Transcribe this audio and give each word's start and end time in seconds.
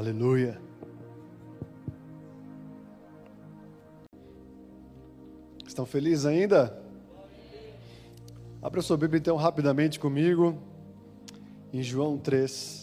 Aleluia. 0.00 0.58
Estão 5.66 5.84
felizes 5.84 6.24
ainda? 6.24 6.82
Abra 8.62 8.80
sua 8.80 8.96
Bíblia 8.96 9.18
então 9.18 9.36
rapidamente 9.36 10.00
comigo, 10.00 10.56
em 11.70 11.82
João 11.82 12.16
3. 12.16 12.79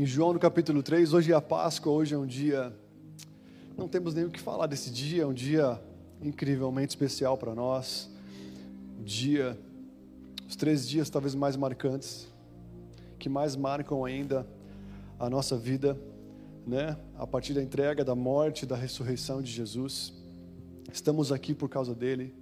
Em 0.00 0.06
João 0.06 0.32
no 0.32 0.38
capítulo 0.38 0.82
3, 0.82 1.12
hoje 1.12 1.30
é 1.30 1.34
a 1.34 1.42
Páscoa, 1.42 1.92
hoje 1.92 2.14
é 2.14 2.18
um 2.18 2.24
dia. 2.24 2.74
Não 3.76 3.86
temos 3.86 4.14
nem 4.14 4.24
o 4.24 4.30
que 4.30 4.40
falar 4.40 4.66
desse 4.66 4.90
dia, 4.90 5.24
é 5.24 5.26
um 5.26 5.34
dia 5.34 5.78
incrivelmente 6.22 6.88
especial 6.88 7.36
para 7.36 7.54
nós. 7.54 8.10
Um 8.98 9.04
dia, 9.04 9.58
os 10.48 10.56
três 10.56 10.88
dias 10.88 11.10
talvez 11.10 11.34
mais 11.34 11.54
marcantes, 11.54 12.32
que 13.18 13.28
mais 13.28 13.54
marcam 13.56 14.02
ainda 14.02 14.46
a 15.18 15.28
nossa 15.28 15.54
vida, 15.54 16.00
né? 16.66 16.96
A 17.18 17.26
partir 17.26 17.52
da 17.52 17.62
entrega, 17.62 18.02
da 18.02 18.14
morte, 18.14 18.64
da 18.64 18.76
ressurreição 18.76 19.42
de 19.42 19.52
Jesus. 19.52 20.14
Estamos 20.90 21.30
aqui 21.30 21.52
por 21.52 21.68
causa 21.68 21.94
dele, 21.94 22.34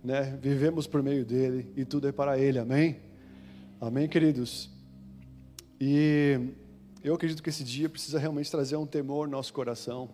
né? 0.00 0.38
Vivemos 0.40 0.86
por 0.86 1.02
meio 1.02 1.24
dele 1.24 1.72
e 1.74 1.84
tudo 1.84 2.06
é 2.06 2.12
para 2.12 2.38
ele, 2.38 2.60
amém? 2.60 3.00
Amém, 3.80 4.08
queridos? 4.08 4.70
E 5.80 6.54
eu 7.04 7.14
acredito 7.14 7.42
que 7.42 7.50
esse 7.50 7.62
dia 7.62 7.86
precisa 7.86 8.18
realmente 8.18 8.50
trazer 8.50 8.76
um 8.76 8.86
temor 8.86 9.28
no 9.28 9.36
nosso 9.36 9.52
coração, 9.52 10.08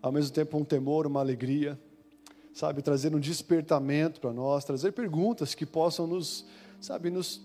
ao 0.00 0.10
mesmo 0.10 0.32
tempo 0.32 0.56
um 0.56 0.64
temor, 0.64 1.06
uma 1.06 1.20
alegria, 1.20 1.78
sabe, 2.54 2.80
trazer 2.80 3.14
um 3.14 3.20
despertamento 3.20 4.18
para 4.18 4.32
nós, 4.32 4.64
trazer 4.64 4.92
perguntas 4.92 5.54
que 5.54 5.66
possam 5.66 6.06
nos, 6.06 6.46
sabe, 6.80 7.10
nos, 7.10 7.42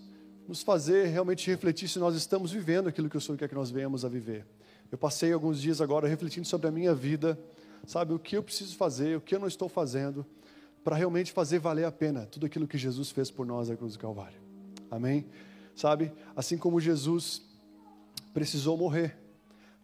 nos 0.48 0.62
fazer 0.62 1.08
realmente 1.08 1.50
refletir 1.50 1.86
se 1.86 1.98
nós 1.98 2.16
estamos 2.16 2.50
vivendo 2.50 2.88
aquilo 2.88 3.10
que 3.10 3.16
o 3.16 3.20
Senhor 3.20 3.36
quer 3.36 3.46
que 3.46 3.54
nós 3.54 3.70
venhamos 3.70 4.06
a 4.06 4.08
viver. 4.08 4.46
Eu 4.90 4.96
passei 4.96 5.34
alguns 5.34 5.60
dias 5.60 5.82
agora 5.82 6.08
refletindo 6.08 6.46
sobre 6.46 6.66
a 6.66 6.70
minha 6.70 6.94
vida, 6.94 7.38
sabe, 7.86 8.14
o 8.14 8.18
que 8.18 8.38
eu 8.38 8.42
preciso 8.42 8.74
fazer, 8.74 9.18
o 9.18 9.20
que 9.20 9.34
eu 9.34 9.38
não 9.38 9.48
estou 9.48 9.68
fazendo, 9.68 10.24
para 10.82 10.96
realmente 10.96 11.30
fazer 11.30 11.58
valer 11.58 11.84
a 11.84 11.92
pena 11.92 12.24
tudo 12.24 12.46
aquilo 12.46 12.66
que 12.66 12.78
Jesus 12.78 13.10
fez 13.10 13.30
por 13.30 13.44
nós 13.44 13.68
na 13.68 13.76
cruz 13.76 13.92
do 13.92 13.98
Calvário. 13.98 14.40
Amém? 14.90 15.26
Sabe, 15.76 16.10
assim 16.34 16.56
como 16.56 16.80
Jesus 16.80 17.51
precisou 18.32 18.76
morrer 18.76 19.16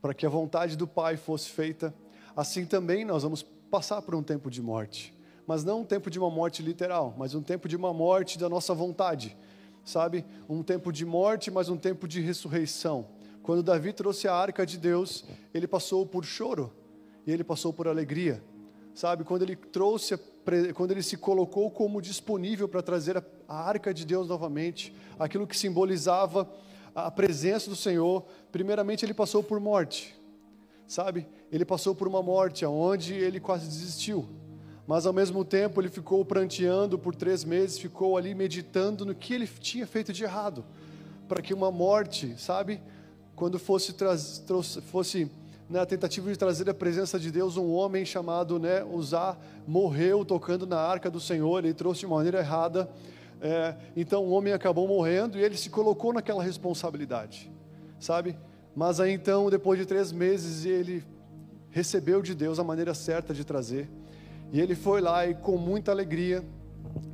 para 0.00 0.14
que 0.14 0.24
a 0.24 0.28
vontade 0.28 0.76
do 0.76 0.86
Pai 0.86 1.16
fosse 1.16 1.48
feita. 1.48 1.94
Assim 2.36 2.64
também 2.64 3.04
nós 3.04 3.22
vamos 3.22 3.42
passar 3.42 4.02
por 4.02 4.14
um 4.14 4.22
tempo 4.22 4.50
de 4.50 4.62
morte, 4.62 5.14
mas 5.46 5.64
não 5.64 5.80
um 5.80 5.84
tempo 5.84 6.10
de 6.10 6.18
uma 6.18 6.30
morte 6.30 6.62
literal, 6.62 7.14
mas 7.18 7.34
um 7.34 7.42
tempo 7.42 7.68
de 7.68 7.76
uma 7.76 7.92
morte 7.92 8.38
da 8.38 8.48
nossa 8.48 8.74
vontade, 8.74 9.36
sabe? 9.84 10.24
Um 10.48 10.62
tempo 10.62 10.92
de 10.92 11.04
morte, 11.04 11.50
mas 11.50 11.68
um 11.68 11.76
tempo 11.76 12.06
de 12.06 12.20
ressurreição. 12.20 13.08
Quando 13.42 13.62
Davi 13.62 13.92
trouxe 13.92 14.28
a 14.28 14.34
arca 14.34 14.66
de 14.66 14.76
Deus, 14.76 15.24
ele 15.54 15.66
passou 15.66 16.04
por 16.06 16.24
choro 16.24 16.72
e 17.26 17.32
ele 17.32 17.42
passou 17.42 17.72
por 17.72 17.88
alegria, 17.88 18.42
sabe? 18.94 19.24
Quando 19.24 19.42
ele 19.42 19.56
trouxe, 19.56 20.18
quando 20.74 20.90
ele 20.90 21.02
se 21.02 21.16
colocou 21.16 21.70
como 21.70 22.00
disponível 22.00 22.68
para 22.68 22.82
trazer 22.82 23.16
a, 23.16 23.22
arca 23.48 23.92
de 23.92 24.04
Deus 24.04 24.28
novamente, 24.28 24.94
aquilo 25.18 25.46
que 25.46 25.56
simbolizava 25.56 26.48
a 27.06 27.10
presença 27.10 27.70
do 27.70 27.76
Senhor, 27.76 28.24
primeiramente 28.50 29.04
ele 29.04 29.14
passou 29.14 29.42
por 29.42 29.60
morte, 29.60 30.18
sabe? 30.86 31.28
Ele 31.52 31.64
passou 31.64 31.94
por 31.94 32.08
uma 32.08 32.22
morte 32.22 32.64
onde 32.64 33.14
ele 33.14 33.38
quase 33.38 33.66
desistiu, 33.66 34.28
mas 34.86 35.06
ao 35.06 35.12
mesmo 35.12 35.44
tempo 35.44 35.80
ele 35.80 35.88
ficou 35.88 36.24
pranteando 36.24 36.98
por 36.98 37.14
três 37.14 37.44
meses, 37.44 37.78
ficou 37.78 38.16
ali 38.16 38.34
meditando 38.34 39.04
no 39.04 39.14
que 39.14 39.34
ele 39.34 39.46
tinha 39.46 39.86
feito 39.86 40.12
de 40.12 40.24
errado, 40.24 40.64
para 41.28 41.42
que 41.42 41.54
uma 41.54 41.70
morte, 41.70 42.34
sabe? 42.38 42.80
Quando 43.36 43.58
fosse, 43.58 43.92
trouxe, 43.92 44.80
fosse 44.82 45.30
na 45.68 45.80
né, 45.80 45.86
tentativa 45.86 46.32
de 46.32 46.38
trazer 46.38 46.68
a 46.68 46.74
presença 46.74 47.18
de 47.18 47.30
Deus, 47.30 47.56
um 47.56 47.70
homem 47.70 48.04
chamado 48.04 48.58
né, 48.58 48.82
Uzá 48.82 49.36
morreu 49.66 50.24
tocando 50.24 50.66
na 50.66 50.80
arca 50.80 51.10
do 51.10 51.20
Senhor, 51.20 51.62
ele 51.62 51.74
trouxe 51.74 52.00
de 52.00 52.06
maneira 52.06 52.38
errada 52.38 52.90
é, 53.40 53.74
então 53.96 54.24
o 54.24 54.30
homem 54.30 54.52
acabou 54.52 54.86
morrendo 54.88 55.38
e 55.38 55.42
ele 55.42 55.56
se 55.56 55.70
colocou 55.70 56.12
naquela 56.12 56.42
responsabilidade, 56.42 57.50
sabe? 57.98 58.36
Mas 58.74 59.00
aí 59.00 59.12
então, 59.12 59.50
depois 59.50 59.78
de 59.78 59.86
três 59.86 60.12
meses, 60.12 60.64
ele 60.64 61.04
recebeu 61.70 62.22
de 62.22 62.34
Deus 62.34 62.58
a 62.58 62.64
maneira 62.64 62.94
certa 62.94 63.32
de 63.32 63.44
trazer. 63.44 63.88
E 64.52 64.60
ele 64.60 64.74
foi 64.74 65.00
lá 65.00 65.26
e 65.26 65.34
com 65.34 65.56
muita 65.56 65.90
alegria, 65.90 66.44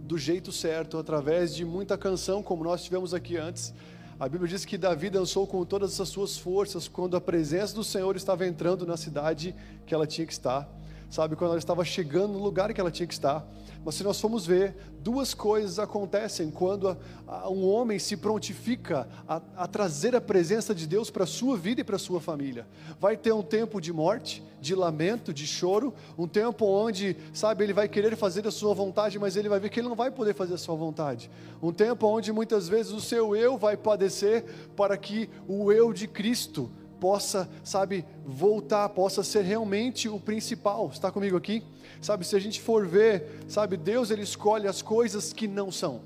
do 0.02 0.18
jeito 0.18 0.52
certo, 0.52 0.98
através 0.98 1.54
de 1.54 1.64
muita 1.64 1.96
canção, 1.96 2.42
como 2.42 2.62
nós 2.62 2.84
tivemos 2.84 3.14
aqui 3.14 3.36
antes. 3.36 3.74
A 4.20 4.28
Bíblia 4.28 4.48
diz 4.48 4.64
que 4.64 4.78
Davi 4.78 5.10
dançou 5.10 5.46
com 5.46 5.64
todas 5.64 6.00
as 6.00 6.08
suas 6.08 6.38
forças 6.38 6.86
quando 6.86 7.16
a 7.16 7.20
presença 7.20 7.74
do 7.74 7.82
Senhor 7.82 8.14
estava 8.14 8.46
entrando 8.46 8.86
na 8.86 8.96
cidade 8.96 9.54
que 9.86 9.94
ela 9.94 10.06
tinha 10.06 10.26
que 10.26 10.32
estar 10.32 10.70
sabe, 11.14 11.36
quando 11.36 11.50
ela 11.50 11.58
estava 11.58 11.84
chegando 11.84 12.32
no 12.32 12.42
lugar 12.42 12.74
que 12.74 12.80
ela 12.80 12.90
tinha 12.90 13.06
que 13.06 13.14
estar. 13.14 13.46
Mas 13.84 13.96
se 13.96 14.02
nós 14.02 14.18
formos 14.18 14.46
ver, 14.46 14.74
duas 15.00 15.34
coisas 15.34 15.78
acontecem 15.78 16.50
quando 16.50 16.88
a, 16.88 16.96
a, 17.26 17.50
um 17.50 17.68
homem 17.68 17.98
se 17.98 18.16
prontifica 18.16 19.06
a, 19.28 19.42
a 19.56 19.66
trazer 19.66 20.16
a 20.16 20.20
presença 20.20 20.74
de 20.74 20.86
Deus 20.86 21.10
para 21.10 21.24
a 21.24 21.26
sua 21.26 21.56
vida 21.56 21.82
e 21.82 21.84
para 21.84 21.96
a 21.96 21.98
sua 21.98 22.20
família. 22.20 22.66
Vai 22.98 23.16
ter 23.16 23.32
um 23.32 23.42
tempo 23.42 23.80
de 23.80 23.92
morte, 23.92 24.42
de 24.58 24.74
lamento, 24.74 25.34
de 25.34 25.46
choro, 25.46 25.92
um 26.16 26.26
tempo 26.26 26.64
onde, 26.64 27.14
sabe, 27.34 27.62
ele 27.62 27.74
vai 27.74 27.86
querer 27.86 28.16
fazer 28.16 28.46
a 28.46 28.50
sua 28.50 28.72
vontade, 28.72 29.18
mas 29.18 29.36
ele 29.36 29.50
vai 29.50 29.60
ver 29.60 29.68
que 29.68 29.80
ele 29.80 29.88
não 29.88 29.96
vai 29.96 30.10
poder 30.10 30.34
fazer 30.34 30.54
a 30.54 30.58
sua 30.58 30.74
vontade. 30.74 31.30
Um 31.62 31.72
tempo 31.72 32.06
onde 32.06 32.32
muitas 32.32 32.66
vezes 32.66 32.90
o 32.90 33.00
seu 33.00 33.36
eu 33.36 33.58
vai 33.58 33.76
padecer 33.76 34.44
para 34.74 34.96
que 34.96 35.28
o 35.46 35.70
eu 35.70 35.92
de 35.92 36.08
Cristo 36.08 36.70
possa, 37.04 37.46
sabe, 37.62 38.02
voltar, 38.24 38.88
possa 38.88 39.22
ser 39.22 39.42
realmente 39.42 40.08
o 40.08 40.18
principal. 40.18 40.88
Está 40.90 41.12
comigo 41.12 41.36
aqui? 41.36 41.62
Sabe, 42.00 42.26
se 42.26 42.34
a 42.34 42.38
gente 42.38 42.62
for 42.62 42.86
ver, 42.86 43.42
sabe, 43.46 43.76
Deus 43.76 44.10
ele 44.10 44.22
escolhe 44.22 44.66
as 44.66 44.80
coisas 44.80 45.30
que 45.30 45.46
não 45.46 45.70
são. 45.70 46.00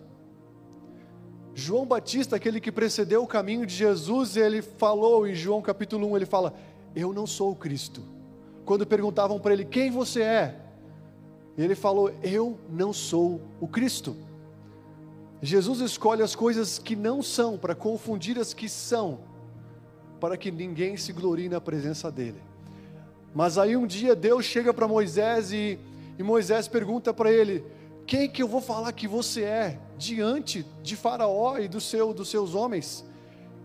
João 1.54 1.86
Batista, 1.86 2.34
aquele 2.34 2.60
que 2.60 2.72
precedeu 2.72 3.22
o 3.22 3.28
caminho 3.28 3.64
de 3.64 3.76
Jesus, 3.76 4.36
ele 4.36 4.60
falou 4.60 5.24
em 5.24 5.36
João 5.36 5.62
capítulo 5.62 6.10
1, 6.10 6.16
ele 6.16 6.26
fala: 6.26 6.52
"Eu 6.96 7.12
não 7.12 7.28
sou 7.28 7.52
o 7.52 7.54
Cristo". 7.54 8.02
Quando 8.64 8.84
perguntavam 8.84 9.38
para 9.38 9.52
ele: 9.52 9.64
"Quem 9.64 9.92
você 9.92 10.22
é?" 10.22 10.56
Ele 11.56 11.76
falou: 11.76 12.12
"Eu 12.24 12.58
não 12.68 12.92
sou 12.92 13.40
o 13.60 13.68
Cristo". 13.68 14.16
Jesus 15.40 15.78
escolhe 15.78 16.24
as 16.24 16.34
coisas 16.34 16.76
que 16.76 16.96
não 16.96 17.22
são 17.22 17.56
para 17.56 17.76
confundir 17.76 18.36
as 18.36 18.52
que 18.52 18.68
são 18.68 19.27
para 20.20 20.36
que 20.36 20.50
ninguém 20.50 20.96
se 20.96 21.12
glorie 21.12 21.48
na 21.48 21.60
presença 21.60 22.10
dele. 22.10 22.40
Mas 23.34 23.58
aí 23.58 23.76
um 23.76 23.86
dia 23.86 24.16
Deus 24.16 24.44
chega 24.44 24.72
para 24.72 24.88
Moisés 24.88 25.52
e, 25.52 25.78
e 26.18 26.22
Moisés 26.22 26.66
pergunta 26.66 27.12
para 27.12 27.30
ele: 27.30 27.64
Quem 28.06 28.28
que 28.28 28.42
eu 28.42 28.48
vou 28.48 28.60
falar 28.60 28.92
que 28.92 29.06
você 29.06 29.42
é 29.44 29.78
diante 29.96 30.64
de 30.82 30.96
Faraó 30.96 31.58
e 31.58 31.68
do 31.68 31.80
seu, 31.80 32.12
dos 32.12 32.30
seus 32.30 32.54
homens? 32.54 33.04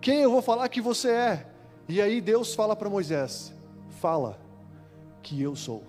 Quem 0.01 0.21
eu 0.21 0.31
vou 0.31 0.41
falar 0.41 0.67
que 0.69 0.81
você 0.81 1.09
é? 1.09 1.47
E 1.87 2.01
aí 2.01 2.21
Deus 2.21 2.53
fala 2.53 2.75
para 2.75 2.89
Moisés: 2.89 3.53
Fala 3.99 4.39
que 5.21 5.41
eu 5.41 5.55
sou. 5.55 5.83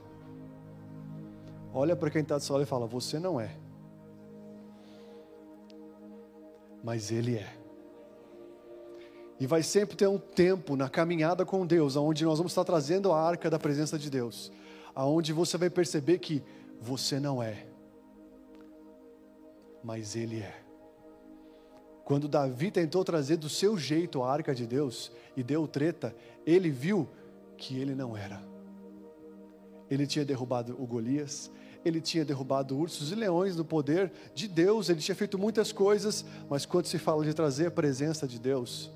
Olha 1.72 1.96
para 1.96 2.10
quem 2.10 2.22
está 2.22 2.38
seu 2.38 2.54
lado 2.54 2.62
e 2.62 2.66
fala: 2.68 2.86
Você 2.86 3.18
não 3.18 3.40
é, 3.40 3.50
mas 6.82 7.10
Ele 7.10 7.36
é. 7.36 7.63
E 9.38 9.46
vai 9.46 9.62
sempre 9.62 9.96
ter 9.96 10.06
um 10.06 10.18
tempo 10.18 10.76
na 10.76 10.88
caminhada 10.88 11.44
com 11.44 11.66
Deus, 11.66 11.96
onde 11.96 12.24
nós 12.24 12.38
vamos 12.38 12.52
estar 12.52 12.64
trazendo 12.64 13.12
a 13.12 13.20
arca 13.20 13.50
da 13.50 13.58
presença 13.58 13.98
de 13.98 14.08
Deus, 14.08 14.52
aonde 14.94 15.32
você 15.32 15.58
vai 15.58 15.68
perceber 15.68 16.18
que 16.18 16.42
você 16.80 17.18
não 17.18 17.42
é, 17.42 17.66
mas 19.82 20.14
Ele 20.14 20.40
é. 20.40 20.64
Quando 22.04 22.28
Davi 22.28 22.70
tentou 22.70 23.02
trazer 23.02 23.38
do 23.38 23.48
seu 23.48 23.78
jeito 23.78 24.22
a 24.22 24.30
arca 24.30 24.54
de 24.54 24.66
Deus 24.66 25.10
e 25.34 25.42
deu 25.42 25.66
treta, 25.66 26.14
ele 26.44 26.68
viu 26.68 27.08
que 27.56 27.78
ele 27.78 27.94
não 27.94 28.14
era. 28.14 28.42
Ele 29.90 30.06
tinha 30.06 30.24
derrubado 30.24 30.76
o 30.78 30.86
Golias, 30.86 31.50
ele 31.82 32.00
tinha 32.00 32.24
derrubado 32.24 32.78
ursos 32.78 33.10
e 33.10 33.14
leões 33.14 33.56
no 33.56 33.64
poder 33.64 34.12
de 34.34 34.46
Deus, 34.46 34.90
ele 34.90 35.00
tinha 35.00 35.14
feito 35.14 35.38
muitas 35.38 35.72
coisas, 35.72 36.24
mas 36.48 36.66
quando 36.66 36.86
se 36.86 36.98
fala 36.98 37.24
de 37.24 37.32
trazer 37.32 37.66
a 37.66 37.70
presença 37.70 38.28
de 38.28 38.38
Deus, 38.38 38.90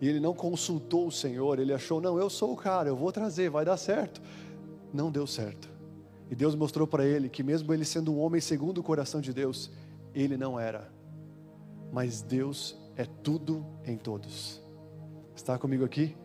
e 0.00 0.08
ele 0.08 0.18
não 0.18 0.32
consultou 0.32 1.06
o 1.06 1.12
Senhor, 1.12 1.58
ele 1.58 1.74
achou, 1.74 2.00
não, 2.00 2.18
eu 2.18 2.30
sou 2.30 2.52
o 2.52 2.56
cara, 2.56 2.88
eu 2.88 2.96
vou 2.96 3.12
trazer, 3.12 3.50
vai 3.50 3.64
dar 3.64 3.76
certo. 3.76 4.22
Não 4.92 5.10
deu 5.10 5.26
certo. 5.26 5.68
E 6.30 6.34
Deus 6.34 6.54
mostrou 6.54 6.86
para 6.86 7.04
ele 7.04 7.28
que, 7.28 7.42
mesmo 7.42 7.72
ele 7.74 7.84
sendo 7.84 8.12
um 8.12 8.18
homem 8.18 8.40
segundo 8.40 8.78
o 8.78 8.82
coração 8.82 9.20
de 9.20 9.32
Deus, 9.32 9.70
ele 10.14 10.36
não 10.36 10.58
era. 10.58 10.90
Mas 11.92 12.22
Deus 12.22 12.76
é 12.96 13.04
tudo 13.04 13.66
em 13.84 13.96
todos. 13.96 14.62
Está 15.34 15.58
comigo 15.58 15.84
aqui? 15.84 16.16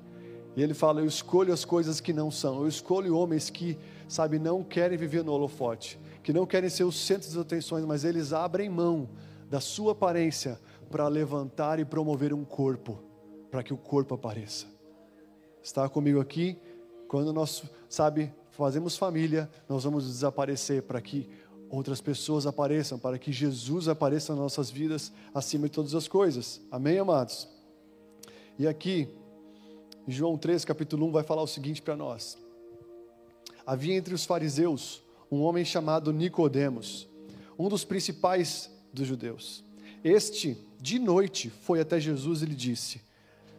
E 0.56 0.64
ele 0.64 0.74
fala: 0.74 1.02
Eu 1.02 1.06
escolho 1.06 1.54
as 1.54 1.66
coisas 1.66 2.00
que 2.00 2.14
não 2.14 2.32
são, 2.32 2.62
eu 2.62 2.68
escolho 2.68 3.18
homens 3.18 3.50
que, 3.50 3.78
sabe, 4.08 4.40
não 4.40 4.64
querem 4.64 4.98
viver 4.98 5.24
no 5.24 5.34
holofote, 5.34 6.00
que 6.24 6.32
não 6.32 6.46
querem 6.46 6.70
ser 6.70 6.84
os 6.84 6.96
centros 6.96 7.34
das 7.34 7.42
atenções, 7.42 7.84
mas 7.84 8.04
eles 8.04 8.32
abrem 8.32 8.70
mão 8.70 9.10
da 9.50 9.60
sua 9.60 9.92
aparência 9.92 10.60
para 10.90 11.08
levantar 11.08 11.80
e 11.80 11.86
promover 11.86 12.34
um 12.34 12.46
corpo, 12.46 13.00
para 13.56 13.64
que 13.64 13.74
o 13.74 13.78
corpo 13.78 14.14
apareça. 14.14 14.66
Está 15.64 15.88
comigo 15.88 16.20
aqui? 16.20 16.58
Quando 17.08 17.32
nós, 17.32 17.64
sabe, 17.88 18.34
fazemos 18.52 18.98
família, 18.98 19.50
nós 19.70 19.86
vamos 19.86 20.06
desaparecer 20.06 20.84
para 20.84 21.00
que 21.00 21.30
outras 21.70 22.02
pessoas 22.02 22.46
apareçam, 22.46 23.00
para 23.00 23.18
que 23.18 23.32
Jesus 23.32 23.88
apareça 23.88 24.34
nas 24.34 24.42
nossas 24.42 24.70
vidas 24.70 25.10
acima 25.34 25.70
de 25.70 25.72
todas 25.72 25.96
as 25.96 26.06
coisas. 26.06 26.60
Amém, 26.70 27.00
amados? 27.00 27.48
E 28.60 28.68
aqui, 28.68 29.08
João 30.06 30.38
3, 30.38 30.66
capítulo 30.66 31.08
1, 31.08 31.12
vai 31.14 31.24
falar 31.24 31.42
o 31.42 31.48
seguinte 31.48 31.82
para 31.82 31.96
nós: 31.96 32.38
Havia 33.66 33.96
entre 33.96 34.14
os 34.14 34.26
fariseus 34.26 35.02
um 35.32 35.40
homem 35.40 35.64
chamado 35.64 36.12
Nicodemos, 36.12 37.08
um 37.58 37.70
dos 37.70 37.86
principais 37.86 38.70
dos 38.92 39.08
judeus. 39.08 39.64
Este, 40.04 40.58
de 40.78 41.00
noite, 41.00 41.50
foi 41.50 41.80
até 41.80 42.02
Jesus 42.02 42.42
e 42.42 42.48
lhe 42.48 42.54
disse: 42.54 43.06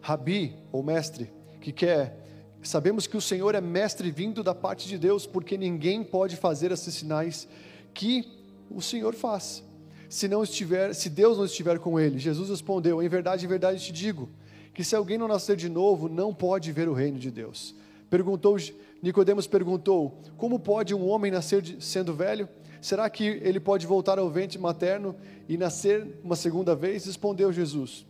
Rabi, 0.00 0.56
ou 0.70 0.82
mestre, 0.82 1.30
que 1.60 1.72
quer 1.72 2.26
Sabemos 2.66 3.06
que 3.06 3.16
o 3.16 3.20
Senhor 3.20 3.54
é 3.54 3.60
mestre 3.60 4.10
vindo 4.10 4.42
da 4.42 4.52
parte 4.52 4.88
de 4.88 4.98
Deus, 4.98 5.24
porque 5.24 5.56
ninguém 5.56 6.02
pode 6.02 6.36
fazer 6.36 6.72
esses 6.72 6.94
sinais 6.94 7.46
que 7.94 8.26
o 8.68 8.82
Senhor 8.82 9.14
faz. 9.14 9.62
Se 10.08 10.26
não 10.26 10.42
estiver, 10.42 10.92
se 10.92 11.08
Deus 11.08 11.38
não 11.38 11.44
estiver 11.44 11.78
com 11.78 11.98
ele. 11.98 12.18
Jesus 12.18 12.50
respondeu: 12.50 13.00
Em 13.00 13.08
verdade, 13.08 13.44
em 13.44 13.48
verdade 13.48 13.84
te 13.84 13.92
digo, 13.92 14.28
que 14.74 14.82
se 14.82 14.96
alguém 14.96 15.16
não 15.16 15.28
nascer 15.28 15.56
de 15.56 15.68
novo, 15.68 16.08
não 16.08 16.34
pode 16.34 16.72
ver 16.72 16.88
o 16.88 16.92
reino 16.92 17.18
de 17.18 17.30
Deus. 17.30 17.72
Perguntou 18.10 18.56
Nicodemos 19.00 19.46
perguntou: 19.46 20.20
Como 20.36 20.58
pode 20.58 20.92
um 20.92 21.08
homem 21.08 21.30
nascer 21.30 21.62
de, 21.62 21.82
sendo 21.84 22.14
velho? 22.14 22.48
Será 22.80 23.08
que 23.08 23.24
ele 23.24 23.60
pode 23.60 23.86
voltar 23.86 24.18
ao 24.18 24.28
ventre 24.28 24.58
materno 24.58 25.14
e 25.48 25.56
nascer 25.56 26.18
uma 26.22 26.34
segunda 26.34 26.74
vez? 26.74 27.04
Respondeu 27.04 27.52
Jesus: 27.52 28.04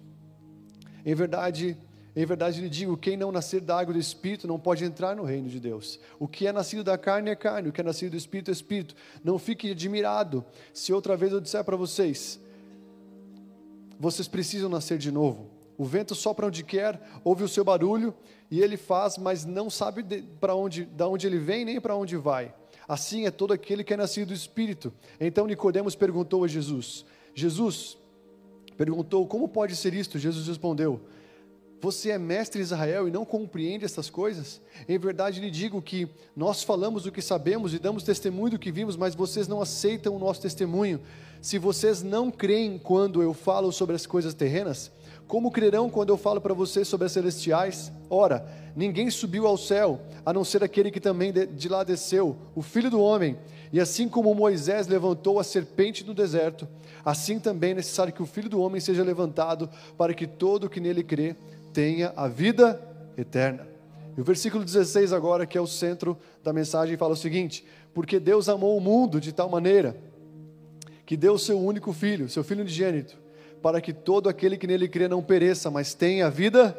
Em 1.06 1.14
verdade, 1.14 1.78
em 2.16 2.26
verdade 2.26 2.60
lhe 2.60 2.68
digo: 2.68 2.96
quem 2.96 3.16
não 3.16 3.30
nascer 3.30 3.60
da 3.60 3.78
água 3.78 3.94
do 3.94 4.00
Espírito 4.00 4.48
não 4.48 4.58
pode 4.58 4.84
entrar 4.84 5.14
no 5.14 5.22
reino 5.22 5.48
de 5.48 5.60
Deus. 5.60 6.00
O 6.18 6.26
que 6.26 6.48
é 6.48 6.52
nascido 6.52 6.82
da 6.82 6.98
carne 6.98 7.30
é 7.30 7.36
carne, 7.36 7.68
o 7.68 7.72
que 7.72 7.80
é 7.80 7.84
nascido 7.84 8.10
do 8.10 8.16
Espírito 8.16 8.50
é 8.50 8.52
Espírito. 8.52 8.96
Não 9.22 9.38
fique 9.38 9.70
admirado 9.70 10.44
se 10.74 10.92
outra 10.92 11.16
vez 11.16 11.32
eu 11.32 11.40
disser 11.40 11.62
para 11.62 11.76
vocês: 11.76 12.40
vocês 14.00 14.26
precisam 14.26 14.68
nascer 14.68 14.98
de 14.98 15.12
novo. 15.12 15.48
O 15.78 15.84
vento 15.84 16.14
sopra 16.14 16.46
onde 16.46 16.64
quer, 16.64 17.00
ouve 17.22 17.44
o 17.44 17.48
seu 17.48 17.62
barulho 17.62 18.12
e 18.50 18.60
ele 18.60 18.76
faz, 18.76 19.18
mas 19.18 19.44
não 19.44 19.68
sabe 19.68 20.02
para 20.40 20.54
onde, 20.54 20.86
da 20.86 21.06
onde 21.06 21.26
ele 21.26 21.38
vem 21.38 21.64
nem 21.64 21.80
para 21.80 21.94
onde 21.94 22.16
vai. 22.16 22.52
Assim 22.88 23.26
é 23.26 23.30
todo 23.30 23.52
aquele 23.52 23.84
que 23.84 23.92
é 23.92 23.96
nascido 23.96 24.28
do 24.28 24.34
Espírito. 24.34 24.92
Então 25.20 25.46
Nicodemos 25.46 25.94
perguntou 25.94 26.44
a 26.44 26.48
Jesus. 26.48 27.04
Jesus 27.34 27.98
perguntou: 28.76 29.26
Como 29.26 29.48
pode 29.48 29.74
ser 29.74 29.94
isto? 29.94 30.18
Jesus 30.18 30.46
respondeu: 30.46 31.00
você 31.80 32.10
é 32.10 32.18
mestre 32.18 32.60
Israel 32.60 33.06
e 33.06 33.10
não 33.10 33.24
compreende 33.24 33.84
essas 33.84 34.08
coisas? 34.08 34.60
Em 34.88 34.98
verdade 34.98 35.40
lhe 35.40 35.50
digo 35.50 35.82
que 35.82 36.08
nós 36.34 36.62
falamos 36.62 37.04
o 37.04 37.12
que 37.12 37.20
sabemos 37.20 37.74
e 37.74 37.78
damos 37.78 38.02
testemunho 38.02 38.52
do 38.52 38.58
que 38.58 38.72
vimos, 38.72 38.96
mas 38.96 39.14
vocês 39.14 39.46
não 39.46 39.60
aceitam 39.60 40.16
o 40.16 40.18
nosso 40.18 40.40
testemunho. 40.40 41.00
Se 41.40 41.58
vocês 41.58 42.02
não 42.02 42.30
creem 42.30 42.78
quando 42.78 43.22
eu 43.22 43.34
falo 43.34 43.70
sobre 43.70 43.94
as 43.94 44.06
coisas 44.06 44.32
terrenas, 44.32 44.90
como 45.26 45.50
crerão 45.50 45.90
quando 45.90 46.10
eu 46.10 46.16
falo 46.16 46.40
para 46.40 46.54
vocês 46.54 46.86
sobre 46.86 47.06
as 47.06 47.12
celestiais? 47.12 47.90
Ora, 48.08 48.46
ninguém 48.76 49.10
subiu 49.10 49.46
ao 49.46 49.58
céu, 49.58 50.00
a 50.24 50.32
não 50.32 50.44
ser 50.44 50.62
aquele 50.62 50.90
que 50.90 51.00
também 51.00 51.32
de 51.32 51.68
lá 51.68 51.82
desceu, 51.82 52.36
o 52.54 52.62
Filho 52.62 52.90
do 52.90 53.00
Homem. 53.00 53.36
E 53.72 53.80
assim 53.80 54.08
como 54.08 54.34
Moisés 54.34 54.86
levantou 54.86 55.40
a 55.40 55.44
serpente 55.44 56.04
no 56.04 56.14
deserto, 56.14 56.68
assim 57.04 57.40
também 57.40 57.72
é 57.72 57.74
necessário 57.74 58.12
que 58.12 58.22
o 58.22 58.26
Filho 58.26 58.48
do 58.48 58.60
Homem 58.60 58.80
seja 58.80 59.02
levantado, 59.02 59.68
para 59.98 60.14
que 60.14 60.26
todo 60.26 60.64
o 60.64 60.70
que 60.70 60.80
nele 60.80 61.02
crê 61.02 61.34
tenha 61.72 62.12
a 62.16 62.28
vida 62.28 62.80
eterna. 63.16 63.66
E 64.16 64.20
o 64.20 64.24
versículo 64.24 64.64
16, 64.64 65.12
agora, 65.12 65.44
que 65.44 65.58
é 65.58 65.60
o 65.60 65.66
centro 65.66 66.16
da 66.42 66.52
mensagem, 66.52 66.96
fala 66.96 67.12
o 67.14 67.16
seguinte: 67.16 67.66
Porque 67.92 68.20
Deus 68.20 68.48
amou 68.48 68.76
o 68.76 68.80
mundo 68.80 69.20
de 69.20 69.32
tal 69.32 69.48
maneira 69.48 69.96
que 71.04 71.16
deu 71.16 71.34
o 71.34 71.38
seu 71.38 71.58
único 71.58 71.92
filho, 71.92 72.28
seu 72.28 72.42
filho 72.42 72.62
unigênito, 72.62 73.16
para 73.62 73.80
que 73.80 73.92
todo 73.92 74.28
aquele 74.28 74.56
que 74.56 74.66
nele 74.66 74.88
crê 74.88 75.08
não 75.08 75.22
pereça, 75.22 75.70
mas 75.70 75.94
tenha 75.94 76.30
vida. 76.30 76.76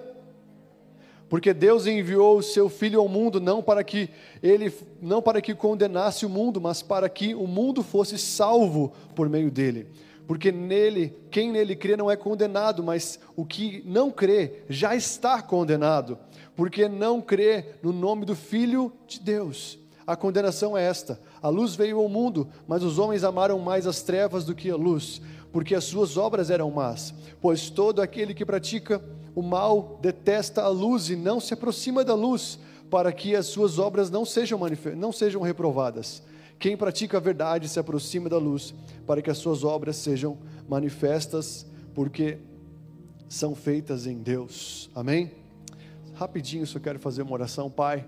Porque 1.30 1.54
Deus 1.54 1.86
enviou 1.86 2.38
o 2.38 2.44
seu 2.44 2.70
filho 2.70 3.02
ao 3.02 3.10
mundo 3.10 3.42
não 3.42 3.62
para 3.62 3.84
que 3.84 4.10
ele 4.42 4.74
não 5.02 5.22
para 5.22 5.42
que 5.42 5.54
condenasse 5.54 6.26
o 6.26 6.30
mundo, 6.30 6.62
mas 6.62 6.82
para 6.82 7.10
que 7.10 7.36
o 7.36 7.46
mundo 7.46 7.84
fosse 7.84 8.18
salvo 8.18 8.94
por 9.14 9.28
meio 9.28 9.52
dele 9.52 9.88
porque 10.28 10.52
nele, 10.52 11.16
quem 11.32 11.52
nele 11.52 11.74
crê 11.74 11.96
não 11.96 12.12
é 12.12 12.18
condenado, 12.18 12.84
mas 12.84 13.18
o 13.36 13.46
que 13.46 13.82
não 13.86 14.12
crê 14.12 14.64
já 14.68 14.94
está 14.94 15.42
condenado, 15.42 16.20
porque 16.54 16.90
não 16.90 17.22
crê 17.22 17.78
no 17.82 17.94
nome 17.94 18.26
do 18.26 18.36
Filho 18.36 18.92
de 19.08 19.22
Deus. 19.22 19.80
A 20.06 20.18
condenação 20.18 20.78
é 20.78 20.84
esta: 20.84 21.20
a 21.42 21.48
luz 21.48 21.76
veio 21.76 22.00
ao 22.00 22.10
mundo, 22.10 22.50
mas 22.68 22.84
os 22.84 23.00
homens 23.00 23.24
amaram 23.24 23.58
mais 23.58 23.88
as 23.88 24.02
trevas 24.02 24.44
do 24.44 24.54
que 24.54 24.70
a 24.70 24.76
luz, 24.76 25.22
porque 25.52 25.76
as 25.76 25.84
suas 25.84 26.18
obras 26.18 26.50
eram 26.50 26.70
más. 26.72 27.14
Pois 27.42 27.70
todo 27.70 28.02
aquele 28.02 28.34
que 28.34 28.46
pratica 28.46 29.02
o 29.36 29.42
mal 29.42 30.00
detesta 30.02 30.64
a 30.64 30.68
luz 30.68 31.10
e 31.10 31.16
não 31.16 31.40
se 31.40 31.54
aproxima 31.54 32.04
da 32.04 32.16
luz, 32.16 32.60
para 32.90 33.12
que 33.12 33.36
as 33.36 33.46
suas 33.46 33.78
obras 33.80 34.10
não 34.10 34.26
sejam, 34.26 34.60
não 34.96 35.12
sejam 35.12 35.42
reprovadas. 35.42 36.24
Quem 36.58 36.76
pratica 36.76 37.18
a 37.18 37.20
verdade 37.20 37.70
se 37.70 37.80
aproxima 37.80 38.30
da 38.30 38.38
luz, 38.38 38.74
para 39.06 39.22
que 39.22 39.30
as 39.30 39.38
suas 39.38 39.64
obras 39.64 39.98
sejam 39.98 40.38
manifestas, 40.68 41.66
porque 41.94 42.40
são 43.30 43.54
feitas 43.54 44.08
em 44.08 44.18
Deus. 44.18 44.90
Amém? 44.96 45.32
Rapidinho, 46.16 46.66
só 46.66 46.80
quero 46.80 46.98
fazer 46.98 47.22
uma 47.22 47.34
oração, 47.34 47.70
Pai. 47.70 48.06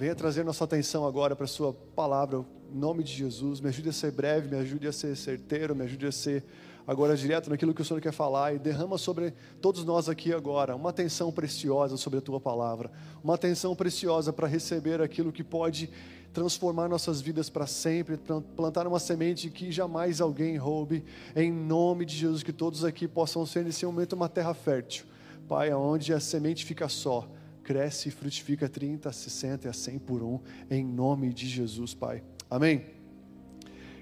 Venha 0.00 0.14
trazer 0.14 0.42
nossa 0.46 0.64
atenção 0.64 1.06
agora 1.06 1.36
para 1.36 1.44
a 1.44 1.46
Sua 1.46 1.74
palavra, 1.74 2.42
em 2.72 2.74
nome 2.74 3.04
de 3.04 3.12
Jesus. 3.12 3.60
Me 3.60 3.68
ajude 3.68 3.90
a 3.90 3.92
ser 3.92 4.10
breve, 4.10 4.48
me 4.48 4.56
ajude 4.56 4.88
a 4.88 4.92
ser 4.92 5.14
certeiro, 5.14 5.76
me 5.76 5.84
ajude 5.84 6.06
a 6.06 6.10
ser 6.10 6.42
agora 6.86 7.14
direto 7.14 7.50
naquilo 7.50 7.74
que 7.74 7.82
o 7.82 7.84
Senhor 7.84 8.00
quer 8.00 8.10
falar 8.10 8.54
e 8.54 8.58
derrama 8.58 8.96
sobre 8.96 9.34
todos 9.60 9.84
nós 9.84 10.08
aqui 10.08 10.32
agora 10.32 10.74
uma 10.74 10.88
atenção 10.88 11.30
preciosa 11.30 11.98
sobre 11.98 12.18
a 12.18 12.22
tua 12.22 12.40
palavra, 12.40 12.90
uma 13.22 13.34
atenção 13.34 13.76
preciosa 13.76 14.32
para 14.32 14.48
receber 14.48 15.02
aquilo 15.02 15.30
que 15.30 15.44
pode 15.44 15.90
transformar 16.32 16.88
nossas 16.88 17.20
vidas 17.20 17.50
para 17.50 17.66
sempre, 17.66 18.18
plantar 18.56 18.86
uma 18.86 18.98
semente 18.98 19.50
que 19.50 19.70
jamais 19.70 20.18
alguém 20.18 20.56
roube, 20.56 21.04
em 21.36 21.52
nome 21.52 22.06
de 22.06 22.16
Jesus, 22.16 22.42
que 22.42 22.54
todos 22.54 22.86
aqui 22.86 23.06
possam 23.06 23.44
ser 23.44 23.66
nesse 23.66 23.84
momento 23.84 24.14
uma 24.14 24.30
terra 24.30 24.54
fértil, 24.54 25.04
Pai, 25.46 25.70
onde 25.74 26.14
a 26.14 26.20
semente 26.20 26.64
fica 26.64 26.88
só, 26.88 27.28
cresce 27.70 28.08
e 28.08 28.12
frutifica 28.12 28.68
30, 28.68 29.12
60 29.12 29.66
e 29.66 29.70
a 29.70 29.72
100 29.72 29.98
por 30.00 30.22
um, 30.22 30.40
em 30.70 30.84
nome 30.84 31.32
de 31.32 31.46
Jesus, 31.46 31.94
Pai. 31.94 32.22
Amém. 32.50 32.84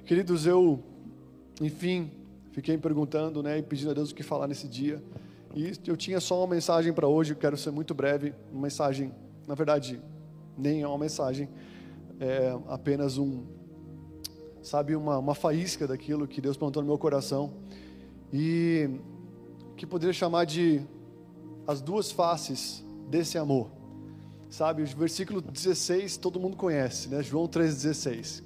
Queridos, 0.07 0.47
eu, 0.47 0.83
enfim, 1.61 2.11
Fiquei 2.59 2.77
perguntando, 2.77 3.41
né, 3.41 3.59
e 3.59 3.63
pedindo 3.63 3.93
a 3.93 3.95
Deus 3.95 4.11
o 4.11 4.15
que 4.17 4.25
falar 4.25 4.49
nesse 4.49 4.67
dia. 4.67 5.01
E 5.55 5.73
eu 5.87 5.97
tinha 5.97 6.19
só 6.19 6.41
uma 6.41 6.55
mensagem 6.57 6.93
para 6.93 7.07
hoje, 7.07 7.37
quero 7.37 7.57
ser 7.57 7.71
muito 7.71 7.95
breve, 7.95 8.35
uma 8.53 8.63
mensagem, 8.63 9.13
na 9.47 9.55
verdade, 9.55 10.01
nem 10.57 10.83
é 10.83 10.89
uma 10.89 10.99
mensagem, 10.99 11.49
é 12.19 12.59
apenas 12.67 13.17
um, 13.17 13.45
sabe, 14.61 14.97
uma, 14.97 15.19
uma 15.19 15.37
faísca 15.37 15.87
daquilo 15.87 16.27
que 16.27 16.41
Deus 16.41 16.57
plantou 16.57 16.83
no 16.83 16.89
meu 16.89 16.99
coração. 16.99 17.53
E 18.33 18.91
que 19.77 19.87
poderia 19.87 20.13
chamar 20.13 20.45
de 20.45 20.83
as 21.65 21.81
duas 21.81 22.11
faces 22.11 22.85
desse 23.09 23.39
amor. 23.39 23.71
Sabe, 24.51 24.83
o 24.83 24.87
versículo 24.87 25.41
16 25.41 26.17
todo 26.17 26.41
mundo 26.41 26.57
conhece, 26.57 27.09
né? 27.09 27.23
João 27.23 27.47
3,16. 27.47 28.43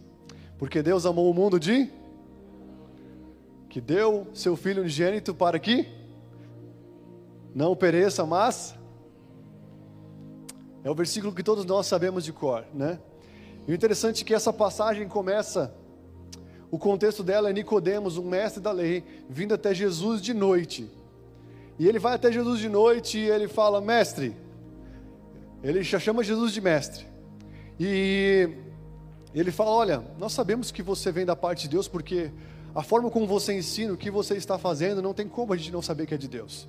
Porque 0.58 0.82
Deus 0.82 1.06
amou 1.06 1.30
o 1.30 1.34
mundo 1.34 1.58
de 1.58 1.88
que 3.68 3.80
deu 3.80 4.26
seu 4.34 4.56
filho 4.56 4.82
unigênito 4.82 5.34
para 5.34 5.58
que 5.58 5.88
não 7.54 7.74
pereça, 7.74 8.26
mas 8.26 8.74
é 10.84 10.90
o 10.90 10.94
versículo 10.94 11.32
que 11.32 11.42
todos 11.42 11.64
nós 11.64 11.86
sabemos 11.86 12.24
de 12.24 12.32
cor, 12.32 12.64
né? 12.74 12.98
E 13.66 13.72
o 13.72 13.74
interessante 13.74 14.22
é 14.22 14.26
que 14.26 14.34
essa 14.34 14.52
passagem 14.52 15.08
começa 15.08 15.72
o 16.72 16.78
contexto 16.78 17.22
dela 17.22 17.50
é 17.50 17.52
Nicodemos, 17.52 18.16
um 18.16 18.26
mestre 18.26 18.58
da 18.58 18.72
lei, 18.72 19.04
vindo 19.28 19.52
até 19.52 19.74
Jesus 19.74 20.22
de 20.22 20.32
noite. 20.32 20.90
E 21.78 21.86
ele 21.86 21.98
vai 21.98 22.14
até 22.14 22.32
Jesus 22.32 22.60
de 22.60 22.68
noite 22.70 23.18
e 23.18 23.28
ele 23.28 23.46
fala: 23.46 23.78
"Mestre". 23.78 24.34
Ele 25.62 25.82
já 25.82 25.98
chama 25.98 26.24
Jesus 26.24 26.52
de 26.52 26.60
mestre. 26.60 27.06
E 27.78 28.48
ele 29.34 29.50
fala: 29.50 29.70
"Olha, 29.70 30.04
nós 30.18 30.32
sabemos 30.32 30.70
que 30.70 30.82
você 30.82 31.12
vem 31.12 31.24
da 31.24 31.36
parte 31.36 31.62
de 31.62 31.68
Deus 31.70 31.88
porque 31.88 32.30
a 32.74 32.82
forma 32.82 33.10
como 33.10 33.26
você 33.26 33.52
ensina, 33.52 33.92
o 33.92 33.96
que 33.96 34.10
você 34.10 34.34
está 34.34 34.58
fazendo, 34.58 35.02
não 35.02 35.12
tem 35.12 35.28
como 35.28 35.52
a 35.52 35.56
gente 35.56 35.70
não 35.70 35.82
saber 35.82 36.06
que 36.06 36.14
é 36.14 36.18
de 36.18 36.28
Deus. 36.28 36.68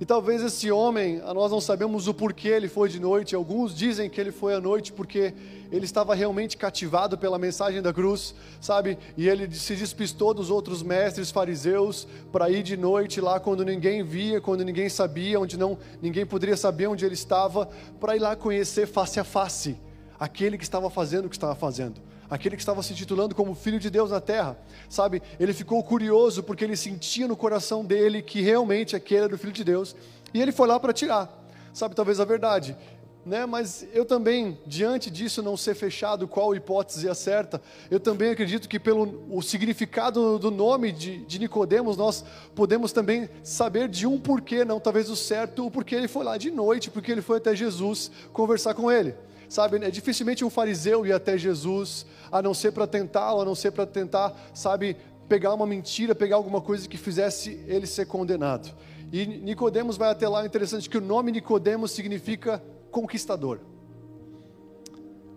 E 0.00 0.06
talvez 0.06 0.42
esse 0.42 0.72
homem, 0.72 1.18
nós 1.18 1.52
não 1.52 1.60
sabemos 1.60 2.08
o 2.08 2.14
porquê 2.14 2.48
ele 2.48 2.68
foi 2.68 2.88
de 2.88 2.98
noite. 2.98 3.34
Alguns 3.34 3.76
dizem 3.76 4.08
que 4.08 4.18
ele 4.18 4.32
foi 4.32 4.54
à 4.54 4.60
noite 4.60 4.94
porque 4.94 5.34
ele 5.70 5.84
estava 5.84 6.14
realmente 6.14 6.56
cativado 6.56 7.18
pela 7.18 7.38
mensagem 7.38 7.82
da 7.82 7.92
cruz, 7.92 8.34
sabe? 8.62 8.96
E 9.14 9.28
ele 9.28 9.54
se 9.54 9.76
despistou 9.76 10.32
dos 10.32 10.48
outros 10.48 10.82
mestres 10.82 11.30
fariseus 11.30 12.08
para 12.32 12.48
ir 12.48 12.62
de 12.62 12.78
noite 12.78 13.20
lá 13.20 13.38
quando 13.38 13.62
ninguém 13.62 14.02
via, 14.02 14.40
quando 14.40 14.64
ninguém 14.64 14.88
sabia, 14.88 15.38
onde 15.38 15.58
não 15.58 15.76
ninguém 16.00 16.24
poderia 16.24 16.56
saber 16.56 16.86
onde 16.86 17.04
ele 17.04 17.12
estava, 17.12 17.68
para 18.00 18.16
ir 18.16 18.20
lá 18.20 18.34
conhecer 18.34 18.86
face 18.86 19.20
a 19.20 19.24
face 19.24 19.76
aquele 20.18 20.56
que 20.56 20.64
estava 20.64 20.88
fazendo 20.88 21.26
o 21.26 21.28
que 21.28 21.36
estava 21.36 21.54
fazendo 21.54 22.00
aquele 22.30 22.54
que 22.54 22.62
estava 22.62 22.82
se 22.82 22.94
titulando 22.94 23.34
como 23.34 23.54
filho 23.54 23.80
de 23.80 23.90
Deus 23.90 24.10
na 24.10 24.20
terra, 24.20 24.56
sabe? 24.88 25.20
Ele 25.38 25.52
ficou 25.52 25.82
curioso 25.82 26.42
porque 26.42 26.64
ele 26.64 26.76
sentia 26.76 27.26
no 27.26 27.36
coração 27.36 27.84
dele 27.84 28.22
que 28.22 28.40
realmente 28.40 28.94
aquele 28.94 29.24
era 29.24 29.34
o 29.34 29.38
filho 29.38 29.52
de 29.52 29.64
Deus, 29.64 29.96
e 30.32 30.40
ele 30.40 30.52
foi 30.52 30.68
lá 30.68 30.78
para 30.78 30.92
tirar, 30.92 31.28
sabe? 31.74 31.94
Talvez 31.94 32.20
a 32.20 32.24
verdade. 32.24 32.76
Né, 33.22 33.44
mas 33.44 33.86
eu 33.92 34.06
também, 34.06 34.58
diante 34.66 35.10
disso 35.10 35.42
não 35.42 35.54
ser 35.54 35.74
fechado 35.74 36.26
qual 36.26 36.54
hipótese 36.54 37.06
é 37.06 37.12
certa, 37.12 37.60
eu 37.90 38.00
também 38.00 38.30
acredito 38.30 38.66
que 38.66 38.80
pelo 38.80 39.22
o 39.28 39.42
significado 39.42 40.38
do 40.38 40.50
nome 40.50 40.90
de, 40.90 41.18
de 41.26 41.38
Nicodemos, 41.38 41.98
nós 41.98 42.24
podemos 42.54 42.92
também 42.92 43.28
saber 43.42 43.88
de 43.88 44.06
um 44.06 44.18
porquê, 44.18 44.64
não 44.64 44.80
talvez 44.80 45.10
o 45.10 45.16
certo, 45.16 45.66
o 45.66 45.70
porquê 45.70 45.96
ele 45.96 46.08
foi 46.08 46.24
lá 46.24 46.38
de 46.38 46.50
noite, 46.50 46.90
porque 46.90 47.12
ele 47.12 47.20
foi 47.20 47.36
até 47.36 47.54
Jesus 47.54 48.10
conversar 48.32 48.72
com 48.72 48.90
ele. 48.90 49.14
Sabe, 49.50 49.84
é 49.84 49.90
dificilmente 49.90 50.44
um 50.44 50.48
fariseu 50.48 51.04
ir 51.04 51.12
até 51.12 51.36
Jesus, 51.36 52.06
a 52.30 52.40
não 52.40 52.54
ser 52.54 52.70
para 52.70 52.86
tentá-lo, 52.86 53.40
a 53.40 53.44
não 53.44 53.56
ser 53.56 53.72
para 53.72 53.84
tentar, 53.84 54.32
sabe, 54.54 54.96
pegar 55.28 55.52
uma 55.52 55.66
mentira, 55.66 56.14
pegar 56.14 56.36
alguma 56.36 56.60
coisa 56.60 56.88
que 56.88 56.96
fizesse 56.96 57.60
ele 57.66 57.84
ser 57.84 58.06
condenado. 58.06 58.72
E 59.12 59.26
Nicodemos 59.26 59.96
vai 59.96 60.08
até 60.08 60.28
lá, 60.28 60.46
interessante 60.46 60.88
que 60.88 60.96
o 60.96 61.00
nome 61.00 61.32
Nicodemos 61.32 61.90
significa 61.90 62.62
conquistador. 62.92 63.58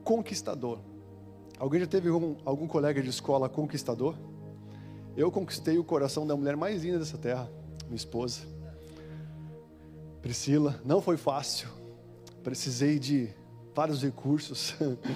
Conquistador. 0.03 0.77
Alguém 1.58 1.79
já 1.79 1.88
teve 1.88 2.08
algum, 2.10 2.36
algum 2.46 2.67
colega 2.67 3.01
de 3.01 3.10
escola 3.10 3.50
conquistador? 3.50 4.15
Eu 5.17 5.32
conquistei 5.32 5.79
o 5.79 5.84
coração 5.84 6.27
da 6.27 6.36
mulher 6.36 6.55
mais 6.55 6.84
linda 6.84 7.00
dessa 7.00 7.17
terra, 7.17 7.50
minha 7.88 7.96
esposa. 7.96 8.41
Priscila, 10.22 10.79
não 10.86 11.01
foi 11.01 11.17
fácil. 11.17 11.67
Precisei 12.43 13.00
de 13.00 13.34
vários 13.75 14.01
recursos, 14.01 14.75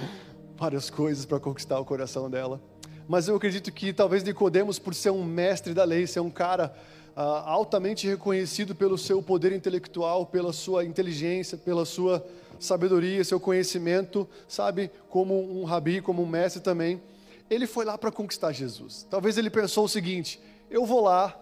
várias 0.58 0.90
coisas 0.90 1.26
para 1.26 1.40
conquistar 1.40 1.80
o 1.80 1.86
coração 1.86 2.30
dela. 2.30 2.62
Mas 3.08 3.28
eu 3.28 3.36
acredito 3.36 3.72
que 3.72 3.94
talvez 3.94 4.24
Nicodemos, 4.24 4.80
por 4.80 4.94
ser 4.94 5.12
um 5.12 5.24
mestre 5.24 5.74
da 5.74 5.84
lei, 5.84 6.06
ser 6.06 6.20
um 6.20 6.30
cara 6.30 6.76
uh, 7.16 7.22
altamente 7.46 8.08
reconhecido 8.08 8.76
pelo 8.76 8.98
seu 8.98 9.22
poder 9.22 9.54
intelectual, 9.54 10.26
pela 10.26 10.52
sua 10.52 10.84
inteligência, 10.84 11.58
pela 11.58 11.86
sua 11.86 12.26
sabedoria, 12.60 13.24
seu 13.24 13.40
conhecimento, 13.40 14.28
sabe, 14.48 14.92
como 15.10 15.60
um 15.60 15.64
rabi, 15.64 16.02
como 16.02 16.24
um 16.24 16.28
mestre 16.28 16.62
também, 16.62 17.02
ele 17.50 17.66
foi 17.66 17.86
lá 17.86 17.98
para 17.98 18.12
conquistar 18.12 18.52
Jesus. 18.52 19.08
Talvez 19.10 19.38
ele 19.38 19.50
pensou 19.50 19.86
o 19.86 19.90
seguinte: 19.90 20.42
eu 20.70 20.86
vou 20.86 21.02
lá 21.02 21.34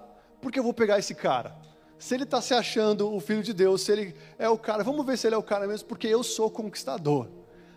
porque 0.42 0.60
eu 0.60 0.64
vou 0.64 0.74
pegar 0.74 1.00
esse 1.00 1.16
cara 1.16 1.65
se 2.06 2.14
ele 2.14 2.24
está 2.24 2.40
se 2.40 2.54
achando 2.54 3.12
o 3.12 3.20
filho 3.20 3.42
de 3.42 3.52
Deus, 3.52 3.82
se 3.82 3.92
ele 3.92 4.16
é 4.38 4.48
o 4.48 4.60
cara, 4.60 4.84
vamos 4.84 5.04
ver 5.04 5.18
se 5.18 5.26
ele 5.26 5.34
é 5.34 5.38
o 5.40 5.42
cara 5.42 5.66
mesmo, 5.66 5.88
porque 5.88 6.06
eu 6.06 6.22
sou 6.22 6.52
conquistador. 6.52 7.28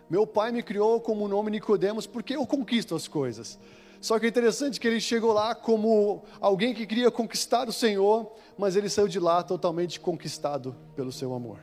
Meu 0.07 0.27
pai 0.27 0.51
me 0.51 0.61
criou 0.61 1.01
como 1.01 1.25
o 1.25 1.27
nome 1.27 1.49
Nicodemos 1.49 2.05
porque 2.05 2.35
eu 2.35 2.45
conquisto 2.45 2.93
as 2.93 3.07
coisas. 3.07 3.57
Só 3.99 4.19
que 4.19 4.27
é 4.27 4.29
interessante 4.29 4.79
que 4.79 4.87
ele 4.87 5.01
chegou 5.01 5.33
lá 5.33 5.55
como 5.55 6.23
alguém 6.39 6.75
que 6.75 6.85
queria 6.85 7.09
conquistar 7.09 7.67
o 7.67 7.73
Senhor, 7.73 8.31
mas 8.55 8.75
ele 8.75 8.87
saiu 8.87 9.07
de 9.07 9.19
lá 9.19 9.41
totalmente 9.41 9.99
conquistado 9.99 10.75
pelo 10.95 11.11
seu 11.11 11.33
amor. 11.33 11.61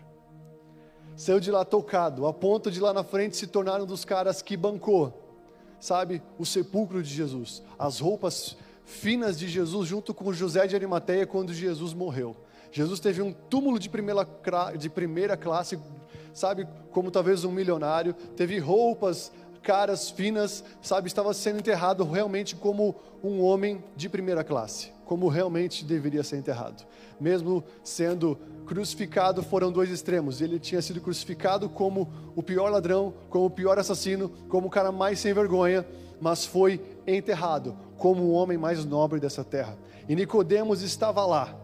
Saiu 1.14 1.38
de 1.38 1.52
lá 1.52 1.64
tocado, 1.64 2.26
a 2.26 2.32
ponto 2.32 2.68
de 2.68 2.80
lá 2.80 2.92
na 2.92 3.04
frente 3.04 3.36
se 3.36 3.46
tornar 3.46 3.80
um 3.80 3.86
dos 3.86 4.04
caras 4.04 4.42
que 4.42 4.56
bancou, 4.56 5.38
sabe, 5.78 6.20
o 6.36 6.44
sepulcro 6.44 7.00
de 7.00 7.14
Jesus, 7.14 7.62
as 7.78 8.00
roupas 8.00 8.56
finas 8.84 9.38
de 9.38 9.46
Jesus 9.46 9.86
junto 9.86 10.12
com 10.12 10.32
José 10.32 10.66
de 10.66 10.74
Arimateia 10.74 11.28
quando 11.28 11.54
Jesus 11.54 11.94
morreu. 11.94 12.36
Jesus 12.70 13.00
teve 13.00 13.22
um 13.22 13.32
túmulo 13.32 13.78
de 13.78 13.88
primeira, 13.88 14.26
de 14.78 14.90
primeira 14.90 15.36
classe, 15.36 15.78
sabe, 16.32 16.66
como 16.90 17.10
talvez 17.10 17.44
um 17.44 17.50
milionário, 17.50 18.12
teve 18.12 18.58
roupas 18.58 19.32
caras, 19.66 20.10
finas, 20.10 20.62
sabe, 20.80 21.08
estava 21.08 21.34
sendo 21.34 21.58
enterrado 21.58 22.04
realmente 22.04 22.54
como 22.54 22.94
um 23.20 23.42
homem 23.42 23.82
de 23.96 24.08
primeira 24.08 24.44
classe, 24.44 24.92
como 25.04 25.26
realmente 25.26 25.84
deveria 25.84 26.22
ser 26.22 26.36
enterrado. 26.36 26.86
Mesmo 27.18 27.64
sendo 27.82 28.38
crucificado, 28.64 29.42
foram 29.42 29.72
dois 29.72 29.90
extremos. 29.90 30.40
Ele 30.40 30.60
tinha 30.60 30.80
sido 30.80 31.00
crucificado 31.00 31.68
como 31.68 32.08
o 32.36 32.44
pior 32.44 32.70
ladrão, 32.70 33.12
como 33.28 33.46
o 33.46 33.50
pior 33.50 33.76
assassino, 33.76 34.28
como 34.48 34.68
o 34.68 34.70
cara 34.70 34.92
mais 34.92 35.18
sem 35.18 35.34
vergonha, 35.34 35.84
mas 36.20 36.46
foi 36.46 36.80
enterrado 37.04 37.76
como 37.98 38.22
o 38.22 38.32
homem 38.32 38.56
mais 38.56 38.84
nobre 38.84 39.18
dessa 39.18 39.42
terra. 39.42 39.76
E 40.08 40.14
Nicodemos 40.14 40.80
estava 40.80 41.26
lá 41.26 41.56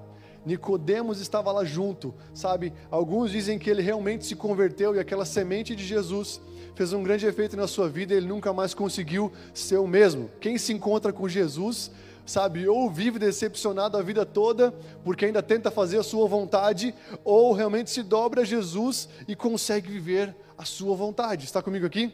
Nicodemos 0.45 1.21
estava 1.21 1.53
lá 1.53 1.65
junto, 1.65 2.15
sabe? 2.35 2.73
Alguns 2.91 3.31
dizem 3.31 3.59
que 3.59 3.71
ele 3.71 3.83
realmente 3.83 4.27
se 4.27 4.35
converteu 4.35 4.95
e 4.95 4.99
aquela 4.99 5.25
semente 5.25 5.77
de 5.77 5.85
Jesus 5.85 6.41
fez 6.75 6.93
um 6.93 7.03
grande 7.03 7.27
efeito 7.27 7.57
na 7.57 7.69
sua 7.69 7.89
vida 7.89 8.13
e 8.13 8.17
ele 8.17 8.27
nunca 8.27 8.53
mais 8.53 8.75
conseguiu 8.75 9.33
ser 9.55 9.77
o 9.77 9.87
mesmo. 9.87 10.31
Quem 10.41 10.59
se 10.59 10.73
encontra 10.73 11.13
com 11.13 11.29
Jesus, 11.29 11.91
sabe, 12.27 12.67
ou 12.67 12.91
vive 12.91 13.19
decepcionado 13.19 13.97
a 13.97 14.03
vida 14.03 14.25
toda, 14.25 14.73
porque 15.05 15.27
ainda 15.27 15.43
tenta 15.43 15.71
fazer 15.71 15.99
a 15.99 16.03
sua 16.03 16.27
vontade, 16.27 16.95
ou 17.25 17.53
realmente 17.53 17.91
se 17.91 18.03
dobra 18.03 18.43
a 18.43 18.45
Jesus 18.45 19.09
e 19.29 19.37
consegue 19.37 19.91
viver 19.91 20.35
a 20.57 20.65
sua 20.65 20.97
vontade. 20.97 21.45
Está 21.45 21.63
comigo 21.63 21.87
aqui? 21.87 22.13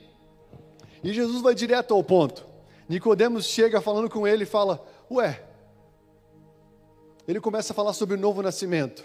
E 1.02 1.12
Jesus 1.12 1.40
vai 1.40 1.54
direto 1.54 1.94
ao 1.94 2.02
ponto. 2.02 2.46
Nicodemos 2.88 3.46
chega 3.46 3.80
falando 3.80 4.10
com 4.10 4.26
ele 4.26 4.42
e 4.42 4.46
fala: 4.46 4.84
"Ué, 5.10 5.47
ele 7.28 7.40
começa 7.40 7.72
a 7.72 7.76
falar 7.76 7.92
sobre 7.92 8.16
o 8.16 8.18
novo 8.18 8.42
nascimento. 8.42 9.04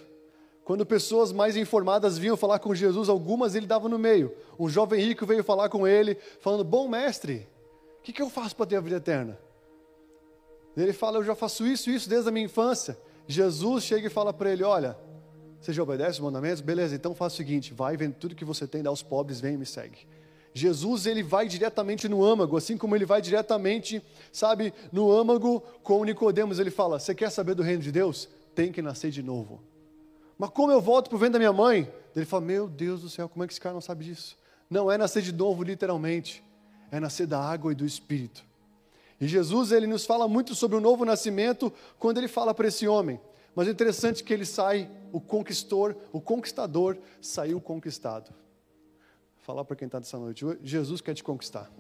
Quando 0.64 0.86
pessoas 0.86 1.34
mais 1.34 1.58
informadas 1.58 2.18
vinham 2.18 2.38
falar 2.38 2.60
com 2.60 2.74
Jesus, 2.74 3.10
algumas 3.10 3.54
ele 3.54 3.68
dava 3.68 3.90
no 3.90 4.00
meio. 4.00 4.34
Um 4.58 4.70
jovem 4.70 5.04
rico 5.04 5.26
veio 5.26 5.44
falar 5.44 5.68
com 5.68 5.86
ele, 5.86 6.16
falando: 6.40 6.64
Bom 6.64 6.88
mestre, 6.88 7.48
o 8.00 8.02
que, 8.02 8.14
que 8.14 8.22
eu 8.22 8.30
faço 8.30 8.56
para 8.56 8.66
ter 8.66 8.78
a 8.78 8.82
vida 8.82 8.96
eterna? 8.96 9.38
Ele 10.78 10.94
fala: 10.94 11.18
Eu 11.18 11.24
já 11.26 11.36
faço 11.36 11.68
isso 11.68 11.90
e 11.90 11.96
isso 11.96 12.10
desde 12.10 12.30
a 12.30 12.32
minha 12.32 12.46
infância. 12.46 12.98
Jesus 13.28 13.84
chega 13.84 14.08
e 14.08 14.10
fala 14.10 14.34
para 14.34 14.52
ele: 14.52 14.64
Olha, 14.64 14.98
você 15.60 15.74
já 15.74 15.84
obedece 15.84 16.12
os 16.12 16.20
mandamentos? 16.20 16.62
Beleza, 16.62 16.96
então 16.96 17.14
faz 17.14 17.34
o 17.34 17.36
seguinte: 17.36 17.74
vai, 17.74 17.98
vende 17.98 18.16
tudo 18.16 18.34
que 18.34 18.46
você 18.46 18.66
tem, 18.66 18.82
dá 18.82 18.90
aos 18.90 19.04
pobres, 19.04 19.42
vem 19.42 19.56
e 19.56 19.58
me 19.58 19.66
segue. 19.66 20.08
Jesus 20.54 21.08
ele 21.08 21.24
vai 21.24 21.48
diretamente 21.48 22.08
no 22.08 22.24
âmago, 22.24 22.56
assim 22.56 22.78
como 22.78 22.96
ele 22.96 23.06
vai 23.06 23.22
diretamente, 23.22 24.04
sabe, 24.32 24.72
no 24.92 25.12
âmago 25.12 25.62
com 25.82 26.04
Nicodemos. 26.04 26.60
Ele 26.60 26.70
fala: 26.70 27.00
"Você 27.00 27.16
quer 27.16 27.32
saber 27.32 27.56
do 27.56 27.64
reino 27.64 27.82
de 27.82 27.92
Deus? 27.92 28.30
Tem 28.54 28.72
que 28.72 28.82
nascer 28.82 29.10
de 29.10 29.24
novo." 29.24 29.62
Mas 30.38 30.52
como 30.52 30.72
eu 30.72 30.80
volto 30.80 31.10
para 31.10 31.16
o 31.16 31.20
ventre 31.20 31.34
da 31.34 31.40
minha 31.40 31.54
mãe? 31.54 31.92
Ele 32.16 32.26
fala: 32.26 32.46
"Meu 32.46 32.70
Deus 32.70 33.02
do 33.02 33.10
céu, 33.10 33.28
como 33.28 33.44
é 33.44 33.48
que 33.48 33.54
esse 33.54 33.62
cara 33.62 33.74
não 33.74 33.82
sabe 33.82 34.06
disso?" 34.06 34.38
Não 34.70 34.92
é 34.92 34.98
nascer 34.98 35.24
de 35.24 35.34
novo 35.34 35.64
literalmente, 35.64 36.44
é 36.92 37.00
nascer 37.00 37.26
da 37.26 37.40
água 37.40 37.72
e 37.72 37.76
do 37.76 37.86
espírito. 37.86 38.44
E 39.20 39.28
Jesus 39.28 39.72
ele 39.72 39.88
nos 39.88 40.06
fala 40.06 40.28
muito 40.28 40.54
sobre 40.54 40.78
o 40.78 40.82
novo 40.82 41.04
nascimento 41.04 41.74
quando 41.98 42.20
ele 42.20 42.28
fala 42.28 42.54
para 42.54 42.68
esse 42.68 42.88
homem. 42.88 43.20
Mas 43.56 43.68
é 43.68 43.72
interessante 43.72 44.24
que 44.24 44.34
ele 44.34 44.46
sai, 44.46 44.90
o 45.12 45.22
conquistor, 45.22 45.96
o 46.12 46.20
conquistador 46.20 46.98
saiu 47.22 47.62
conquistado 47.62 48.34
falar 49.44 49.64
para 49.66 49.76
quem 49.76 49.86
está 49.86 50.00
nessa 50.00 50.18
noite: 50.18 50.44
Jesus 50.64 51.02
quer 51.02 51.14
te 51.14 51.24
conquistar. 51.24 51.72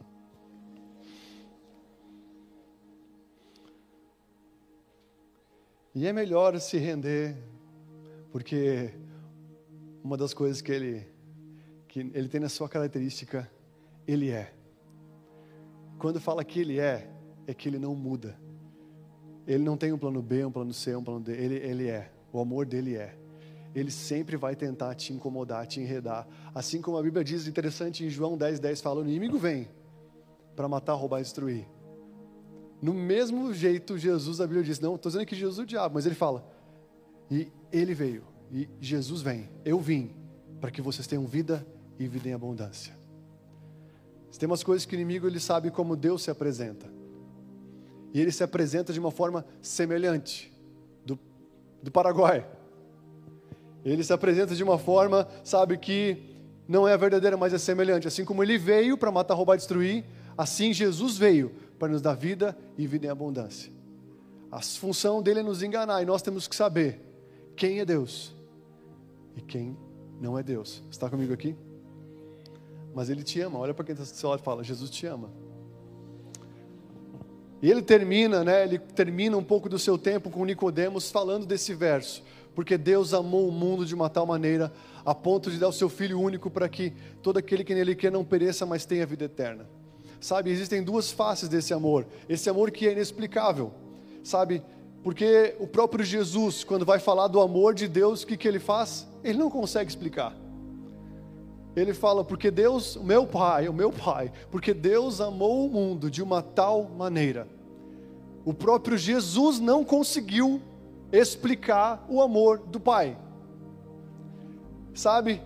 E 5.95 6.07
é 6.07 6.13
melhor 6.13 6.59
se 6.59 6.77
render, 6.77 7.37
porque 8.31 8.93
uma 10.03 10.17
das 10.17 10.33
coisas 10.33 10.61
que 10.61 10.71
ele, 10.71 11.07
que 11.87 11.99
ele 11.99 12.27
tem 12.27 12.41
na 12.41 12.49
sua 12.49 12.67
característica, 12.67 13.49
ele 14.07 14.29
é. 14.29 14.53
Quando 15.99 16.19
fala 16.19 16.43
que 16.43 16.59
ele 16.59 16.79
é, 16.79 17.09
é 17.47 17.53
que 17.53 17.69
ele 17.69 17.77
não 17.77 17.95
muda. 17.95 18.37
Ele 19.45 19.63
não 19.63 19.77
tem 19.77 19.93
um 19.93 19.97
plano 19.97 20.21
B, 20.21 20.43
um 20.43 20.51
plano 20.51 20.73
C, 20.73 20.95
um 20.95 21.03
plano 21.03 21.19
D. 21.19 21.31
Ele, 21.33 21.55
ele 21.55 21.87
é. 21.87 22.11
O 22.31 22.39
amor 22.39 22.65
dele 22.65 22.95
é 22.95 23.22
ele 23.75 23.91
sempre 23.91 24.37
vai 24.37 24.55
tentar 24.55 24.93
te 24.95 25.13
incomodar, 25.13 25.65
te 25.65 25.79
enredar. 25.79 26.27
Assim 26.53 26.81
como 26.81 26.97
a 26.97 27.01
Bíblia 27.01 27.23
diz, 27.23 27.47
interessante 27.47 28.05
em 28.05 28.09
João 28.09 28.37
10, 28.37 28.59
10 28.59 28.81
fala: 28.81 29.01
o 29.01 29.07
inimigo 29.07 29.37
vem 29.37 29.67
para 30.55 30.67
matar, 30.67 30.93
roubar 30.93 31.19
e 31.19 31.23
destruir. 31.23 31.67
No 32.81 32.93
mesmo 32.93 33.53
jeito, 33.53 33.97
Jesus, 33.97 34.41
a 34.41 34.45
Bíblia 34.45 34.63
diz: 34.63 34.79
não, 34.79 34.95
estou 34.95 35.11
dizendo 35.11 35.25
que 35.25 35.35
Jesus 35.35 35.59
é 35.59 35.63
o 35.63 35.65
diabo, 35.65 35.95
mas 35.95 36.05
ele 36.05 36.15
fala: 36.15 36.45
e 37.31 37.47
ele 37.71 37.93
veio, 37.93 38.23
e 38.51 38.69
Jesus 38.79 39.21
vem, 39.21 39.49
eu 39.65 39.79
vim, 39.79 40.13
para 40.61 40.69
que 40.69 40.81
vocês 40.81 41.07
tenham 41.07 41.25
vida 41.25 41.65
e 41.97 42.07
vida 42.07 42.29
em 42.29 42.33
abundância. 42.33 42.93
Tem 44.37 44.47
umas 44.47 44.63
coisas 44.63 44.85
que 44.85 44.93
o 44.93 44.97
inimigo 44.97 45.25
ele 45.25 45.39
sabe 45.39 45.71
como 45.71 45.95
Deus 45.95 46.23
se 46.23 46.29
apresenta. 46.29 46.91
E 48.13 48.19
ele 48.19 48.31
se 48.31 48.43
apresenta 48.43 48.91
de 48.91 48.99
uma 48.99 49.09
forma 49.09 49.45
semelhante 49.61 50.53
do, 51.05 51.17
do 51.81 51.89
Paraguai. 51.89 52.45
Ele 53.83 54.03
se 54.03 54.13
apresenta 54.13 54.55
de 54.55 54.63
uma 54.63 54.77
forma, 54.77 55.27
sabe, 55.43 55.77
que 55.77 56.17
não 56.67 56.87
é 56.87 56.97
verdadeira, 56.97 57.35
mas 57.35 57.53
é 57.53 57.57
semelhante. 57.57 58.07
Assim 58.07 58.23
como 58.23 58.41
ele 58.43 58.57
veio 58.57 58.97
para 58.97 59.11
matar, 59.11 59.33
roubar 59.33 59.57
destruir, 59.57 60.05
assim 60.37 60.73
Jesus 60.73 61.17
veio 61.17 61.51
para 61.77 61.89
nos 61.89 62.01
dar 62.01 62.13
vida 62.13 62.57
e 62.77 62.87
vida 62.87 63.07
em 63.07 63.09
abundância. 63.09 63.71
A 64.51 64.61
função 64.61 65.21
dele 65.21 65.39
é 65.39 65.43
nos 65.43 65.63
enganar 65.63 66.01
e 66.01 66.05
nós 66.05 66.21
temos 66.21 66.47
que 66.47 66.55
saber 66.55 67.01
quem 67.55 67.79
é 67.79 67.85
Deus 67.85 68.33
e 69.35 69.41
quem 69.41 69.75
não 70.21 70.37
é 70.37 70.43
Deus. 70.43 70.81
Está 70.89 71.09
comigo 71.09 71.33
aqui? 71.33 71.55
Mas 72.93 73.09
ele 73.09 73.23
te 73.23 73.41
ama. 73.41 73.59
Olha 73.59 73.73
para 73.73 73.83
quem 73.83 73.93
está 73.93 74.03
do 74.03 74.15
seu 74.15 74.29
lado 74.29 74.41
e 74.41 74.43
fala: 74.43 74.63
Jesus 74.63 74.89
te 74.89 75.05
ama. 75.05 75.29
E 77.61 77.71
ele 77.71 77.81
termina, 77.81 78.43
né? 78.43 78.63
Ele 78.63 78.77
termina 78.77 79.37
um 79.37 79.43
pouco 79.43 79.67
do 79.67 79.79
seu 79.79 79.97
tempo 79.97 80.29
com 80.29 80.43
Nicodemos 80.45 81.09
falando 81.09 81.45
desse 81.45 81.73
verso, 81.73 82.21
porque 82.55 82.77
Deus 82.77 83.13
amou 83.13 83.47
o 83.47 83.51
mundo 83.51 83.85
de 83.85 83.95
uma 83.95 84.09
tal 84.09 84.25
maneira 84.25 84.71
a 85.05 85.13
ponto 85.13 85.51
de 85.51 85.57
dar 85.57 85.67
o 85.67 85.73
seu 85.73 85.89
filho 85.89 86.19
único 86.19 86.49
para 86.49 86.69
que 86.69 86.93
todo 87.21 87.37
aquele 87.37 87.63
que 87.63 87.75
nele 87.75 87.95
quer 87.95 88.11
não 88.11 88.23
pereça, 88.23 88.65
mas 88.65 88.85
tenha 88.85 89.05
vida 89.05 89.25
eterna. 89.25 89.67
Sabe, 90.19 90.51
existem 90.51 90.81
duas 90.81 91.11
faces 91.11 91.49
desse 91.49 91.73
amor. 91.73 92.05
Esse 92.29 92.49
amor 92.49 92.71
que 92.71 92.87
é 92.87 92.93
inexplicável. 92.93 93.73
Sabe? 94.23 94.63
Porque 95.03 95.55
o 95.59 95.67
próprio 95.67 96.05
Jesus, 96.05 96.63
quando 96.63 96.85
vai 96.85 96.97
falar 96.97 97.27
do 97.27 97.41
amor 97.41 97.73
de 97.73 97.89
Deus, 97.89 98.23
o 98.23 98.27
que, 98.27 98.37
que 98.37 98.47
ele 98.47 98.59
faz? 98.59 99.05
Ele 99.21 99.37
não 99.37 99.49
consegue 99.49 99.89
explicar. 99.89 100.33
Ele 101.75 101.93
fala, 101.93 102.23
porque 102.23 102.49
Deus, 102.49 102.95
o 102.95 103.03
meu 103.03 103.25
Pai, 103.25 103.67
o 103.67 103.73
meu 103.73 103.91
Pai, 103.91 104.31
porque 104.49 104.73
Deus 104.73 105.19
amou 105.19 105.65
o 105.65 105.69
mundo 105.69 106.09
de 106.09 106.23
uma 106.23 106.41
tal 106.41 106.83
maneira. 106.83 107.47
O 108.45 108.53
próprio 108.53 108.97
Jesus 108.97 109.59
não 109.59 109.83
conseguiu 109.83 110.61
explicar 111.13 112.03
o 112.09 112.21
amor 112.21 112.57
do 112.57 112.79
Pai. 112.79 113.15
Sabe? 114.95 115.41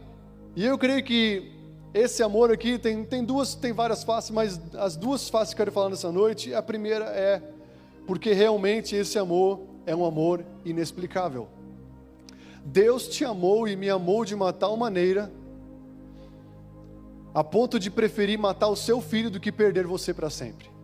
E 0.56 0.66
eu 0.66 0.78
creio 0.78 1.04
que 1.04 1.52
esse 1.94 2.24
amor 2.24 2.52
aqui 2.52 2.80
tem, 2.80 3.04
tem 3.04 3.24
duas, 3.24 3.54
tem 3.54 3.74
várias 3.74 4.04
faces, 4.04 4.32
mas 4.32 4.60
as 4.76 4.96
duas 4.96 5.30
faces 5.30 5.54
que 5.54 5.62
eu 5.62 5.66
quero 5.66 5.74
falar 5.74 5.90
nessa 5.90 6.12
noite, 6.12 6.54
a 6.54 6.62
primeira 6.62 7.06
é 7.06 7.42
porque 8.08 8.32
realmente 8.32 8.96
esse 8.96 9.20
amor 9.20 9.60
é 9.86 9.94
um 9.94 10.06
amor 10.06 10.44
inexplicável. 10.64 11.50
Deus 12.64 13.08
te 13.08 13.26
amou 13.26 13.68
e 13.68 13.76
me 13.76 13.90
amou 13.90 14.24
de 14.24 14.34
uma 14.34 14.54
tal 14.54 14.78
maneira 14.78 15.32
a 17.34 17.44
ponto 17.44 17.78
de 17.78 17.92
preferir 17.92 18.40
matar 18.40 18.68
o 18.68 18.76
seu 18.76 19.02
filho 19.02 19.30
do 19.30 19.40
que 19.40 19.52
perder 19.52 19.86
você 19.86 20.14
para 20.14 20.30
sempre. 20.30 20.77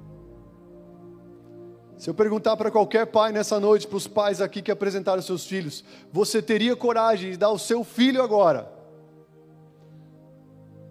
Se 2.03 2.09
eu 2.09 2.13
perguntar 2.13 2.57
para 2.57 2.69
qualquer 2.69 3.05
pai 3.07 3.31
nessa 3.31 3.61
noite, 3.61 3.87
para 3.87 3.95
os 3.95 4.07
pais 4.07 4.41
aqui 4.41 4.61
que 4.61 4.69
apresentaram 4.69 5.21
seus 5.21 5.45
filhos, 5.45 5.85
você 6.11 6.41
teria 6.41 6.75
coragem 6.75 7.31
de 7.31 7.37
dar 7.37 7.49
o 7.49 7.57
seu 7.57 7.81
filho 7.81 8.21
agora 8.21 8.69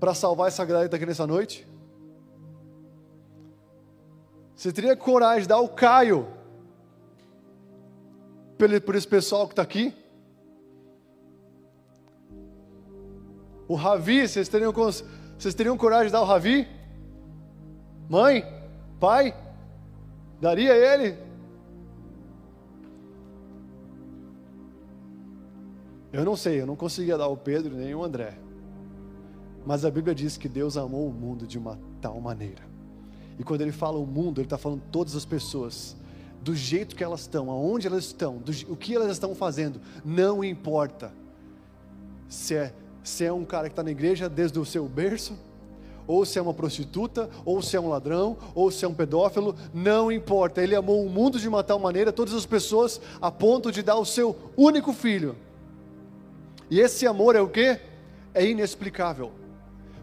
para 0.00 0.14
salvar 0.14 0.48
essa 0.48 0.64
galera 0.64 0.86
aqui 0.86 1.04
nessa 1.04 1.26
noite? 1.26 1.68
Você 4.56 4.72
teria 4.72 4.96
coragem 4.96 5.42
de 5.42 5.48
dar 5.48 5.60
o 5.60 5.68
Caio 5.68 6.28
por 8.56 8.94
esse 8.94 9.06
pessoal 9.06 9.46
que 9.46 9.52
está 9.52 9.60
aqui? 9.60 9.94
O 13.68 13.74
Ravi, 13.74 14.26
vocês 14.26 14.48
teriam 14.48 14.72
vocês 14.72 15.54
teriam 15.54 15.76
coragem 15.76 16.06
de 16.06 16.12
dar 16.12 16.22
o 16.22 16.24
Ravi? 16.24 16.66
Mãe? 18.08 18.46
Pai? 18.98 19.51
Daria 20.42 20.74
ele? 20.74 21.16
Eu 26.12 26.24
não 26.24 26.34
sei, 26.34 26.60
eu 26.60 26.66
não 26.66 26.74
conseguia 26.74 27.16
dar 27.16 27.28
o 27.28 27.36
Pedro 27.36 27.76
nem 27.76 27.94
o 27.94 28.02
André. 28.02 28.36
Mas 29.64 29.84
a 29.84 29.90
Bíblia 29.90 30.12
diz 30.12 30.36
que 30.36 30.48
Deus 30.48 30.76
amou 30.76 31.06
o 31.06 31.12
mundo 31.12 31.46
de 31.46 31.56
uma 31.56 31.78
tal 32.00 32.20
maneira. 32.20 32.64
E 33.38 33.44
quando 33.44 33.60
ele 33.60 33.70
fala 33.70 34.00
o 34.00 34.04
mundo, 34.04 34.40
ele 34.40 34.46
está 34.46 34.58
falando 34.58 34.82
todas 34.90 35.14
as 35.14 35.24
pessoas, 35.24 35.96
do 36.40 36.56
jeito 36.56 36.96
que 36.96 37.04
elas 37.04 37.20
estão, 37.20 37.48
aonde 37.48 37.86
elas 37.86 38.06
estão, 38.06 38.38
do, 38.38 38.50
o 38.68 38.76
que 38.76 38.96
elas 38.96 39.12
estão 39.12 39.36
fazendo, 39.36 39.80
não 40.04 40.42
importa 40.42 41.12
se 42.28 42.56
é 42.56 42.74
se 43.04 43.24
é 43.24 43.32
um 43.32 43.44
cara 43.44 43.68
que 43.68 43.72
está 43.72 43.82
na 43.84 43.92
igreja 43.92 44.28
desde 44.28 44.58
o 44.58 44.64
seu 44.64 44.88
berço, 44.88 45.38
ou 46.12 46.26
se 46.26 46.38
é 46.38 46.42
uma 46.42 46.52
prostituta, 46.52 47.30
ou 47.44 47.62
se 47.62 47.76
é 47.76 47.80
um 47.80 47.88
ladrão, 47.88 48.36
ou 48.54 48.70
se 48.70 48.84
é 48.84 48.88
um 48.88 48.92
pedófilo, 48.92 49.56
não 49.72 50.12
importa. 50.12 50.62
Ele 50.62 50.74
amou 50.74 51.04
o 51.04 51.08
mundo 51.08 51.40
de 51.40 51.48
uma 51.48 51.64
tal 51.64 51.78
maneira, 51.78 52.12
todas 52.12 52.34
as 52.34 52.44
pessoas, 52.44 53.00
a 53.20 53.30
ponto 53.30 53.72
de 53.72 53.82
dar 53.82 53.96
o 53.96 54.04
seu 54.04 54.36
único 54.56 54.92
filho. 54.92 55.34
E 56.70 56.80
esse 56.80 57.06
amor 57.06 57.34
é 57.34 57.40
o 57.40 57.48
que? 57.48 57.78
É 58.34 58.46
inexplicável. 58.46 59.32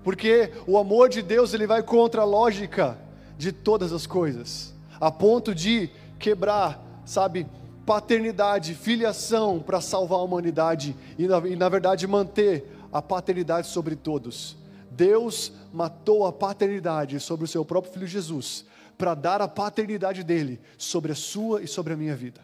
Porque 0.03 0.51
o 0.65 0.77
amor 0.77 1.09
de 1.09 1.21
Deus 1.21 1.53
ele 1.53 1.67
vai 1.67 1.83
contra 1.83 2.21
a 2.21 2.25
lógica 2.25 2.97
de 3.37 3.51
todas 3.51 3.93
as 3.93 4.07
coisas, 4.07 4.73
a 4.99 5.11
ponto 5.11 5.53
de 5.53 5.89
quebrar, 6.17 6.83
sabe, 7.05 7.45
paternidade, 7.85 8.73
filiação 8.73 9.59
para 9.59 9.79
salvar 9.79 10.19
a 10.19 10.23
humanidade 10.23 10.95
e 11.17 11.27
na, 11.27 11.37
e 11.47 11.55
na 11.55 11.69
verdade 11.69 12.05
manter 12.07 12.65
a 12.91 13.01
paternidade 13.01 13.67
sobre 13.67 13.95
todos. 13.95 14.57
Deus 14.91 15.51
matou 15.71 16.25
a 16.25 16.31
paternidade 16.31 17.19
sobre 17.19 17.45
o 17.45 17.47
seu 17.47 17.63
próprio 17.63 17.93
filho 17.93 18.07
Jesus, 18.07 18.65
para 18.97 19.13
dar 19.13 19.41
a 19.41 19.47
paternidade 19.47 20.23
dele 20.23 20.59
sobre 20.77 21.11
a 21.11 21.15
sua 21.15 21.61
e 21.61 21.67
sobre 21.67 21.93
a 21.93 21.97
minha 21.97 22.15
vida. 22.15 22.41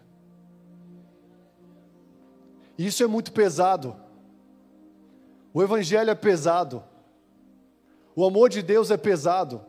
Isso 2.78 3.04
é 3.04 3.08
muito 3.08 3.32
pesado. 3.32 3.96
O 5.54 5.64
evangelho 5.64 6.10
é 6.10 6.16
pesado. 6.16 6.84
O 8.16 8.26
amor 8.26 8.50
de 8.50 8.62
Deus 8.62 8.92
é 8.92 8.98
pesado. 8.98 9.62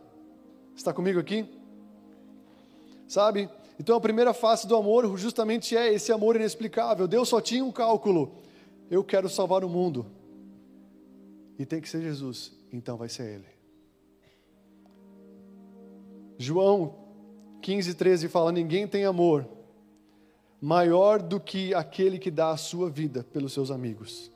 Está 0.74 0.92
comigo 0.92 1.18
aqui? 1.18 1.48
Sabe? 3.08 3.48
Então 3.78 3.96
a 3.96 4.00
primeira 4.00 4.32
face 4.32 4.66
do 4.66 4.74
amor 4.74 5.16
justamente 5.16 5.76
é 5.76 5.92
esse 5.92 6.12
amor 6.12 6.36
inexplicável. 6.36 7.06
Deus 7.06 7.28
só 7.28 7.40
tinha 7.40 7.64
um 7.64 7.72
cálculo: 7.72 8.36
eu 8.90 9.04
quero 9.04 9.28
salvar 9.28 9.64
o 9.64 9.68
mundo. 9.68 10.06
E 11.58 11.64
tem 11.64 11.80
que 11.80 11.88
ser 11.88 12.02
Jesus, 12.02 12.52
então 12.72 12.96
vai 12.96 13.08
ser 13.08 13.34
Ele. 13.34 13.56
João 16.38 16.94
15, 17.62 17.94
13 17.94 18.28
fala: 18.28 18.52
Ninguém 18.52 18.86
tem 18.86 19.04
amor 19.04 19.48
maior 20.60 21.20
do 21.20 21.38
que 21.38 21.74
aquele 21.74 22.18
que 22.18 22.30
dá 22.30 22.50
a 22.50 22.56
sua 22.56 22.90
vida 22.90 23.24
pelos 23.32 23.52
seus 23.52 23.70
amigos. 23.70 24.30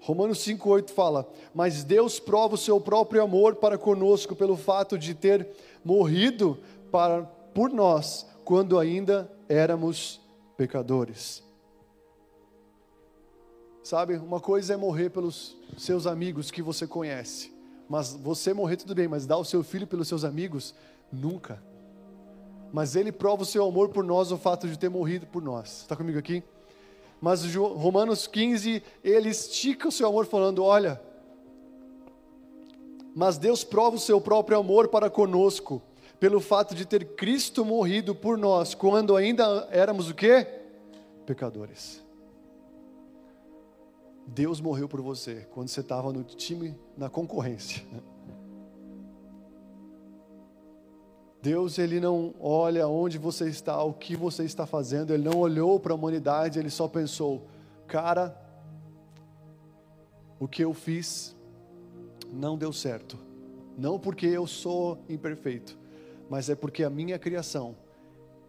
Romanos 0.00 0.38
5,8 0.38 0.90
fala: 0.90 1.28
Mas 1.54 1.82
Deus 1.82 2.20
prova 2.20 2.54
o 2.54 2.58
seu 2.58 2.80
próprio 2.80 3.22
amor 3.22 3.56
para 3.56 3.76
conosco 3.76 4.36
pelo 4.36 4.56
fato 4.56 4.98
de 4.98 5.14
ter 5.14 5.48
morrido 5.84 6.58
para, 6.90 7.22
por 7.54 7.70
nós 7.70 8.26
quando 8.44 8.78
ainda 8.78 9.30
éramos 9.48 10.20
pecadores. 10.56 11.42
Sabe, 13.82 14.16
uma 14.16 14.40
coisa 14.40 14.74
é 14.74 14.76
morrer 14.76 15.10
pelos 15.10 15.56
seus 15.76 16.06
amigos 16.06 16.50
que 16.50 16.60
você 16.60 16.86
conhece, 16.86 17.52
mas 17.88 18.12
você 18.12 18.52
morrer 18.52 18.76
tudo 18.76 18.94
bem, 18.94 19.08
mas 19.08 19.26
dar 19.26 19.36
o 19.36 19.44
seu 19.44 19.62
filho 19.62 19.86
pelos 19.86 20.08
seus 20.08 20.24
amigos, 20.24 20.74
nunca. 21.12 21.62
Mas 22.72 22.96
ele 22.96 23.12
prova 23.12 23.42
o 23.42 23.46
seu 23.46 23.64
amor 23.64 23.90
por 23.90 24.04
nós, 24.04 24.32
o 24.32 24.38
fato 24.38 24.68
de 24.68 24.78
ter 24.78 24.88
morrido 24.88 25.26
por 25.26 25.42
nós. 25.42 25.82
Está 25.82 25.94
comigo 25.94 26.18
aqui? 26.18 26.42
Mas 27.20 27.54
Romanos 27.54 28.26
15, 28.26 28.82
ele 29.02 29.28
estica 29.28 29.88
o 29.88 29.92
seu 29.92 30.08
amor 30.08 30.26
falando: 30.26 30.62
olha, 30.62 31.00
mas 33.14 33.38
Deus 33.38 33.64
prova 33.64 33.96
o 33.96 34.00
seu 34.00 34.20
próprio 34.20 34.58
amor 34.58 34.88
para 34.88 35.08
conosco, 35.08 35.80
pelo 36.20 36.40
fato 36.40 36.74
de 36.74 36.84
ter 36.84 37.14
Cristo 37.14 37.64
morrido 37.64 38.14
por 38.14 38.36
nós, 38.36 38.74
quando 38.74 39.16
ainda 39.16 39.66
éramos 39.70 40.10
o 40.10 40.14
quê? 40.14 40.46
Pecadores. 41.24 42.05
Deus 44.26 44.60
morreu 44.60 44.88
por 44.88 45.00
você 45.00 45.46
quando 45.52 45.68
você 45.68 45.80
estava 45.80 46.12
no 46.12 46.24
time, 46.24 46.76
na 46.96 47.08
concorrência. 47.08 47.84
Deus, 51.40 51.78
ele 51.78 52.00
não 52.00 52.34
olha 52.40 52.88
onde 52.88 53.18
você 53.18 53.48
está, 53.48 53.80
o 53.84 53.92
que 53.92 54.16
você 54.16 54.42
está 54.42 54.66
fazendo, 54.66 55.14
ele 55.14 55.22
não 55.22 55.38
olhou 55.38 55.78
para 55.78 55.92
a 55.92 55.94
humanidade, 55.94 56.58
ele 56.58 56.70
só 56.70 56.88
pensou: 56.88 57.46
cara, 57.86 58.36
o 60.40 60.48
que 60.48 60.64
eu 60.64 60.74
fiz 60.74 61.36
não 62.32 62.58
deu 62.58 62.72
certo. 62.72 63.16
Não 63.78 63.98
porque 63.98 64.26
eu 64.26 64.46
sou 64.46 64.98
imperfeito, 65.08 65.78
mas 66.28 66.50
é 66.50 66.56
porque 66.56 66.82
a 66.82 66.90
minha 66.90 67.18
criação 67.18 67.76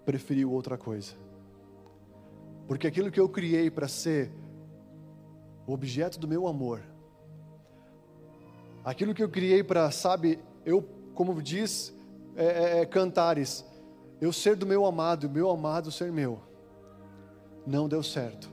preferiu 0.04 0.52
outra 0.52 0.78
coisa. 0.78 1.14
Porque 2.68 2.88
aquilo 2.88 3.12
que 3.12 3.20
eu 3.20 3.30
criei 3.30 3.70
para 3.70 3.88
ser 3.88 4.32
o 5.68 5.74
objeto 5.74 6.18
do 6.18 6.28
meu 6.28 6.48
amor. 6.48 6.82
Aquilo 8.86 9.14
que 9.14 9.22
eu 9.22 9.30
criei 9.30 9.62
para, 9.62 9.92
sabe, 9.92 10.40
eu, 10.66 10.82
como 11.14 11.42
diz 11.42 11.94
é, 12.38 12.46
é, 12.46 12.80
é, 12.80 12.86
Cantares, 12.86 13.66
eu 14.22 14.32
ser 14.32 14.56
do 14.56 14.66
meu 14.66 14.86
amado, 14.86 15.30
meu 15.30 15.50
amado 15.50 15.92
ser 15.92 16.10
meu. 16.10 16.40
Não 17.66 17.90
deu 17.90 18.02
certo. 18.02 18.50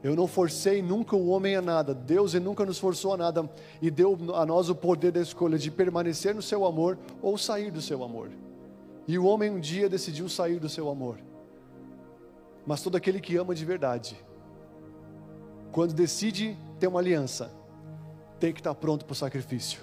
Eu 0.00 0.14
não 0.14 0.28
forcei 0.28 0.80
nunca 0.80 1.16
o 1.16 1.28
homem 1.28 1.56
a 1.56 1.62
nada. 1.62 1.92
Deus 1.92 2.34
nunca 2.34 2.64
nos 2.64 2.78
forçou 2.78 3.14
a 3.14 3.16
nada 3.16 3.50
e 3.80 3.90
deu 3.90 4.16
a 4.34 4.46
nós 4.46 4.68
o 4.68 4.74
poder 4.74 5.10
da 5.10 5.20
escolha 5.20 5.58
de 5.58 5.70
permanecer 5.70 6.34
no 6.34 6.42
seu 6.42 6.64
amor 6.64 6.98
ou 7.20 7.36
sair 7.36 7.70
do 7.70 7.80
seu 7.80 8.02
amor. 8.04 8.30
E 9.06 9.18
o 9.18 9.24
homem 9.24 9.50
um 9.50 9.60
dia 9.60 9.88
decidiu 9.88 10.28
sair 10.28 10.60
do 10.60 10.68
seu 10.68 10.88
amor. 10.88 11.18
Mas 12.64 12.80
todo 12.80 12.96
aquele 12.96 13.20
que 13.20 13.36
ama 13.36 13.54
de 13.54 13.64
verdade, 13.64 14.16
quando 15.72 15.94
decide 15.94 16.56
ter 16.78 16.86
uma 16.86 17.00
aliança, 17.00 17.50
tem 18.38 18.52
que 18.52 18.60
estar 18.60 18.74
pronto 18.74 19.06
para 19.06 19.12
o 19.12 19.16
sacrifício. 19.16 19.80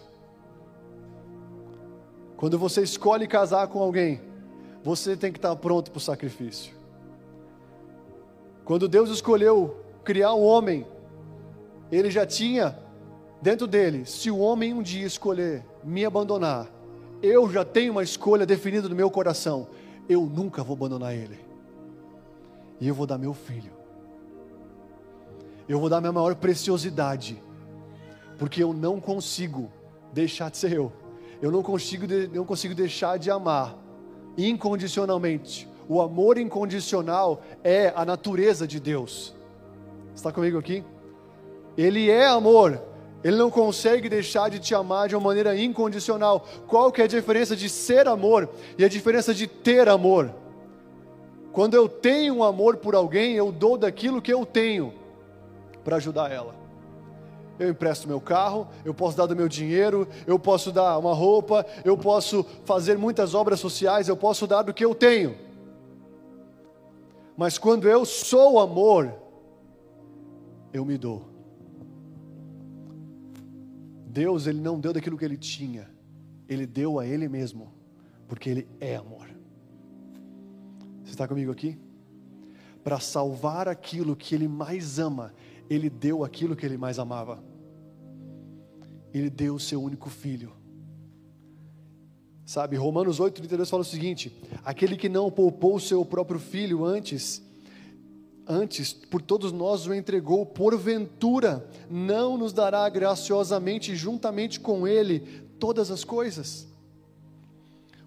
Quando 2.38 2.60
você 2.60 2.84
escolhe 2.84 3.28
casar 3.28 3.68
com 3.68 3.82
alguém, 3.82 4.22
você 4.84 5.18
tem 5.18 5.32
que 5.32 5.40
estar 5.40 5.56
pronto 5.56 5.90
para 5.90 5.98
o 5.98 6.02
sacrifício. 6.02 6.74
Quando 8.64 8.88
Deus 8.88 9.10
escolheu 9.10 9.84
criar 10.04 10.34
o 10.34 10.42
um 10.42 10.46
homem, 10.46 10.86
ele 11.92 12.12
já 12.12 12.26
tinha 12.26 12.78
dentro 13.42 13.66
dele, 13.66 14.06
se 14.06 14.30
o 14.30 14.38
homem 14.38 14.74
um 14.74 14.84
dia 14.84 15.08
escolher 15.08 15.66
me 15.84 16.06
abandonar, 16.06 16.68
eu 17.22 17.52
já 17.52 17.66
tenho 17.66 17.94
uma 17.94 18.04
escolha 18.04 18.46
definida 18.46 18.88
no 18.88 18.96
meu 18.96 19.10
coração, 19.10 19.68
eu 20.08 20.22
nunca 20.22 20.64
vou 20.64 20.76
abandonar 20.76 21.16
ele. 21.16 21.40
E 22.80 22.88
eu 22.88 22.94
vou 22.94 23.08
dar 23.08 23.18
meu 23.18 23.34
filho. 23.34 23.79
Eu 25.70 25.80
vou 25.80 25.88
dar 25.88 26.02
minha 26.02 26.12
maior 26.12 26.34
preciosidade, 26.34 27.40
porque 28.40 28.64
eu 28.64 28.74
não 28.74 29.00
consigo 29.00 29.72
deixar 30.12 30.50
de 30.50 30.58
ser 30.58 30.74
eu. 30.74 30.92
Eu 31.40 31.52
não 31.52 31.62
consigo, 31.62 32.08
não 32.34 32.44
consigo 32.44 32.74
deixar 32.74 33.20
de 33.20 33.30
amar 33.30 33.78
incondicionalmente. 34.36 35.70
O 35.88 36.02
amor 36.02 36.40
incondicional 36.40 37.44
é 37.64 37.94
a 37.96 38.04
natureza 38.04 38.66
de 38.66 38.80
Deus. 38.80 39.36
Está 40.16 40.32
comigo 40.32 40.58
aqui? 40.58 40.84
Ele 41.78 42.10
é 42.10 42.26
amor. 42.26 42.82
Ele 43.24 43.38
não 43.38 43.52
consegue 43.52 44.10
deixar 44.10 44.50
de 44.50 44.58
te 44.58 44.74
amar 44.74 45.08
de 45.08 45.16
uma 45.16 45.28
maneira 45.28 45.56
incondicional. 45.56 46.48
Qual 46.68 46.92
que 46.92 47.02
é 47.02 47.04
a 47.04 47.08
diferença 47.08 47.56
de 47.56 47.70
ser 47.70 48.08
amor 48.08 48.50
e 48.76 48.84
a 48.84 48.90
diferença 48.90 49.36
de 49.36 49.46
ter 49.46 49.88
amor? 49.88 50.34
Quando 51.52 51.76
eu 51.76 51.88
tenho 51.88 52.44
amor 52.44 52.78
por 52.78 52.96
alguém, 52.96 53.36
eu 53.36 53.52
dou 53.52 53.78
daquilo 53.78 54.20
que 54.20 54.34
eu 54.34 54.48
tenho 54.48 54.99
para 55.84 55.98
ajudar 55.98 56.32
ela. 56.32 56.56
Eu 57.60 57.70
empresto 57.70 58.08
meu 58.08 58.22
carro, 58.22 58.68
eu 58.86 58.94
posso 58.94 59.18
dar 59.18 59.26
do 59.26 59.36
meu 59.36 59.50
dinheiro, 59.50 60.08
eu 60.26 60.40
posso 60.40 60.72
dar 60.72 60.98
uma 60.98 61.14
roupa, 61.14 61.66
eu 61.84 61.98
posso 61.98 62.46
fazer 62.64 62.98
muitas 62.98 63.34
obras 63.34 63.60
sociais, 63.60 64.08
eu 64.08 64.16
posso 64.16 64.48
dar 64.48 64.62
do 64.62 64.74
que 64.74 64.86
eu 64.86 64.96
tenho. 64.96 65.36
Mas 67.36 67.58
quando 67.58 67.88
eu 67.88 68.06
sou 68.06 68.60
amor, 68.60 69.14
eu 70.74 70.86
me 70.86 70.98
dou. 70.98 71.26
Deus, 74.06 74.48
Ele 74.48 74.60
não 74.60 74.80
deu 74.80 74.92
daquilo 74.92 75.18
que 75.18 75.26
Ele 75.26 75.38
tinha, 75.38 75.90
Ele 76.48 76.66
deu 76.66 76.98
a 76.98 77.06
Ele 77.06 77.28
mesmo, 77.28 77.74
porque 78.28 78.50
Ele 78.50 78.68
é 78.80 78.96
amor. 78.96 79.28
Você 81.04 81.12
está 81.12 81.28
comigo 81.28 81.52
aqui? 81.52 81.78
Para 82.84 83.00
salvar 83.00 83.68
aquilo 83.68 84.16
que 84.16 84.34
Ele 84.34 84.48
mais 84.48 84.98
ama, 85.00 85.34
Ele 85.70 85.90
deu 85.90 86.24
aquilo 86.24 86.56
que 86.56 86.66
Ele 86.66 86.78
mais 86.78 87.00
amava. 87.00 87.44
Ele 89.14 89.30
deu 89.30 89.56
o 89.56 89.60
seu 89.60 89.82
único 89.82 90.10
filho 90.10 90.52
Sabe, 92.50 92.78
Romanos 92.78 93.20
8, 93.20 93.36
32 93.36 93.70
fala 93.70 93.82
o 93.82 93.86
seguinte: 93.86 94.36
aquele 94.66 94.98
que 94.98 95.08
não 95.08 95.30
poupou 95.30 95.76
o 95.76 95.80
seu 95.80 96.04
próprio 96.04 96.40
filho 96.40 96.84
antes, 96.84 97.44
antes 98.48 98.92
por 98.92 99.22
todos 99.22 99.52
nós 99.52 99.86
o 99.86 99.94
entregou, 99.94 100.44
porventura 100.48 101.70
não 101.88 102.40
nos 102.40 102.52
dará 102.52 102.90
graciosamente 102.90 103.96
juntamente 103.96 104.60
com 104.60 104.88
ele 104.88 105.20
todas 105.60 105.92
as 105.92 106.04
coisas? 106.04 106.68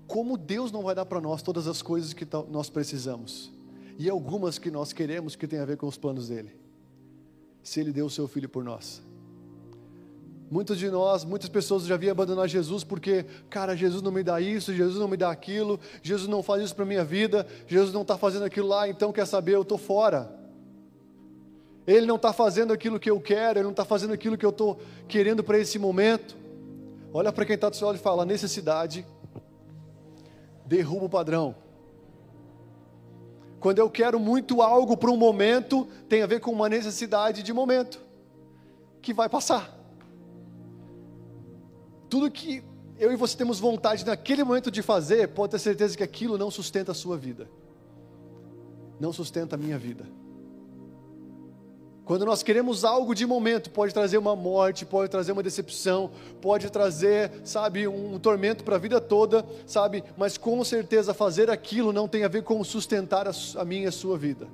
Como 0.09 0.37
Deus 0.37 0.72
não 0.72 0.83
vai 0.83 0.96
dar 0.96 1.07
para 1.07 1.20
nós 1.20 1.40
todas 1.40 1.68
as 1.68 1.81
coisas 1.81 2.12
que 2.12 2.27
nós 2.51 2.68
precisamos? 2.68 3.48
E 3.96 4.11
algumas 4.11 4.59
que 4.59 4.72
nós 4.72 4.92
queremos 4.92 5.37
que 5.37 5.46
tem 5.46 5.61
a 5.61 5.64
ver 5.64 5.77
com 5.77 5.87
os 5.87 5.96
planos 5.96 6.31
dele. 6.31 6.51
Se 7.62 7.81
ele 7.81 7.92
deu 7.92 8.07
o 8.07 8.11
seu 8.11 8.27
filho 8.27 8.48
por 8.48 8.64
nós. 8.64 9.03
Muitos 10.51 10.79
de 10.79 10.90
nós, 10.90 11.25
muitas 11.25 11.48
pessoas 11.48 11.85
já 11.85 11.94
haviam 11.94 12.12
abandonar 12.12 12.46
Jesus 12.46 12.85
porque, 12.85 13.25
cara, 13.48 13.75
Jesus 13.75 14.03
não 14.03 14.12
me 14.12 14.22
dá 14.22 14.38
isso, 14.38 14.75
Jesus 14.75 14.98
não 14.98 15.09
me 15.09 15.16
dá 15.16 15.31
aquilo, 15.31 15.81
Jesus 16.03 16.29
não 16.29 16.42
faz 16.42 16.62
isso 16.62 16.77
para 16.77 16.85
minha 16.85 17.03
vida, 17.03 17.46
Jesus 17.66 17.90
não 17.90 18.03
está 18.03 18.18
fazendo 18.18 18.44
aquilo 18.44 18.68
lá, 18.68 18.87
então 18.87 19.12
quer 19.12 19.27
saber, 19.27 19.55
eu 19.55 19.62
estou 19.62 19.79
fora. 19.79 20.31
Ele 21.87 22.05
não 22.05 22.16
está 22.16 22.33
fazendo 22.35 22.72
aquilo 22.72 23.01
que 23.01 23.11
eu 23.11 23.18
quero, 23.18 23.59
ele 23.59 23.64
não 23.64 23.70
está 23.70 23.85
fazendo 23.85 24.12
aquilo 24.12 24.37
que 24.37 24.44
eu 24.44 24.51
estou 24.51 24.79
querendo 25.09 25.42
para 25.42 25.59
esse 25.59 25.79
momento. 25.79 26.37
Olha 27.14 27.33
para 27.33 27.46
quem 27.46 27.55
está 27.55 27.68
do 27.68 27.77
seu 27.77 27.87
lado 27.87 27.96
e 27.96 28.01
fala: 28.01 28.27
necessidade 28.27 29.07
derruba 30.66 31.07
o 31.07 31.09
padrão. 31.09 31.55
Quando 33.62 33.79
eu 33.79 33.88
quero 33.88 34.18
muito 34.18 34.61
algo 34.61 34.96
para 34.96 35.09
um 35.09 35.16
momento, 35.16 35.87
tem 36.09 36.20
a 36.20 36.27
ver 36.27 36.40
com 36.40 36.51
uma 36.51 36.68
necessidade 36.68 37.44
de 37.44 37.53
momento 37.53 38.01
que 39.01 39.14
vai 39.14 39.29
passar. 39.29 39.79
Tudo 42.11 42.29
que 42.29 42.64
eu 42.98 43.12
e 43.12 43.16
você 43.16 43.37
temos 43.37 43.61
vontade 43.61 44.05
naquele 44.05 44.42
momento 44.42 44.68
de 44.68 44.83
fazer, 44.83 45.29
pode 45.29 45.53
ter 45.53 45.61
certeza 45.61 45.96
que 45.96 46.03
aquilo 46.03 46.37
não 46.37 46.51
sustenta 46.51 46.90
a 46.90 46.94
sua 46.94 47.16
vida, 47.16 47.48
não 48.98 49.12
sustenta 49.12 49.55
a 49.55 49.59
minha 49.59 49.79
vida. 49.79 50.07
Quando 52.05 52.27
nós 52.27 52.43
queremos 52.43 52.85
algo 52.85 53.15
de 53.15 53.25
momento, 53.25 53.71
pode 53.71 53.95
trazer 53.95 54.19
uma 54.19 54.35
morte, 54.35 54.85
pode 54.85 55.09
trazer 55.09 55.31
uma 55.31 55.43
decepção, 55.43 56.11
pode 56.41 56.69
trazer, 56.69 57.31
sabe, 57.45 57.87
um 57.87 58.19
tormento 58.19 58.65
para 58.65 58.75
a 58.75 58.79
vida 58.79 59.01
toda, 59.01 59.47
sabe, 59.65 60.03
mas 60.17 60.37
com 60.37 60.62
certeza 60.65 61.15
fazer 61.15 61.49
aquilo 61.49 61.93
não 61.93 62.09
tem 62.09 62.25
a 62.25 62.29
ver 62.29 62.43
com 62.43 62.62
sustentar 62.65 63.27
a, 63.29 63.65
minha 63.65 63.85
e 63.85 63.87
a 63.87 63.93
sua 63.93 64.19
vida. 64.19 64.49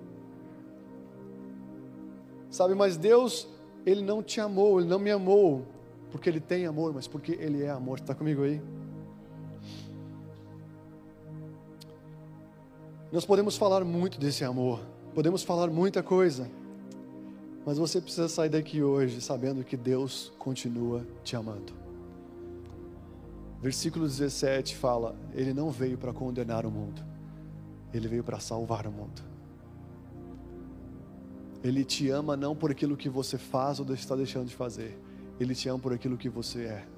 Sabe, 2.51 2.75
mas 2.75 2.99
Deus, 2.99 3.49
Ele 3.87 4.03
não 4.03 4.23
te 4.23 4.41
amou, 4.41 4.81
Ele 4.81 4.89
não 4.89 4.99
me 4.99 5.11
amou 5.11 5.65
porque 6.11 6.29
Ele 6.29 6.41
tem 6.41 6.67
amor, 6.67 6.93
mas 6.93 7.07
porque 7.07 7.33
Ele 7.33 7.63
é 7.63 7.71
amor. 7.71 7.99
Está 7.99 8.15
comigo 8.15 8.43
aí? 8.43 8.61
Nós 13.11 13.25
podemos 13.25 13.57
falar 13.57 13.85
muito 13.85 14.21
desse 14.21 14.45
amor, 14.45 14.81
podemos 15.15 15.43
falar 15.43 15.69
muita 15.69 16.03
coisa, 16.03 16.51
mas 17.69 17.77
você 17.77 18.01
precisa 18.01 18.31
sair 18.31 18.49
daqui 18.49 18.83
hoje 18.83 19.21
sabendo 19.21 19.63
que 19.63 19.77
Deus 19.77 20.33
continua 20.39 21.07
te 21.23 21.37
amando. 21.37 21.75
Versículo 23.61 24.07
17 24.07 24.75
fala: 24.75 25.15
Ele 25.35 25.53
não 25.53 25.71
veio 25.71 25.99
para 25.99 26.11
condenar 26.11 26.65
o 26.65 26.71
mundo, 26.71 27.05
Ele 27.93 28.09
veio 28.09 28.25
para 28.25 28.41
salvar 28.41 28.87
o 28.87 28.91
mundo. 28.91 29.23
Ele 31.63 31.85
te 31.85 32.09
ama 32.09 32.39
não 32.39 32.57
por 32.57 32.71
aquilo 32.71 32.97
que 32.97 33.11
você 33.11 33.37
faz 33.37 33.79
ou 33.81 33.93
está 33.93 34.17
deixando 34.17 34.47
de 34.47 34.57
fazer, 34.57 34.99
ele 35.39 35.55
te 35.55 35.69
ama 35.69 35.79
por 35.79 35.93
aquilo 35.93 36.17
que 36.17 36.31
você 36.31 36.65
é. 36.65 36.89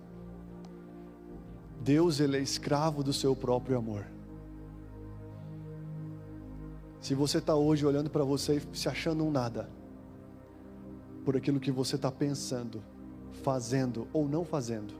Deus, 1.81 2.21
Ele 2.21 2.37
é 2.37 2.41
escravo 2.41 3.03
do 3.03 3.13
seu 3.13 3.35
próprio 3.35 3.77
amor. 3.77 4.07
Se 7.01 7.13
você 7.13 7.39
está 7.39 7.57
hoje 7.57 7.85
olhando 7.85 8.09
para 8.09 8.23
você 8.23 8.59
e 8.59 8.77
se 8.77 8.89
achando 8.89 9.25
um 9.25 9.33
nada, 9.33 9.80
por 11.25 11.37
aquilo 11.37 11.61
que 11.61 11.71
você 11.71 11.97
está 11.97 12.11
pensando, 12.11 12.83
fazendo 13.43 14.09
ou 14.13 14.29
não 14.29 14.45
fazendo, 14.45 14.95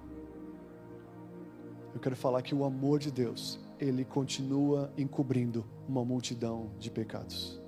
eu 1.95 2.01
quero 2.01 2.17
falar 2.17 2.43
que 2.43 2.55
o 2.55 2.65
amor 2.65 2.99
de 2.99 3.11
Deus, 3.11 3.59
ele 3.79 4.05
continua 4.05 4.93
encobrindo 4.97 5.65
uma 5.89 6.05
multidão 6.05 6.71
de 6.79 6.91
pecados. 6.91 7.61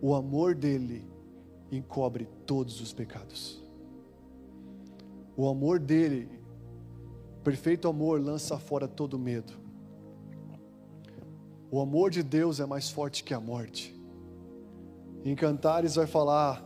O 0.00 0.14
amor 0.14 0.54
dele 0.54 1.04
encobre 1.70 2.28
todos 2.46 2.80
os 2.80 2.92
pecados. 2.92 3.62
O 5.36 5.48
amor 5.48 5.80
dele, 5.80 6.28
perfeito 7.42 7.88
amor, 7.88 8.20
lança 8.20 8.56
fora 8.58 8.86
todo 8.86 9.18
medo. 9.18 9.52
O 11.70 11.80
amor 11.80 12.10
de 12.10 12.22
Deus 12.22 12.60
é 12.60 12.66
mais 12.66 12.88
forte 12.88 13.24
que 13.24 13.34
a 13.34 13.40
morte. 13.40 13.98
Em 15.24 15.34
Cantares 15.34 15.96
vai 15.96 16.06
falar, 16.06 16.62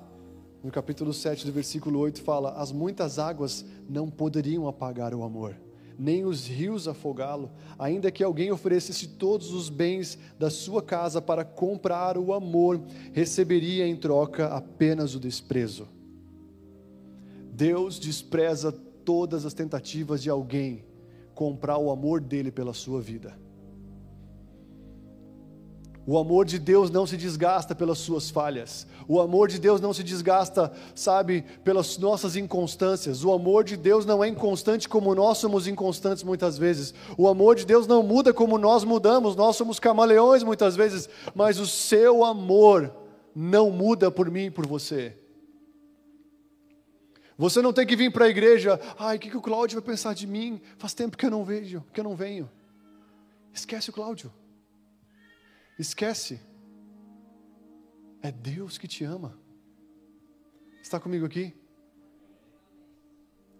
no 0.62 0.70
capítulo 0.70 1.12
7 1.12 1.46
do 1.46 1.52
versículo 1.52 1.98
8, 2.00 2.22
fala: 2.22 2.52
As 2.52 2.72
muitas 2.72 3.18
águas 3.18 3.64
não 3.88 4.10
poderiam 4.10 4.66
apagar 4.66 5.14
o 5.14 5.22
amor, 5.22 5.56
nem 5.98 6.24
os 6.24 6.46
rios 6.46 6.88
afogá-lo, 6.88 7.50
ainda 7.78 8.10
que 8.10 8.24
alguém 8.24 8.50
oferecesse 8.50 9.08
todos 9.08 9.52
os 9.52 9.68
bens 9.68 10.18
da 10.38 10.50
sua 10.50 10.82
casa 10.82 11.22
para 11.22 11.44
comprar 11.44 12.18
o 12.18 12.32
amor, 12.32 12.80
receberia 13.12 13.86
em 13.86 13.96
troca 13.96 14.46
apenas 14.48 15.14
o 15.14 15.20
desprezo. 15.20 15.88
Deus 17.52 17.98
despreza 17.98 18.70
todas 18.70 19.44
as 19.44 19.54
tentativas 19.54 20.22
de 20.22 20.30
alguém 20.30 20.84
comprar 21.34 21.78
o 21.78 21.90
amor 21.90 22.20
dele 22.20 22.50
pela 22.50 22.74
sua 22.74 23.00
vida. 23.00 23.47
O 26.10 26.16
amor 26.16 26.46
de 26.46 26.58
Deus 26.58 26.90
não 26.90 27.06
se 27.06 27.18
desgasta 27.18 27.74
pelas 27.74 27.98
suas 27.98 28.30
falhas. 28.30 28.86
O 29.06 29.20
amor 29.20 29.46
de 29.46 29.58
Deus 29.58 29.78
não 29.78 29.92
se 29.92 30.02
desgasta, 30.02 30.72
sabe, 30.94 31.44
pelas 31.62 31.98
nossas 31.98 32.34
inconstâncias. 32.34 33.22
O 33.22 33.30
amor 33.30 33.62
de 33.62 33.76
Deus 33.76 34.06
não 34.06 34.24
é 34.24 34.28
inconstante 34.28 34.88
como 34.88 35.14
nós 35.14 35.36
somos 35.36 35.66
inconstantes 35.66 36.24
muitas 36.24 36.56
vezes. 36.56 36.94
O 37.18 37.28
amor 37.28 37.56
de 37.56 37.66
Deus 37.66 37.86
não 37.86 38.02
muda 38.02 38.32
como 38.32 38.56
nós 38.56 38.84
mudamos. 38.84 39.36
Nós 39.36 39.56
somos 39.56 39.78
camaleões 39.78 40.42
muitas 40.42 40.74
vezes, 40.74 41.10
mas 41.34 41.60
o 41.60 41.66
seu 41.66 42.24
amor 42.24 42.90
não 43.36 43.70
muda 43.70 44.10
por 44.10 44.30
mim 44.30 44.46
e 44.46 44.50
por 44.50 44.66
você. 44.66 45.14
Você 47.36 47.60
não 47.60 47.74
tem 47.74 47.86
que 47.86 47.96
vir 47.96 48.10
para 48.10 48.24
a 48.24 48.30
igreja, 48.30 48.80
ai, 48.98 49.18
o 49.18 49.20
que, 49.20 49.28
que 49.28 49.36
o 49.36 49.42
Cláudio 49.42 49.78
vai 49.78 49.90
pensar 49.90 50.14
de 50.14 50.26
mim? 50.26 50.58
Faz 50.78 50.94
tempo 50.94 51.18
que 51.18 51.26
eu 51.26 51.30
não 51.30 51.44
vejo, 51.44 51.84
que 51.92 52.00
eu 52.00 52.04
não 52.04 52.16
venho. 52.16 52.48
Esquece 53.52 53.90
o 53.90 53.92
Cláudio. 53.92 54.32
Esquece. 55.78 56.40
É 58.20 58.32
Deus 58.32 58.76
que 58.76 58.88
te 58.88 59.04
ama. 59.04 59.38
Está 60.82 60.98
comigo 60.98 61.24
aqui? 61.24 61.54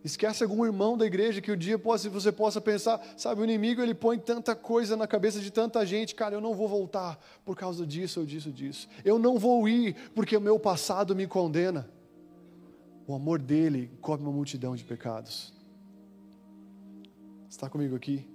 Esquece 0.03 0.43
algum 0.43 0.65
irmão 0.65 0.97
da 0.97 1.05
igreja 1.05 1.41
que 1.41 1.51
o 1.51 1.55
um 1.55 1.57
dia 1.57 1.77
você 1.77 2.33
possa 2.33 2.61
pensar, 2.61 3.05
sabe, 3.17 3.41
o 3.41 3.45
inimigo 3.45 3.83
ele 3.83 3.95
põe 3.95 4.19
tanta 4.19 4.55
coisa 4.55 4.97
na 4.97 5.07
cabeça 5.07 5.41
de 5.41 5.51
tanta 5.51 5.85
gente, 5.85 6.15
cara, 6.15 6.35
eu 6.35 6.41
não 6.41 6.55
vou 6.55 6.69
voltar 6.69 7.19
por 7.45 7.57
causa 7.57 7.87
disso 7.87 8.21
ou 8.21 8.27
disso, 8.27 8.51
disso. 8.51 8.89
Eu 9.05 9.19
não 9.19 9.39
vou 9.39 9.69
ir 9.69 9.95
porque 10.15 10.37
o 10.37 10.41
meu 10.41 10.59
passado 10.59 11.15
me 11.15 11.27
condena. 11.27 11.91
O 13.07 13.15
amor 13.15 13.41
dele 13.41 13.91
cobre 14.01 14.25
uma 14.25 14.33
multidão 14.33 14.77
de 14.77 14.85
pecados. 14.85 15.53
Está 17.49 17.69
comigo 17.69 17.97
aqui? 17.97 18.29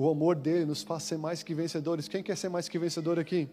O 0.00 0.08
amor 0.08 0.34
dele 0.34 0.64
nos 0.64 0.82
faz 0.82 1.02
ser 1.02 1.18
mais 1.18 1.42
que 1.42 1.54
vencedores. 1.54 2.08
Quem 2.08 2.22
quer 2.22 2.34
ser 2.34 2.48
mais 2.48 2.70
que 2.70 2.78
vencedor 2.78 3.18
aqui? 3.18 3.46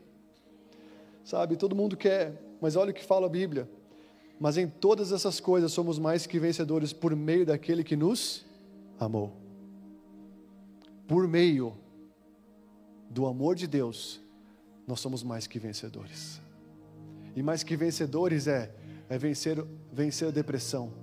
Sabe, 1.21 1.57
todo 1.57 1.75
mundo 1.75 1.97
quer, 1.97 2.41
mas 2.61 2.77
olha 2.77 2.91
o 2.91 2.93
que 2.93 3.03
fala 3.03 3.25
a 3.25 3.29
Bíblia. 3.29 3.69
Mas 4.39 4.57
em 4.57 4.65
todas 4.65 5.11
essas 5.11 5.41
coisas 5.41 5.73
somos 5.73 5.99
mais 5.99 6.25
que 6.25 6.39
vencedores 6.39 6.93
por 6.93 7.13
meio 7.13 7.45
daquele 7.45 7.83
que 7.83 7.97
nos 7.97 8.45
amou. 8.97 9.33
Por 11.05 11.27
meio 11.27 11.75
do 13.09 13.25
amor 13.25 13.53
de 13.53 13.67
Deus, 13.67 14.21
nós 14.87 15.01
somos 15.01 15.23
mais 15.23 15.47
que 15.47 15.59
vencedores. 15.59 16.39
E 17.35 17.43
mais 17.43 17.61
que 17.61 17.75
vencedores 17.75 18.47
é 18.47 18.73
é 19.09 19.17
vencer 19.17 19.61
vencer 19.91 20.29
a 20.29 20.31
depressão. 20.31 20.93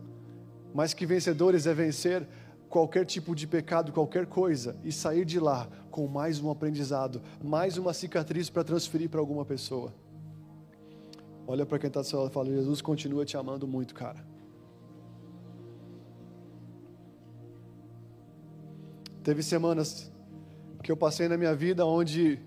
Mais 0.73 0.95
que 0.95 1.05
vencedores 1.05 1.67
é 1.67 1.75
vencer 1.75 2.27
qualquer 2.75 3.07
tipo 3.07 3.37
de 3.37 3.47
pecado, 3.47 3.93
qualquer 3.93 4.27
coisa, 4.27 4.77
e 4.83 4.91
sair 4.91 5.25
de 5.25 5.39
lá 5.39 5.69
com 5.93 6.09
mais 6.09 6.41
um 6.41 6.51
aprendizado, 6.51 7.23
mais 7.41 7.79
uma 7.79 7.93
cicatriz 7.95 8.51
para 8.51 8.65
transferir 8.65 9.09
para 9.09 9.21
alguma 9.21 9.45
pessoa. 9.45 9.95
Olha 11.47 11.65
para 11.65 11.79
quem 11.79 11.87
está 11.87 12.01
do 12.01 12.07
seu 12.09 12.19
lado 12.19 12.33
e 12.33 12.35
fala: 12.35 12.47
Jesus 12.47 12.83
continua 12.83 13.25
te 13.25 13.37
amando 13.37 13.65
muito, 13.69 13.95
cara. 13.95 14.27
Teve 19.23 19.41
semanas 19.41 20.11
que 20.83 20.91
eu 20.91 20.97
passei 20.97 21.29
na 21.29 21.37
minha 21.37 21.55
vida 21.55 21.87
onde 21.87 22.41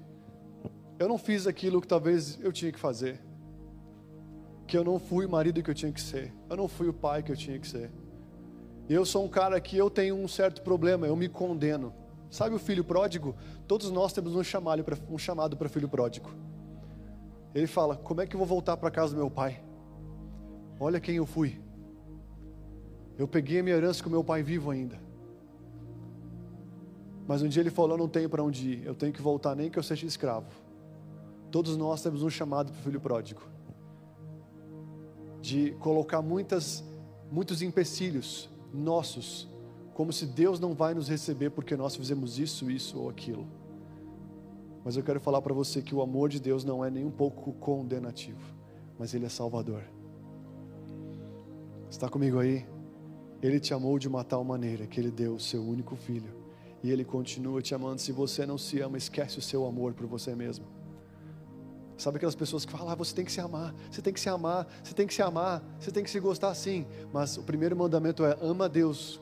eu 1.00 1.08
não 1.08 1.18
fiz 1.18 1.48
aquilo 1.48 1.80
que 1.80 1.88
talvez 1.88 2.38
eu 2.42 2.52
tinha 2.52 2.74
que 2.74 2.80
fazer. 2.80 3.22
Que 4.68 4.78
eu 4.78 4.84
não 4.84 5.00
fui 5.00 5.26
o 5.26 5.30
marido 5.30 5.63
que 5.63 5.72
eu 5.72 5.76
tinha 5.76 5.94
que 5.94 6.02
ser. 6.02 6.34
Eu 6.50 6.58
não 6.58 6.68
fui 6.68 6.90
o 6.90 6.94
pai 6.94 7.24
que 7.24 7.32
eu 7.32 7.38
tinha 7.38 7.58
que 7.58 7.66
ser. 7.66 7.90
Eu 8.89 9.06
sou 9.06 9.26
um 9.26 9.28
cara 9.28 9.60
que 9.60 9.78
eu 9.78 9.89
tenho 9.89 10.15
um 10.15 10.28
certo 10.28 10.62
problema, 10.62 11.06
eu 11.06 11.15
me 11.15 11.28
condeno. 11.28 11.93
Sabe 12.30 12.56
o 12.56 12.60
filho 12.60 12.84
pródigo? 12.84 13.36
Todos 13.67 13.91
nós 13.91 14.13
temos 14.13 14.36
um 14.36 14.43
chamado 14.43 14.84
para 14.84 14.97
um 15.10 15.17
chamado 15.17 15.58
para 15.58 15.67
filho 15.67 15.89
pródigo. 15.89 16.30
Ele 17.54 17.67
fala: 17.67 17.97
"Como 17.97 18.21
é 18.21 18.26
que 18.28 18.36
eu 18.36 18.38
vou 18.38 18.47
voltar 18.47 18.78
para 18.78 18.89
casa 18.89 19.13
do 19.13 19.17
meu 19.17 19.30
pai? 19.30 19.62
Olha 20.80 21.00
quem 21.00 21.15
eu 21.15 21.26
fui. 21.26 21.60
Eu 23.17 23.28
peguei 23.28 23.60
a 23.60 23.63
minha 23.63 23.76
herança 23.76 24.04
com 24.04 24.10
meu 24.10 24.23
pai 24.23 24.41
vivo 24.41 24.71
ainda. 24.71 24.97
Mas 27.28 27.41
um 27.41 27.47
dia 27.47 27.62
ele 27.62 27.69
falou: 27.69 27.91
"Eu 27.91 27.97
não 27.97 28.08
tenho 28.08 28.30
para 28.30 28.43
onde 28.43 28.69
ir. 28.69 28.86
Eu 28.86 28.95
tenho 28.95 29.12
que 29.12 29.21
voltar 29.21 29.54
nem 29.56 29.69
que 29.69 29.78
eu 29.78 29.84
seja 29.84 30.06
escravo." 30.06 30.47
Todos 31.52 31.76
nós 31.76 32.02
temos 32.02 32.23
um 32.23 32.30
chamado 32.30 32.71
para 32.71 32.80
o 32.80 32.84
filho 32.84 33.02
pródigo. 33.02 33.41
De 35.41 35.71
colocar 35.80 36.21
muitas 36.21 36.84
muitos 37.30 37.62
empecilhos 37.62 38.50
nossos, 38.73 39.47
como 39.93 40.13
se 40.13 40.25
Deus 40.25 40.60
não 40.60 40.73
vai 40.73 40.93
nos 40.93 41.08
receber 41.08 41.49
porque 41.49 41.75
nós 41.75 41.95
fizemos 41.95 42.38
isso, 42.38 42.69
isso 42.69 42.99
ou 42.99 43.10
aquilo. 43.10 43.47
Mas 44.84 44.95
eu 44.95 45.03
quero 45.03 45.19
falar 45.19 45.41
para 45.41 45.53
você 45.53 45.82
que 45.82 45.93
o 45.93 46.01
amor 46.01 46.30
de 46.30 46.39
Deus 46.39 46.63
não 46.63 46.84
é 46.84 46.89
nem 46.89 47.03
um 47.03 47.12
pouco 47.12 47.51
condenativo, 47.53 48.39
mas 48.97 49.13
ele 49.13 49.25
é 49.25 49.30
salvador. 49.30 49.84
Está 51.89 52.10
comigo 52.10 52.39
aí? 52.39 52.65
Ele 53.41 53.60
te 53.60 53.73
amou 53.73 53.97
de 53.99 54.08
uma 54.08 54.23
tal 54.23 54.43
maneira 54.43 54.88
que 54.88 54.99
ele 54.99 55.12
deu 55.12 55.36
o 55.36 55.39
seu 55.39 55.63
único 55.63 55.95
filho. 55.95 56.34
E 56.84 56.91
ele 56.91 57.03
continua 57.03 57.62
te 57.62 57.73
amando. 57.73 57.99
Se 57.99 58.12
você 58.12 58.45
não 58.45 58.58
se 58.58 58.80
ama, 58.80 58.97
esquece 58.97 59.39
o 59.39 59.41
seu 59.41 59.65
amor 59.65 59.93
por 59.93 60.06
você 60.06 60.36
mesmo. 60.36 60.65
Sabe 61.98 62.18
aquelas 62.18 62.36
pessoas 62.36 62.64
que 62.64 62.72
falam, 62.72 62.90
ah, 62.90 62.96
você 62.96 63.14
tem 63.14 63.26
que 63.26 63.32
se 63.32 63.42
amar, 63.42 63.74
você 63.90 64.02
tem 64.02 64.14
que 64.14 64.20
se 64.20 64.30
amar, 64.30 64.68
você 64.84 64.94
tem 64.94 65.08
que 65.08 65.14
se 65.14 65.22
amar, 65.22 65.64
você 65.80 65.92
tem 65.92 66.04
que 66.04 66.10
se 66.10 66.20
gostar 66.20 66.54
sim. 66.54 66.86
Mas 67.12 67.38
o 67.38 67.44
primeiro 67.44 67.76
mandamento 67.76 68.24
é 68.24 68.38
ama 68.40 68.66
a 68.66 68.68
Deus. 68.68 69.20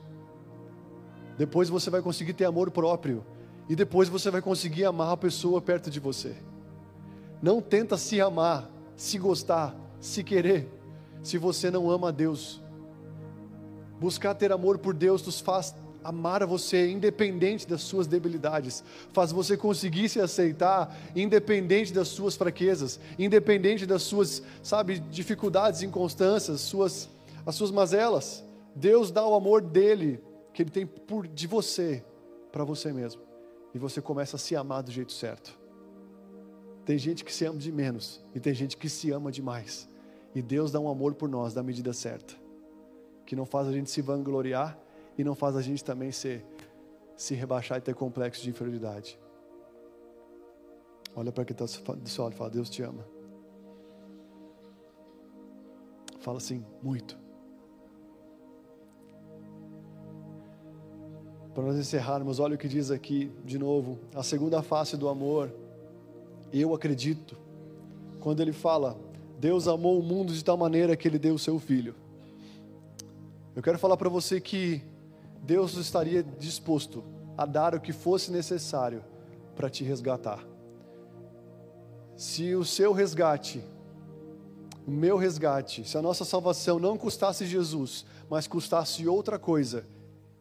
Depois 1.38 1.70
você 1.70 1.90
vai 1.90 2.02
conseguir 2.02 2.34
ter 2.34 2.46
amor 2.46 2.70
próprio. 2.72 3.26
E 3.70 3.76
depois 3.76 4.10
você 4.10 4.30
vai 4.30 4.42
conseguir 4.42 4.86
amar 4.86 5.14
a 5.14 5.18
pessoa 5.18 5.62
perto 5.62 5.90
de 5.90 6.00
você. 6.00 6.36
Não 7.42 7.62
tenta 7.62 7.98
se 7.98 8.20
amar, 8.20 8.70
se 8.96 9.18
gostar, 9.18 9.76
se 10.00 10.24
querer, 10.24 10.70
se 11.24 11.38
você 11.38 11.72
não 11.72 11.90
ama 11.90 12.10
a 12.10 12.12
Deus. 12.12 12.62
Buscar 14.00 14.36
ter 14.36 14.52
amor 14.52 14.78
por 14.78 14.94
Deus 14.94 15.26
nos 15.26 15.40
faz 15.40 15.74
amar 16.08 16.46
você 16.46 16.89
independente 16.89 17.68
das 17.68 17.82
suas 17.82 18.08
debilidades, 18.08 18.84
faz 19.12 19.32
você 19.32 19.58
conseguir 19.58 20.08
se 20.10 20.20
aceitar 20.20 20.96
independente 21.15 21.91
das 21.91 22.08
suas 22.08 22.36
fraquezas, 22.36 23.00
independente 23.18 23.86
das 23.86 24.04
suas, 24.04 24.44
sabe, 24.62 25.00
dificuldades, 25.00 25.82
inconstâncias, 25.82 26.62
suas 26.62 27.10
as 27.46 27.56
suas 27.56 27.72
mazelas. 27.72 28.44
Deus 28.76 29.12
dá 29.12 29.26
o 29.26 29.36
amor 29.36 29.62
dele 29.62 30.22
que 30.54 30.63
ele 30.63 30.72
tem 30.72 30.86
por 30.86 31.28
de 31.28 31.48
você 31.48 32.04
para 32.52 32.63
você 32.63 32.91
mesmo. 32.91 33.22
E 33.74 33.78
você 33.78 34.02
começa 34.02 34.38
a 34.38 34.39
se 34.39 34.56
amar 34.56 34.82
do 34.82 34.91
jeito 34.91 35.13
certo. 35.13 35.58
Tem 36.86 36.98
gente 36.98 37.24
que 37.24 37.34
se 37.34 37.46
ama 37.46 37.60
de 37.60 37.72
menos 37.72 38.24
e 38.34 38.39
tem 38.39 38.54
gente 38.54 38.78
que 38.78 38.89
se 38.89 39.12
ama 39.12 39.32
demais. 39.32 39.89
E 40.34 40.41
Deus 40.41 40.72
dá 40.72 40.80
um 40.80 40.89
amor 40.89 41.13
por 41.13 41.30
nós 41.30 41.54
da 41.54 41.63
medida 41.63 41.94
certa, 41.94 42.34
que 43.26 43.36
não 43.36 43.46
faz 43.46 43.68
a 43.68 43.72
gente 43.72 43.89
se 43.89 44.02
vangloriar, 44.02 44.78
e 45.17 45.23
não 45.23 45.36
faz 45.36 45.56
a 45.56 45.62
gente 45.62 45.84
também 45.84 46.12
ser, 46.12 46.45
se 47.15 47.34
rebaixar 47.36 47.78
e 47.78 47.82
ter 47.82 47.95
complexo 47.95 48.41
de 48.43 48.49
inferioridade. 48.49 49.19
Olha 51.15 51.32
para 51.32 51.45
quem 51.45 51.54
está 51.54 51.65
do 51.65 52.10
seu 52.10 52.23
lado 52.23 52.34
e 52.34 52.38
fala: 52.38 52.49
Deus 52.49 52.69
te 52.69 52.82
ama. 52.82 53.06
Fala 56.19 56.38
assim, 56.38 56.65
muito. 56.82 57.17
Para 61.54 61.63
nós 61.63 61.78
encerrarmos, 61.78 62.39
olha 62.39 62.56
o 62.56 62.58
que 62.58 62.67
diz 62.67 62.91
aqui 62.91 63.32
de 63.45 63.58
novo, 63.58 63.97
a 64.13 64.23
segunda 64.23 64.62
face 64.62 64.97
do 64.97 65.08
amor. 65.08 65.54
Eu 66.51 66.73
acredito, 66.73 67.38
quando 68.19 68.41
ele 68.41 68.51
fala, 68.51 68.97
Deus 69.39 69.67
amou 69.67 69.99
o 69.99 70.04
mundo 70.04 70.34
de 70.34 70.43
tal 70.43 70.58
maneira 70.58 70.97
que 70.97 71.08
ele 71.08 71.19
deu 71.19 71.36
o 71.36 71.39
seu 71.39 71.60
filho. 71.60 71.95
Eu 73.56 73.62
quero 73.62 73.80
falar 73.80 73.95
para 73.95 74.10
você 74.10 74.41
que 74.41 74.82
Deus 75.45 75.75
estaria 75.75 76.23
disposto 76.23 77.03
a 77.38 77.45
dar 77.45 77.75
o 77.75 77.79
que 77.79 77.93
fosse 77.93 78.31
necessário 78.31 79.03
para 79.55 79.69
te 79.69 79.84
resgatar. 79.84 80.43
Se 82.15 82.55
o 82.55 82.65
seu 82.65 82.91
resgate, 82.91 83.63
o 84.88 84.91
meu 84.91 85.17
resgate, 85.17 85.88
se 85.88 85.97
a 85.97 86.01
nossa 86.01 86.25
salvação 86.25 86.79
não 86.79 86.97
custasse 86.97 87.45
Jesus, 87.45 88.05
mas 88.27 88.47
custasse 88.47 89.08
outra 89.08 89.38
coisa, 89.38 89.86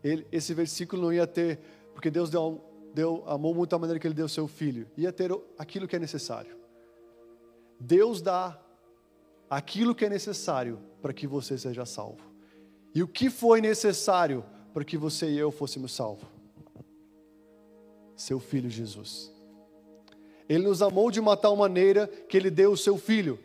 ele, 0.02 0.26
esse 0.32 0.54
versículo 0.54 1.02
não 1.02 1.12
ia 1.12 1.26
ter, 1.26 1.60
porque 1.92 2.10
Deus 2.10 2.30
deu, 2.30 2.64
deu, 2.94 3.24
amou 3.26 3.54
muito 3.54 3.76
a 3.76 3.78
maneira 3.78 3.98
que 3.98 4.06
Ele 4.06 4.14
deu 4.14 4.28
seu 4.28 4.48
Filho, 4.48 4.86
ia 4.96 5.12
ter 5.12 5.30
aquilo 5.58 5.86
que 5.86 5.96
é 5.96 5.98
necessário. 5.98 6.56
Deus 7.78 8.22
dá 8.22 8.58
aquilo 9.50 9.94
que 9.94 10.06
é 10.06 10.08
necessário 10.08 10.78
para 11.02 11.12
que 11.12 11.26
você 11.26 11.58
seja 11.58 11.84
salvo. 11.84 12.32
E 12.94 13.02
o 13.02 13.08
que 13.08 13.28
foi 13.28 13.60
necessário 13.60 14.44
para 14.74 14.84
que 14.84 14.98
você 14.98 15.30
e 15.30 15.38
eu 15.38 15.52
fôssemos 15.52 15.92
salvos? 15.92 16.28
Seu 18.16 18.40
filho 18.40 18.68
Jesus. 18.68 19.32
Ele 20.48 20.64
nos 20.64 20.82
amou 20.82 21.12
de 21.12 21.20
uma 21.20 21.36
tal 21.36 21.54
maneira 21.54 22.08
que 22.08 22.36
ele 22.36 22.50
deu 22.50 22.72
o 22.72 22.76
seu 22.76 22.98
filho. 22.98 23.38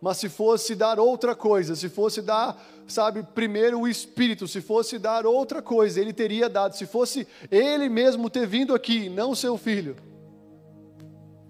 Mas 0.00 0.16
se 0.16 0.28
fosse 0.28 0.74
dar 0.74 0.98
outra 0.98 1.36
coisa, 1.36 1.76
se 1.76 1.88
fosse 1.88 2.20
dar, 2.20 2.60
sabe, 2.88 3.22
primeiro 3.22 3.78
o 3.78 3.88
Espírito, 3.88 4.48
se 4.48 4.60
fosse 4.60 4.98
dar 4.98 5.24
outra 5.24 5.62
coisa, 5.62 6.00
ele 6.00 6.12
teria 6.12 6.48
dado. 6.48 6.74
Se 6.74 6.84
fosse 6.84 7.28
ele 7.48 7.88
mesmo 7.88 8.28
ter 8.28 8.44
vindo 8.44 8.74
aqui, 8.74 9.08
não 9.08 9.36
seu 9.36 9.56
filho, 9.56 9.96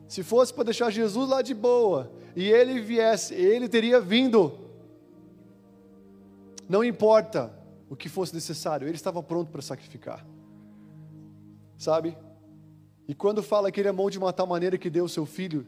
Se 0.07 0.23
fosse 0.23 0.53
para 0.53 0.65
deixar 0.65 0.91
Jesus 0.91 1.31
lá 1.31 1.41
de 1.41 1.55
boa 1.55 2.13
e 2.37 2.51
ele 2.51 2.79
viesse, 2.83 3.35
ele 3.35 3.67
teria 3.67 3.99
vindo. 3.99 4.59
Não 6.69 6.85
importa 6.85 7.62
o 7.93 7.97
que 7.97 8.09
fosse 8.09 8.35
necessário, 8.35 8.89
ele 8.89 8.97
estava 8.97 9.23
pronto 9.23 9.51
para 9.51 9.61
sacrificar. 9.61 10.27
Sabe? 11.77 12.17
E 13.07 13.15
quando 13.15 13.43
fala 13.43 13.71
que 13.71 13.79
ele 13.79 13.89
amou 13.91 14.09
de 14.09 14.17
uma 14.17 14.33
tal 14.33 14.47
maneira 14.47 14.79
que 14.79 14.89
deu 14.89 15.05
o 15.05 15.09
seu 15.11 15.27
filho, 15.27 15.67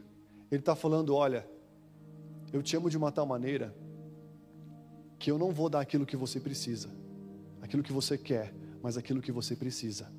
ele 0.51 0.63
está 0.63 0.75
falando: 0.75 1.15
olha, 1.15 1.47
eu 2.51 2.63
te 2.63 2.75
amo 2.79 2.89
de 2.89 2.97
uma 2.97 3.13
tal 3.13 3.27
maneira 3.27 3.77
que 5.19 5.31
eu 5.31 5.37
não 5.37 5.53
vou 5.53 5.69
dar 5.69 5.81
aquilo 5.81 6.07
que 6.07 6.17
você 6.17 6.41
precisa, 6.41 6.89
aquilo 7.61 7.83
que 7.83 7.93
você 7.93 8.17
quer, 8.17 8.55
mas 8.83 8.97
aquilo 8.97 9.21
que 9.21 9.31
você 9.31 9.55
precisa. 9.55 10.11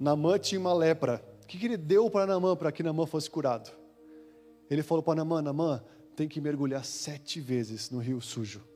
Namã 0.00 0.36
tinha 0.36 0.60
uma 0.60 0.74
lepra. 0.74 1.24
O 1.44 1.46
que, 1.46 1.58
que 1.58 1.66
ele 1.66 1.76
deu 1.76 2.10
para 2.10 2.26
Namã 2.26 2.56
para 2.56 2.72
que 2.72 2.82
Namã 2.82 3.06
fosse 3.06 3.30
curado? 3.30 3.70
Ele 4.68 4.82
falou 4.82 5.00
para 5.00 5.14
Namã: 5.14 5.40
Namã, 5.40 5.80
tem 6.16 6.26
que 6.26 6.40
mergulhar 6.40 6.84
sete 6.84 7.40
vezes 7.40 7.88
no 7.88 8.00
rio 8.00 8.20
sujo 8.20 8.68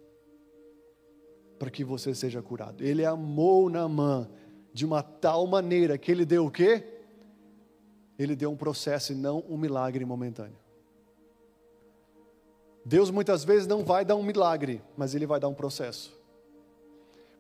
para 1.59 1.71
que 1.71 1.85
você 1.85 2.15
seja 2.15 2.43
curado. 2.43 2.83
Ele 2.85 3.05
amou 3.05 3.71
Namã 3.71 4.29
de 4.73 4.85
uma 4.85 5.03
tal 5.03 5.47
maneira 5.47 5.97
que 5.97 6.11
ele 6.11 6.25
deu 6.25 6.47
o 6.47 6.51
quê? 6.51 6.85
Ele 8.19 8.35
deu 8.37 8.51
um 8.51 8.57
processo 8.57 9.13
e 9.13 9.15
não 9.15 9.45
um 9.49 9.57
milagre 9.57 10.05
momentâneo. 10.05 10.59
Deus 12.85 13.11
muitas 13.11 13.45
vezes 13.45 13.67
não 13.67 13.85
vai 13.85 14.05
dar 14.05 14.17
um 14.17 14.23
milagre, 14.23 14.83
mas 14.97 15.15
ele 15.15 15.27
vai 15.27 15.41
dar 15.41 15.49
um 15.49 15.55
processo. 15.55 16.13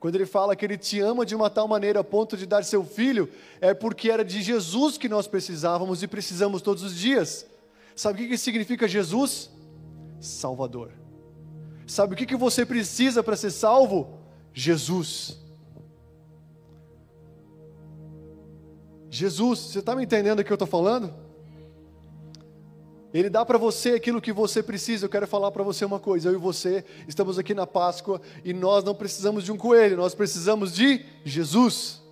Quando 0.00 0.16
ele 0.16 0.26
fala 0.26 0.54
que 0.54 0.64
ele 0.64 0.76
te 0.76 1.00
ama 1.00 1.24
de 1.24 1.34
uma 1.34 1.50
tal 1.50 1.66
maneira 1.66 2.00
a 2.00 2.04
ponto 2.04 2.36
de 2.36 2.46
dar 2.46 2.64
seu 2.64 2.84
filho, 2.84 3.28
é 3.60 3.74
porque 3.74 4.10
era 4.10 4.24
de 4.24 4.42
Jesus 4.42 4.98
que 4.98 5.08
nós 5.08 5.26
precisávamos 5.26 6.02
e 6.02 6.06
precisamos 6.06 6.62
todos 6.62 6.82
os 6.82 6.94
dias. 6.94 7.46
Sabe 7.96 8.24
o 8.24 8.28
que 8.28 8.38
significa 8.38 8.88
Jesus? 8.88 9.50
Salvador. 10.20 11.03
Sabe 11.86 12.14
o 12.14 12.16
que 12.16 12.36
você 12.36 12.64
precisa 12.64 13.22
para 13.22 13.36
ser 13.36 13.50
salvo? 13.50 14.18
Jesus. 14.52 15.38
Jesus, 19.10 19.58
você 19.58 19.78
está 19.78 19.94
me 19.94 20.04
entendendo 20.04 20.40
o 20.40 20.44
que 20.44 20.50
eu 20.50 20.56
estou 20.56 20.66
falando? 20.66 21.14
Ele 23.12 23.30
dá 23.30 23.44
para 23.44 23.56
você 23.56 23.90
aquilo 23.90 24.20
que 24.20 24.32
você 24.32 24.60
precisa. 24.60 25.06
Eu 25.06 25.08
quero 25.08 25.26
falar 25.26 25.52
para 25.52 25.62
você 25.62 25.84
uma 25.84 26.00
coisa: 26.00 26.28
eu 26.28 26.34
e 26.34 26.36
você 26.36 26.84
estamos 27.06 27.38
aqui 27.38 27.54
na 27.54 27.66
Páscoa 27.66 28.20
e 28.44 28.52
nós 28.52 28.82
não 28.82 28.94
precisamos 28.94 29.44
de 29.44 29.52
um 29.52 29.56
coelho, 29.56 29.96
nós 29.96 30.14
precisamos 30.16 30.74
de 30.74 31.04
Jesus. 31.24 32.03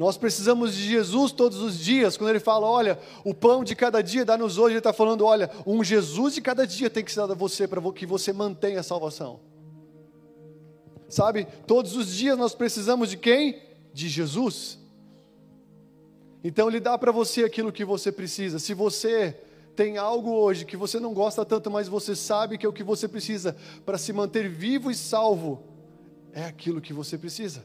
Nós 0.00 0.16
precisamos 0.16 0.74
de 0.74 0.82
Jesus 0.82 1.30
todos 1.30 1.60
os 1.60 1.78
dias. 1.78 2.16
Quando 2.16 2.30
ele 2.30 2.40
fala, 2.40 2.66
olha, 2.66 2.98
o 3.24 3.32
pão 3.32 3.62
de 3.62 3.76
cada 3.76 4.02
dia 4.02 4.24
dá-nos 4.24 4.58
hoje, 4.58 4.72
ele 4.72 4.78
está 4.78 4.92
falando, 4.92 5.24
olha, 5.24 5.48
um 5.64 5.84
Jesus 5.84 6.34
de 6.34 6.40
cada 6.40 6.66
dia 6.66 6.90
tem 6.90 7.04
que 7.04 7.12
ser 7.12 7.20
dado 7.20 7.34
a 7.34 7.36
você 7.36 7.68
para 7.68 7.80
que 7.92 8.04
você 8.04 8.32
mantenha 8.32 8.80
a 8.80 8.82
salvação. 8.82 9.38
Sabe, 11.08 11.46
todos 11.66 11.94
os 11.94 12.12
dias 12.12 12.36
nós 12.36 12.54
precisamos 12.54 13.10
de 13.10 13.16
quem? 13.16 13.70
de 13.92 14.08
Jesus. 14.08 14.78
Então 16.42 16.68
Ele 16.68 16.80
dá 16.80 16.96
para 16.96 17.12
você 17.12 17.44
aquilo 17.44 17.72
que 17.72 17.84
você 17.84 18.10
precisa. 18.10 18.58
Se 18.58 18.72
você 18.74 19.36
tem 19.76 19.98
algo 19.98 20.32
hoje 20.32 20.64
que 20.64 20.76
você 20.76 20.98
não 20.98 21.12
gosta 21.12 21.44
tanto, 21.44 21.70
mas 21.70 21.88
você 21.88 22.16
sabe 22.16 22.58
que 22.58 22.66
é 22.66 22.68
o 22.68 22.72
que 22.72 22.82
você 22.82 23.06
precisa 23.06 23.56
para 23.84 23.98
se 23.98 24.12
manter 24.12 24.48
vivo 24.48 24.90
e 24.90 24.94
salvo, 24.94 25.62
é 26.32 26.44
aquilo 26.44 26.80
que 26.80 26.92
você 26.92 27.18
precisa, 27.18 27.64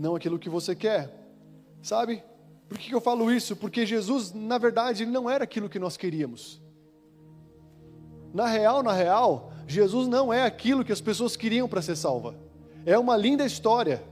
não 0.00 0.16
aquilo 0.16 0.38
que 0.38 0.48
você 0.48 0.74
quer, 0.74 1.10
sabe? 1.82 2.24
Por 2.68 2.78
que 2.78 2.94
eu 2.94 3.00
falo 3.00 3.30
isso? 3.30 3.54
Porque 3.54 3.84
Jesus, 3.84 4.32
na 4.32 4.56
verdade, 4.56 5.04
não 5.04 5.28
era 5.28 5.44
aquilo 5.44 5.68
que 5.68 5.78
nós 5.78 5.96
queríamos. 5.96 6.60
Na 8.32 8.46
real, 8.46 8.82
na 8.82 8.92
real, 8.92 9.52
Jesus 9.66 10.08
não 10.08 10.32
é 10.32 10.44
aquilo 10.44 10.84
que 10.84 10.92
as 10.92 11.00
pessoas 11.00 11.36
queriam 11.36 11.68
para 11.68 11.82
ser 11.82 11.96
salva. 11.96 12.34
É 12.86 12.98
uma 12.98 13.16
linda 13.16 13.44
história. 13.44 14.02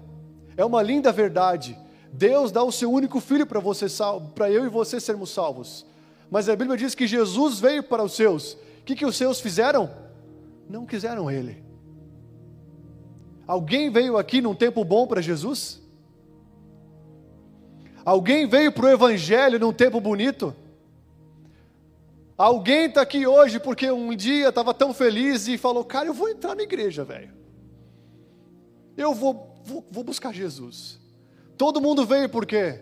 É 0.56 0.64
uma 0.64 0.82
linda 0.82 1.10
verdade. 1.10 1.78
Deus 2.12 2.52
dá 2.52 2.62
o 2.62 2.72
seu 2.72 2.92
único 2.92 3.20
filho 3.20 3.46
para 3.46 3.60
você 3.60 3.86
para 4.34 4.50
eu 4.50 4.66
e 4.66 4.68
você 4.68 5.00
sermos 5.00 5.30
salvos. 5.30 5.86
Mas 6.30 6.48
a 6.48 6.56
Bíblia 6.56 6.76
diz 6.76 6.94
que 6.94 7.06
Jesus 7.06 7.60
veio 7.60 7.82
para 7.82 8.02
os 8.02 8.12
seus. 8.12 8.52
O 8.52 8.84
que, 8.84 8.94
que 8.94 9.06
os 9.06 9.16
seus 9.16 9.40
fizeram? 9.40 9.88
Não 10.68 10.84
quiseram 10.84 11.30
ele. 11.30 11.67
Alguém 13.48 13.90
veio 13.90 14.16
aqui 14.16 14.40
num 14.40 14.54
tempo 14.54 14.84
bom 14.84 15.06
para 15.06 15.20
Jesus? 15.20 15.82
Alguém 18.04 18.46
veio 18.46 18.70
para 18.70 18.86
o 18.86 18.88
Evangelho 18.88 19.58
num 19.58 19.72
tempo 19.72 20.00
bonito? 20.00 20.54
Alguém 22.36 22.84
está 22.84 23.02
aqui 23.02 23.26
hoje 23.26 23.58
porque 23.58 23.90
um 23.90 24.14
dia 24.14 24.50
estava 24.50 24.72
tão 24.72 24.94
feliz 24.94 25.48
e 25.48 25.58
falou: 25.58 25.84
Cara, 25.84 26.06
eu 26.06 26.14
vou 26.14 26.28
entrar 26.28 26.54
na 26.54 26.62
igreja, 26.62 27.02
velho. 27.02 27.32
Eu 28.96 29.12
vou 29.14 29.48
vou, 29.68 29.86
vou 29.90 30.02
buscar 30.02 30.32
Jesus. 30.32 30.98
Todo 31.56 31.80
mundo 31.80 32.06
veio 32.06 32.28
por 32.28 32.46
quê? 32.46 32.80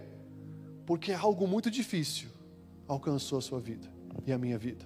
Porque 0.87 1.13
algo 1.13 1.47
muito 1.47 1.71
difícil 1.71 2.29
alcançou 2.87 3.39
a 3.39 3.43
sua 3.43 3.59
vida 3.59 3.91
e 4.25 4.33
a 4.33 4.39
minha 4.39 4.57
vida. 4.57 4.85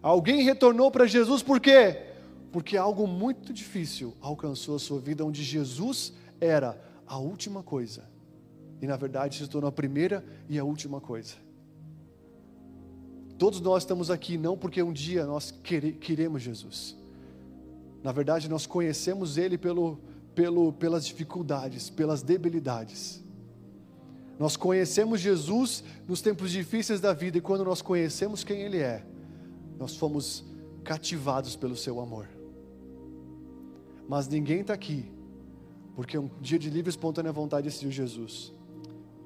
Alguém 0.00 0.42
retornou 0.42 0.90
para 0.90 1.06
Jesus 1.06 1.42
por 1.42 1.60
quê? 1.60 2.09
Porque 2.52 2.76
algo 2.76 3.06
muito 3.06 3.52
difícil 3.52 4.14
alcançou 4.20 4.76
a 4.76 4.78
sua 4.78 5.00
vida, 5.00 5.24
onde 5.24 5.42
Jesus 5.42 6.12
era 6.40 6.80
a 7.06 7.18
última 7.18 7.62
coisa. 7.62 8.04
E 8.80 8.86
na 8.86 8.96
verdade 8.96 9.36
se 9.36 9.48
tornou 9.48 9.68
a 9.68 9.72
primeira 9.72 10.24
e 10.48 10.58
a 10.58 10.64
última 10.64 11.00
coisa. 11.00 11.34
Todos 13.38 13.60
nós 13.60 13.82
estamos 13.82 14.10
aqui 14.10 14.36
não 14.36 14.56
porque 14.56 14.82
um 14.82 14.92
dia 14.92 15.24
nós 15.24 15.50
queremos 15.50 16.42
Jesus. 16.42 16.96
Na 18.02 18.12
verdade, 18.12 18.48
nós 18.48 18.66
conhecemos 18.66 19.36
Ele 19.36 19.58
pelo, 19.58 19.98
pelo, 20.34 20.72
pelas 20.72 21.06
dificuldades, 21.06 21.90
pelas 21.90 22.22
debilidades. 22.22 23.22
Nós 24.38 24.56
conhecemos 24.56 25.20
Jesus 25.20 25.84
nos 26.08 26.22
tempos 26.22 26.50
difíceis 26.50 27.00
da 27.00 27.12
vida 27.12 27.38
e 27.38 27.40
quando 27.42 27.64
nós 27.64 27.82
conhecemos 27.82 28.42
quem 28.42 28.62
Ele 28.62 28.78
é, 28.78 29.04
nós 29.78 29.96
fomos 29.96 30.44
cativados 30.82 31.56
pelo 31.56 31.76
Seu 31.76 32.00
amor. 32.00 32.39
Mas 34.10 34.26
ninguém 34.26 34.62
está 34.62 34.74
aqui, 34.74 35.08
porque 35.94 36.18
um 36.18 36.28
dia 36.40 36.58
de 36.58 36.68
livre 36.68 36.88
e 36.88 36.90
espontânea 36.90 37.30
vontade 37.30 37.68
decidiu 37.68 37.92
Jesus. 37.92 38.52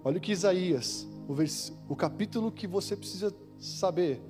Olha 0.05 0.19
o 0.19 0.21
que 0.21 0.31
Isaías, 0.31 1.09
o, 1.27 1.33
vers, 1.33 1.73
o 1.89 1.97
capítulo 1.97 2.53
que 2.53 2.67
você 2.67 2.95
precisa 2.95 3.35
saber, 3.59 4.21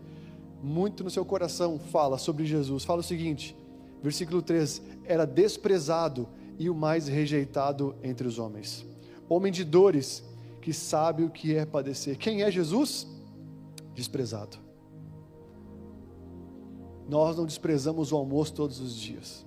muito 0.62 1.03
no 1.03 1.11
seu 1.11 1.25
coração, 1.25 1.77
fala 1.77 2.19
sobre 2.19 2.47
Jesus. 2.47 2.85
Fala 2.85 3.01
o 3.01 3.03
seguinte, 3.03 3.57
versículo 4.01 4.40
3: 4.40 4.81
Era 5.05 5.25
desprezado 5.25 6.29
e 6.57 6.71
o 6.71 6.75
mais 6.75 7.09
rejeitado 7.09 7.97
entre 8.01 8.29
os 8.29 8.38
homens. 8.38 8.87
Homem 9.29 9.51
de 9.51 9.64
dores, 9.64 10.23
que 10.62 10.73
sabe 10.73 11.25
o 11.25 11.31
que 11.31 11.57
é 11.57 11.67
padecer. 11.67 12.17
Quem 12.17 12.45
é 12.45 12.51
Jesus? 12.53 13.09
Desprezado. 13.93 14.57
Nós 17.09 17.37
não 17.37 17.45
desprezamos 17.45 18.12
o 18.12 18.17
almoço 18.17 18.55
todos 18.55 18.79
os 18.79 18.95
dias, 18.95 19.45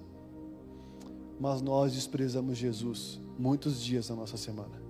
mas 1.39 1.61
nós 1.61 1.93
desprezamos 1.93 2.57
Jesus 2.57 3.19
muitos 3.37 3.81
dias 3.81 4.09
na 4.09 4.15
nossa 4.15 4.37
semana. 4.37 4.81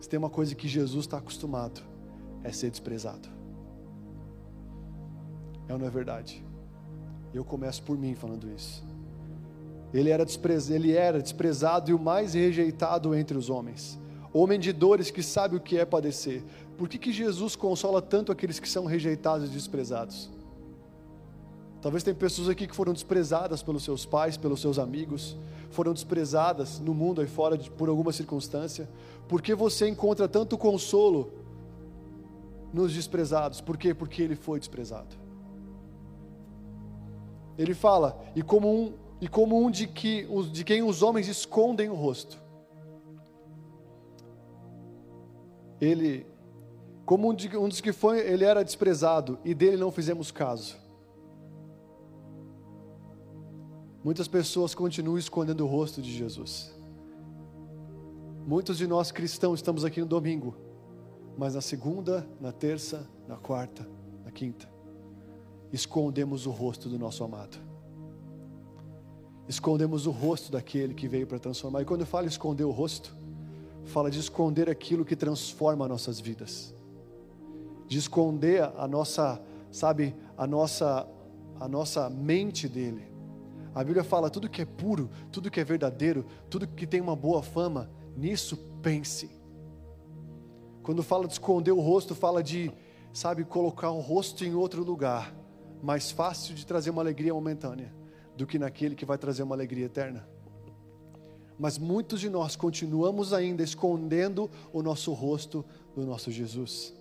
Se 0.00 0.08
tem 0.08 0.18
uma 0.18 0.30
coisa 0.30 0.54
que 0.54 0.68
Jesus 0.68 1.06
está 1.06 1.18
acostumado, 1.18 1.80
é 2.42 2.52
ser 2.52 2.70
desprezado. 2.70 3.28
É 5.66 5.72
ou 5.72 5.78
não 5.78 5.86
é 5.86 5.90
verdade? 5.90 6.44
Eu 7.32 7.44
começo 7.44 7.82
por 7.82 7.96
mim 7.96 8.14
falando 8.14 8.50
isso. 8.50 8.84
Ele 9.92 10.10
era, 10.10 10.24
desprezado, 10.24 10.74
ele 10.74 10.92
era 10.92 11.22
desprezado 11.22 11.90
e 11.90 11.94
o 11.94 11.98
mais 11.98 12.34
rejeitado 12.34 13.14
entre 13.14 13.38
os 13.38 13.48
homens. 13.48 13.98
Homem 14.32 14.58
de 14.58 14.72
dores 14.72 15.10
que 15.10 15.22
sabe 15.22 15.56
o 15.56 15.60
que 15.60 15.78
é 15.78 15.84
padecer. 15.84 16.42
Por 16.76 16.88
que, 16.88 16.98
que 16.98 17.12
Jesus 17.12 17.54
consola 17.54 18.02
tanto 18.02 18.32
aqueles 18.32 18.58
que 18.58 18.68
são 18.68 18.84
rejeitados 18.84 19.48
e 19.48 19.52
desprezados? 19.52 20.28
Talvez 21.84 22.02
tem 22.02 22.14
pessoas 22.14 22.48
aqui 22.48 22.66
que 22.66 22.74
foram 22.74 22.94
desprezadas 22.94 23.62
pelos 23.62 23.84
seus 23.84 24.06
pais, 24.06 24.38
pelos 24.38 24.58
seus 24.58 24.78
amigos, 24.78 25.36
foram 25.68 25.92
desprezadas 25.92 26.80
no 26.80 26.94
mundo 26.94 27.20
aí 27.20 27.26
fora 27.26 27.58
de, 27.58 27.70
por 27.70 27.90
alguma 27.90 28.10
circunstância. 28.10 28.88
Por 29.28 29.42
que 29.42 29.54
você 29.54 29.86
encontra 29.86 30.26
tanto 30.26 30.56
consolo 30.56 31.30
nos 32.72 32.94
desprezados? 32.94 33.60
Por 33.60 33.76
quê? 33.76 33.92
Porque 33.92 34.22
ele 34.22 34.34
foi 34.34 34.58
desprezado. 34.58 35.14
Ele 37.58 37.74
fala, 37.74 38.18
e 38.34 38.40
como 38.40 38.66
um 38.66 38.94
e 39.20 39.28
como 39.28 39.62
um 39.62 39.70
de, 39.70 39.86
que, 39.86 40.26
de 40.50 40.64
quem 40.64 40.82
os 40.82 41.02
homens 41.02 41.28
escondem 41.28 41.90
o 41.90 41.94
rosto. 41.94 42.42
Ele, 45.78 46.26
como 47.04 47.30
um, 47.30 47.34
de, 47.34 47.54
um 47.58 47.68
que 47.68 47.92
foi, 47.92 48.20
ele 48.20 48.46
era 48.46 48.64
desprezado 48.64 49.38
e 49.44 49.52
dele 49.52 49.76
não 49.76 49.90
fizemos 49.90 50.30
caso. 50.30 50.82
Muitas 54.04 54.28
pessoas 54.28 54.74
continuam 54.74 55.16
escondendo 55.16 55.64
o 55.64 55.66
rosto 55.66 56.02
de 56.02 56.12
Jesus. 56.12 56.70
Muitos 58.46 58.76
de 58.76 58.86
nós 58.86 59.10
cristãos 59.10 59.60
estamos 59.60 59.82
aqui 59.82 60.00
no 60.00 60.06
domingo 60.06 60.54
Mas 61.38 61.54
na 61.54 61.62
segunda, 61.62 62.28
na 62.38 62.52
terça, 62.52 63.08
na 63.26 63.36
quarta, 63.36 63.88
na 64.22 64.30
quinta, 64.30 64.68
escondemos 65.72 66.46
o 66.46 66.50
rosto 66.50 66.88
do 66.88 66.98
nosso 66.98 67.24
amado. 67.24 67.56
Escondemos 69.48 70.06
o 70.06 70.10
rosto 70.10 70.52
daquele 70.52 70.94
que 70.94 71.08
veio 71.08 71.26
para 71.26 71.38
transformar. 71.38 71.82
E 71.82 71.84
quando 71.84 72.02
eu 72.02 72.06
falo 72.06 72.26
esconder 72.26 72.64
o 72.64 72.70
rosto, 72.70 73.12
fala 73.86 74.10
de 74.10 74.20
esconder 74.20 74.70
aquilo 74.70 75.04
que 75.04 75.16
transforma 75.16 75.88
nossas 75.88 76.20
vidas. 76.20 76.72
De 77.88 77.98
esconder 77.98 78.62
a 78.62 78.86
nossa, 78.86 79.42
sabe, 79.72 80.14
a 80.36 80.46
nossa 80.46 81.08
a 81.60 81.68
nossa 81.68 82.10
mente 82.10 82.68
dele. 82.68 83.13
A 83.74 83.82
Bíblia 83.82 84.04
fala 84.04 84.30
tudo 84.30 84.48
que 84.48 84.62
é 84.62 84.64
puro, 84.64 85.10
tudo 85.32 85.50
que 85.50 85.58
é 85.58 85.64
verdadeiro, 85.64 86.24
tudo 86.48 86.66
que 86.66 86.86
tem 86.86 87.00
uma 87.00 87.16
boa 87.16 87.42
fama, 87.42 87.90
nisso 88.16 88.56
pense. 88.80 89.30
Quando 90.82 91.02
fala 91.02 91.26
de 91.26 91.32
esconder 91.32 91.72
o 91.72 91.80
rosto, 91.80 92.14
fala 92.14 92.42
de, 92.42 92.70
sabe, 93.12 93.42
colocar 93.42 93.90
o 93.90 94.00
rosto 94.00 94.44
em 94.44 94.54
outro 94.54 94.84
lugar, 94.84 95.34
mais 95.82 96.10
fácil 96.10 96.54
de 96.54 96.64
trazer 96.64 96.90
uma 96.90 97.02
alegria 97.02 97.34
momentânea 97.34 97.92
do 98.36 98.46
que 98.46 98.58
naquele 98.58 98.94
que 98.94 99.04
vai 99.04 99.18
trazer 99.18 99.42
uma 99.42 99.54
alegria 99.54 99.86
eterna. 99.86 100.28
Mas 101.58 101.78
muitos 101.78 102.20
de 102.20 102.28
nós 102.28 102.56
continuamos 102.56 103.32
ainda 103.32 103.62
escondendo 103.62 104.50
o 104.72 104.82
nosso 104.82 105.12
rosto 105.12 105.64
do 105.94 106.04
nosso 106.04 106.30
Jesus. 106.30 106.94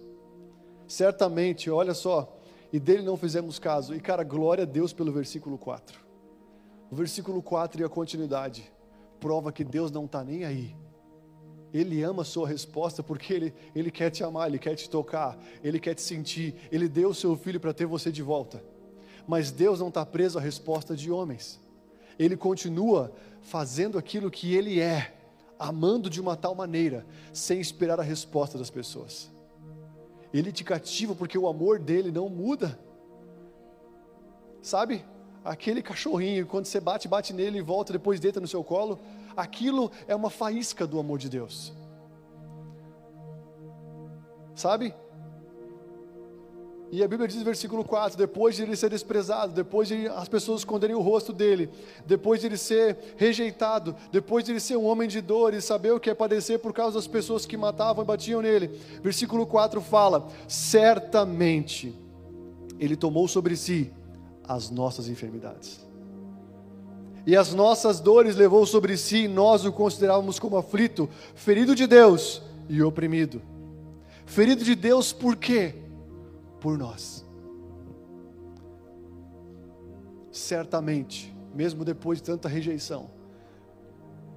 Certamente, 0.88 1.69
olha 1.69 1.93
só, 1.93 2.39
e 2.71 2.80
dele 2.80 3.03
não 3.03 3.17
fizemos 3.17 3.59
caso. 3.59 3.95
E 3.95 3.99
cara, 3.99 4.24
glória 4.24 4.63
a 4.63 4.67
Deus 4.67 4.93
pelo 4.93 5.11
versículo 5.11 5.57
4. 5.57 6.03
O 6.93 6.95
versículo 6.95 7.41
4 7.41 7.81
e 7.81 7.83
a 7.83 7.89
continuidade 7.89 8.71
prova 9.19 9.51
que 9.51 9.63
Deus 9.63 9.89
não 9.89 10.05
está 10.05 10.23
nem 10.23 10.45
aí. 10.45 10.75
Ele 11.73 12.03
ama 12.03 12.21
a 12.21 12.25
sua 12.25 12.47
resposta 12.47 13.01
porque 13.01 13.33
ele, 13.33 13.53
ele 13.73 13.89
quer 13.89 14.11
te 14.11 14.23
amar, 14.23 14.47
Ele 14.47 14.59
quer 14.59 14.75
te 14.75 14.87
tocar, 14.87 15.35
Ele 15.63 15.79
quer 15.79 15.95
te 15.95 16.03
sentir. 16.03 16.53
Ele 16.71 16.87
deu 16.87 17.09
o 17.09 17.15
seu 17.15 17.35
filho 17.35 17.59
para 17.59 17.73
ter 17.73 17.87
você 17.87 18.11
de 18.11 18.21
volta. 18.21 18.63
Mas 19.27 19.49
Deus 19.49 19.79
não 19.79 19.87
está 19.87 20.05
preso 20.05 20.37
à 20.37 20.41
resposta 20.41 20.95
de 20.95 21.09
homens. 21.09 21.59
Ele 22.19 22.37
continua 22.37 23.11
fazendo 23.41 23.97
aquilo 23.97 24.29
que 24.29 24.53
Ele 24.53 24.79
é, 24.79 25.15
amando 25.57 26.11
de 26.11 26.21
uma 26.21 26.37
tal 26.37 26.53
maneira, 26.53 27.07
sem 27.33 27.59
esperar 27.59 27.99
a 27.99 28.03
resposta 28.03 28.55
das 28.55 28.69
pessoas. 28.69 29.31
Ele 30.31 30.51
te 30.51 30.63
cativa 30.63 31.15
porque 31.15 31.39
o 31.39 31.47
amor 31.47 31.79
dele 31.79 32.11
não 32.11 32.29
muda. 32.29 32.79
Sabe? 34.61 35.03
Aquele 35.43 35.81
cachorrinho, 35.81 36.45
quando 36.47 36.65
você 36.65 36.79
bate, 36.79 37.07
bate 37.07 37.33
nele 37.33 37.57
e 37.57 37.61
volta, 37.61 37.91
depois 37.91 38.19
deita 38.19 38.39
no 38.39 38.47
seu 38.47 38.63
colo. 38.63 38.99
Aquilo 39.35 39.91
é 40.07 40.15
uma 40.15 40.29
faísca 40.29 40.87
do 40.87 40.99
amor 40.99 41.19
de 41.19 41.27
Deus. 41.29 41.73
Sabe? 44.55 44.93
E 46.91 47.03
a 47.03 47.07
Bíblia 47.07 47.27
diz 47.27 47.37
no 47.37 47.43
versículo 47.43 47.83
4: 47.83 48.17
depois 48.17 48.55
de 48.55 48.61
ele 48.61 48.75
ser 48.75 48.89
desprezado, 48.89 49.51
depois 49.51 49.87
de 49.87 50.07
as 50.07 50.29
pessoas 50.29 50.61
esconderem 50.61 50.95
o 50.95 51.01
rosto 51.01 51.33
dele, 51.33 51.69
depois 52.05 52.39
de 52.39 52.45
ele 52.45 52.57
ser 52.57 53.15
rejeitado, 53.17 53.95
depois 54.11 54.45
de 54.45 54.51
ele 54.51 54.59
ser 54.59 54.77
um 54.77 54.85
homem 54.85 55.09
de 55.09 55.19
dor 55.19 55.53
e 55.53 55.61
saber 55.61 55.91
o 55.91 55.99
que 55.99 56.11
é 56.11 56.13
padecer 56.13 56.59
por 56.59 56.71
causa 56.71 56.99
das 56.99 57.07
pessoas 57.07 57.45
que 57.45 57.57
matavam 57.57 58.03
e 58.03 58.07
batiam 58.07 58.41
nele. 58.41 58.67
Versículo 59.01 59.45
4 59.45 59.81
fala: 59.81 60.27
certamente 60.47 61.93
ele 62.79 62.95
tomou 62.95 63.27
sobre 63.27 63.57
si 63.57 63.91
as 64.47 64.69
nossas 64.69 65.07
enfermidades. 65.07 65.85
E 67.25 67.37
as 67.37 67.53
nossas 67.53 67.99
dores 67.99 68.35
levou 68.35 68.65
sobre 68.65 68.97
si, 68.97 69.23
e 69.23 69.27
nós 69.27 69.65
o 69.65 69.71
considerávamos 69.71 70.39
como 70.39 70.57
aflito, 70.57 71.09
ferido 71.35 71.75
de 71.75 71.87
Deus 71.87 72.41
e 72.67 72.81
oprimido. 72.81 73.41
Ferido 74.25 74.63
de 74.63 74.75
Deus 74.75 75.13
por 75.13 75.35
quê? 75.35 75.83
por 76.63 76.77
nós. 76.77 77.25
Certamente, 80.31 81.35
mesmo 81.53 81.83
depois 81.83 82.19
de 82.19 82.23
tanta 82.23 82.47
rejeição, 82.47 83.11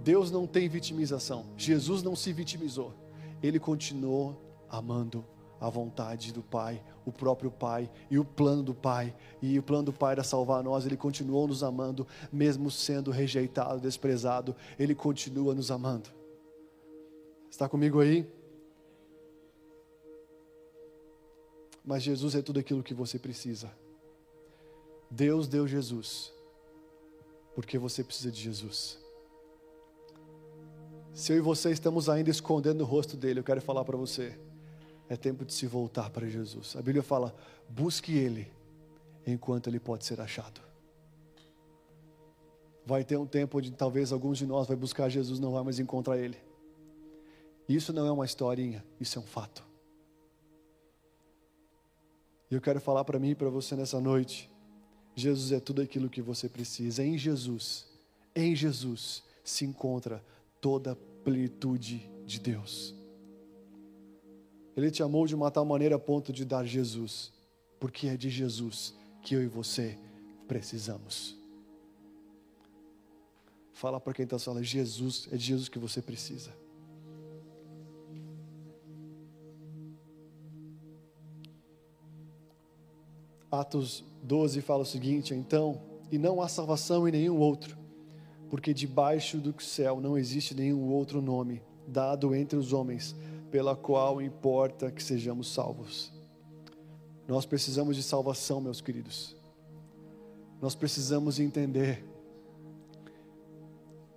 Deus 0.02 0.32
não 0.32 0.44
tem 0.44 0.68
vitimização. 0.68 1.46
Jesus 1.56 2.02
não 2.02 2.16
se 2.16 2.32
vitimizou. 2.32 2.92
Ele 3.40 3.60
continuou 3.60 4.36
amando 4.68 5.24
a 5.60 5.68
vontade 5.68 6.32
do 6.32 6.42
Pai, 6.42 6.82
o 7.04 7.12
próprio 7.12 7.50
Pai 7.50 7.90
e 8.10 8.18
o 8.18 8.24
plano 8.24 8.62
do 8.62 8.74
Pai. 8.74 9.14
E 9.40 9.58
o 9.58 9.62
plano 9.62 9.84
do 9.84 9.92
Pai 9.92 10.12
era 10.12 10.24
salvar 10.24 10.62
nós. 10.62 10.86
Ele 10.86 10.96
continuou 10.96 11.48
nos 11.48 11.62
amando, 11.62 12.06
mesmo 12.32 12.70
sendo 12.70 13.10
rejeitado, 13.10 13.80
desprezado. 13.80 14.54
Ele 14.78 14.94
continua 14.94 15.54
nos 15.54 15.70
amando. 15.70 16.10
Está 17.50 17.68
comigo 17.68 18.00
aí? 18.00 18.26
mas 21.86 22.02
Jesus 22.02 22.34
é 22.34 22.42
tudo 22.42 22.58
aquilo 22.58 22.82
que 22.82 22.92
você 22.92 23.16
precisa. 23.16 23.70
Deus 25.08 25.46
deu 25.46 25.68
Jesus, 25.68 26.32
porque 27.54 27.78
você 27.78 28.02
precisa 28.02 28.32
de 28.32 28.42
Jesus. 28.42 28.98
Se 31.14 31.32
eu 31.32 31.36
e 31.36 31.40
você 31.40 31.70
estamos 31.70 32.08
ainda 32.08 32.28
escondendo 32.28 32.80
o 32.80 32.84
rosto 32.84 33.16
dele, 33.16 33.38
eu 33.38 33.44
quero 33.44 33.62
falar 33.62 33.84
para 33.84 33.96
você: 33.96 34.36
é 35.08 35.16
tempo 35.16 35.44
de 35.44 35.52
se 35.52 35.66
voltar 35.66 36.10
para 36.10 36.28
Jesus. 36.28 36.74
A 36.76 36.82
Bíblia 36.82 37.02
fala: 37.02 37.34
busque 37.68 38.16
ele 38.16 38.50
enquanto 39.26 39.68
ele 39.68 39.80
pode 39.80 40.04
ser 40.04 40.20
achado. 40.20 40.60
Vai 42.84 43.04
ter 43.04 43.16
um 43.16 43.26
tempo 43.26 43.58
onde 43.58 43.72
talvez 43.72 44.12
alguns 44.12 44.38
de 44.38 44.46
nós 44.46 44.66
vai 44.66 44.76
buscar 44.76 45.08
Jesus, 45.08 45.40
não 45.40 45.52
vai 45.52 45.64
mais 45.64 45.78
encontrar 45.78 46.16
ele. 46.18 46.38
Isso 47.68 47.92
não 47.92 48.06
é 48.06 48.12
uma 48.12 48.24
historinha, 48.24 48.84
isso 49.00 49.18
é 49.18 49.22
um 49.22 49.26
fato. 49.26 49.64
E 52.48 52.54
eu 52.54 52.60
quero 52.60 52.80
falar 52.80 53.04
para 53.04 53.18
mim 53.18 53.30
e 53.30 53.34
para 53.34 53.50
você 53.50 53.74
nessa 53.74 54.00
noite: 54.00 54.48
Jesus 55.14 55.50
é 55.50 55.58
tudo 55.58 55.82
aquilo 55.82 56.08
que 56.08 56.22
você 56.22 56.48
precisa. 56.48 57.04
Em 57.04 57.18
Jesus, 57.18 57.86
em 58.34 58.54
Jesus 58.54 59.24
se 59.42 59.64
encontra 59.64 60.24
toda 60.60 60.92
a 60.92 60.96
plenitude 61.24 62.08
de 62.24 62.38
Deus. 62.38 62.95
Ele 64.76 64.90
te 64.90 65.02
amou 65.02 65.26
de 65.26 65.34
uma 65.34 65.50
tal 65.50 65.64
maneira 65.64 65.96
a 65.96 65.98
ponto 65.98 66.32
de 66.32 66.44
dar 66.44 66.64
Jesus, 66.64 67.32
porque 67.80 68.08
é 68.08 68.16
de 68.16 68.28
Jesus 68.28 68.94
que 69.22 69.34
eu 69.34 69.42
e 69.42 69.46
você 69.46 69.98
precisamos. 70.46 71.34
Fala 73.72 74.00
para 74.00 74.12
quem 74.12 74.24
está 74.24 74.38
falando, 74.38 74.64
Jesus, 74.64 75.28
é 75.32 75.36
de 75.36 75.44
Jesus 75.44 75.68
que 75.68 75.78
você 75.78 76.00
precisa. 76.00 76.52
Atos 83.50 84.04
12 84.22 84.60
fala 84.60 84.82
o 84.82 84.86
seguinte: 84.86 85.34
então, 85.34 85.80
e 86.10 86.18
não 86.18 86.40
há 86.40 86.48
salvação 86.48 87.08
em 87.08 87.12
nenhum 87.12 87.38
outro, 87.38 87.76
porque 88.50 88.74
debaixo 88.74 89.38
do 89.38 89.54
céu 89.62 90.00
não 90.00 90.16
existe 90.18 90.54
nenhum 90.54 90.90
outro 90.90 91.22
nome 91.22 91.62
dado 91.86 92.34
entre 92.34 92.58
os 92.58 92.72
homens, 92.72 93.14
pela 93.50 93.76
qual 93.76 94.20
importa 94.20 94.90
que 94.90 95.02
sejamos 95.02 95.52
salvos. 95.52 96.12
Nós 97.26 97.44
precisamos 97.44 97.96
de 97.96 98.02
salvação, 98.02 98.60
meus 98.60 98.80
queridos. 98.80 99.36
Nós 100.60 100.74
precisamos 100.74 101.40
entender 101.40 102.04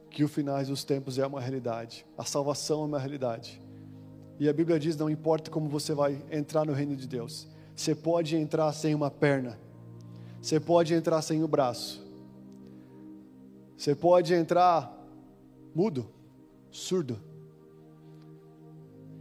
que 0.10 0.24
o 0.24 0.28
final 0.28 0.64
dos 0.64 0.84
tempos 0.84 1.18
é 1.18 1.26
uma 1.26 1.40
realidade, 1.40 2.06
a 2.18 2.24
salvação 2.24 2.84
é 2.84 2.86
uma 2.86 3.00
realidade. 3.00 3.62
E 4.40 4.48
a 4.48 4.54
Bíblia 4.54 4.80
diz: 4.80 4.96
não 4.96 5.10
importa 5.10 5.52
como 5.52 5.70
você 5.70 5.94
vai 5.94 6.24
entrar 6.32 6.66
no 6.66 6.74
reino 6.74 6.96
de 6.96 7.08
Deus, 7.08 7.48
você 7.76 7.94
pode 7.96 8.36
entrar 8.36 8.72
sem 8.74 8.96
uma 8.96 9.12
perna, 9.12 9.60
você 10.42 10.60
pode 10.60 10.94
entrar 10.94 11.22
sem 11.22 11.44
o 11.44 11.48
braço, 11.48 12.06
você 13.78 13.96
pode 13.96 14.34
entrar 14.34 14.96
mudo, 15.74 16.10
surdo, 16.72 17.20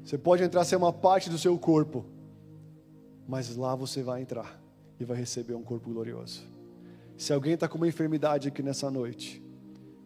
você 0.09 0.16
pode 0.16 0.42
entrar 0.42 0.64
sem 0.64 0.78
uma 0.78 0.90
parte 0.90 1.28
do 1.28 1.36
seu 1.36 1.59
corpo, 1.59 2.02
mas 3.28 3.54
lá 3.54 3.74
você 3.74 4.02
vai 4.02 4.22
entrar 4.22 4.59
e 4.98 5.04
vai 5.04 5.18
receber 5.18 5.52
um 5.52 5.62
corpo 5.62 5.90
glorioso. 5.90 6.48
Se 7.14 7.30
alguém 7.30 7.52
está 7.52 7.68
com 7.68 7.76
uma 7.76 7.86
enfermidade 7.86 8.48
aqui 8.48 8.62
nessa 8.62 8.90
noite, 8.90 9.44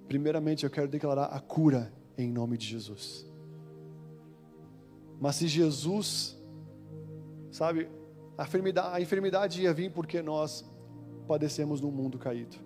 primeiramente 0.09 0.65
eu 0.65 0.71
quero 0.71 0.89
declarar 0.89 1.27
a 1.27 1.39
cura 1.39 1.93
em 2.19 2.29
nome 2.29 2.59
de 2.59 2.67
Jesus. 2.67 3.25
Mas 5.21 5.37
se 5.37 5.47
Jesus, 5.47 6.37
sabe, 7.53 7.89
a 8.37 8.43
enfermidade, 8.43 8.97
a 8.97 9.01
enfermidade 9.01 9.63
ia 9.63 9.73
vir 9.73 9.93
porque 9.93 10.21
nós 10.21 10.69
padecemos 11.29 11.81
num 11.81 11.93
mundo 11.93 12.19
caído. 12.19 12.57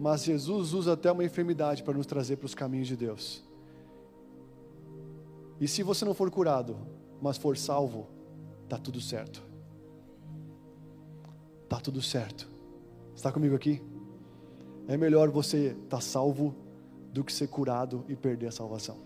Mas 0.00 0.24
Jesus 0.24 0.74
usa 0.74 0.94
até 0.94 1.12
uma 1.12 1.22
enfermidade 1.22 1.84
para 1.84 1.94
nos 1.94 2.06
trazer 2.06 2.38
para 2.38 2.46
os 2.46 2.56
caminhos 2.56 2.88
de 2.88 2.96
Deus. 2.96 3.48
E 5.60 5.68
se 5.68 5.82
você 5.82 6.04
não 6.04 6.14
for 6.14 6.30
curado, 6.30 6.76
mas 7.20 7.36
for 7.36 7.56
salvo, 7.56 8.08
está 8.64 8.78
tudo 8.78 9.00
certo. 9.00 9.42
Está 11.64 11.78
tudo 11.78 12.00
certo. 12.00 12.48
Está 13.14 13.30
comigo 13.30 13.54
aqui? 13.54 13.82
É 14.88 14.96
melhor 14.96 15.28
você 15.28 15.66
estar 15.66 15.98
tá 15.98 16.00
salvo 16.00 16.54
do 17.12 17.22
que 17.22 17.32
ser 17.32 17.48
curado 17.48 18.04
e 18.08 18.16
perder 18.16 18.46
a 18.46 18.50
salvação. 18.50 18.96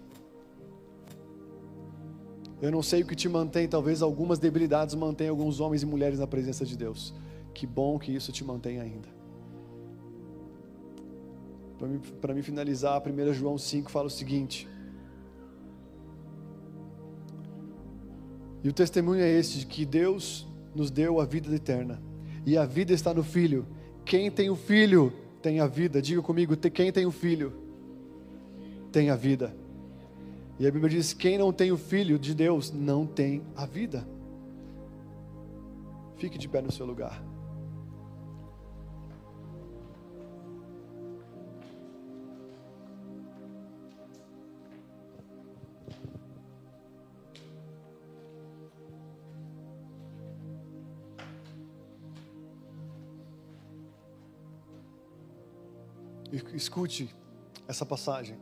Eu 2.62 2.70
não 2.70 2.82
sei 2.82 3.02
o 3.02 3.06
que 3.06 3.16
te 3.16 3.28
mantém, 3.28 3.68
talvez 3.68 4.00
algumas 4.00 4.38
debilidades 4.38 4.94
mantêm 4.94 5.28
alguns 5.28 5.60
homens 5.60 5.82
e 5.82 5.86
mulheres 5.86 6.20
na 6.20 6.26
presença 6.26 6.64
de 6.64 6.76
Deus. 6.76 7.12
Que 7.52 7.66
bom 7.66 7.98
que 7.98 8.14
isso 8.14 8.30
te 8.32 8.44
mantém 8.44 8.80
ainda. 8.80 9.08
Para 11.78 11.88
para 12.20 12.34
mim 12.34 12.42
finalizar, 12.42 13.02
1 13.02 13.32
João 13.34 13.58
5 13.58 13.90
fala 13.90 14.06
o 14.06 14.10
seguinte: 14.10 14.68
E 18.64 18.68
o 18.68 18.72
testemunho 18.72 19.20
é 19.20 19.30
este: 19.30 19.58
de 19.60 19.66
que 19.66 19.84
Deus 19.84 20.46
nos 20.74 20.90
deu 20.90 21.20
a 21.20 21.26
vida 21.26 21.54
eterna, 21.54 22.02
e 22.46 22.56
a 22.56 22.64
vida 22.64 22.94
está 22.94 23.12
no 23.12 23.22
Filho. 23.22 23.66
Quem 24.06 24.30
tem 24.30 24.48
o 24.48 24.56
Filho 24.56 25.12
tem 25.42 25.60
a 25.60 25.66
vida. 25.66 26.00
Diga 26.00 26.22
comigo: 26.22 26.56
quem 26.56 26.90
tem 26.90 27.04
o 27.04 27.12
Filho 27.12 27.52
tem 28.90 29.10
a 29.10 29.16
vida. 29.16 29.54
E 30.58 30.66
a 30.66 30.70
Bíblia 30.70 30.88
diz: 30.88 31.12
quem 31.12 31.36
não 31.36 31.52
tem 31.52 31.70
o 31.70 31.76
Filho 31.76 32.18
de 32.18 32.34
Deus 32.34 32.72
não 32.72 33.06
tem 33.06 33.42
a 33.54 33.66
vida. 33.66 34.08
Fique 36.16 36.38
de 36.38 36.48
pé 36.48 36.62
no 36.62 36.72
seu 36.72 36.86
lugar. 36.86 37.33
Escute 56.52 57.14
essa 57.68 57.86
passagem. 57.86 58.36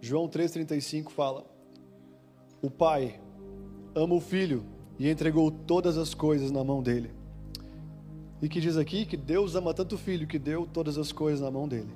João 0.00 0.28
3,35 0.28 1.10
fala: 1.10 1.44
O 2.62 2.70
Pai 2.70 3.20
ama 3.94 4.14
o 4.14 4.20
Filho 4.20 4.64
e 4.98 5.10
entregou 5.10 5.50
todas 5.50 5.98
as 5.98 6.14
coisas 6.14 6.50
na 6.50 6.64
mão 6.64 6.82
dele. 6.82 7.10
E 8.40 8.48
que 8.48 8.60
diz 8.60 8.76
aqui 8.76 9.04
que 9.04 9.16
Deus 9.16 9.54
ama 9.54 9.74
tanto 9.74 9.96
o 9.96 9.98
Filho 9.98 10.26
que 10.26 10.38
deu 10.38 10.66
todas 10.66 10.96
as 10.96 11.12
coisas 11.12 11.40
na 11.40 11.50
mão 11.50 11.66
dele. 11.66 11.92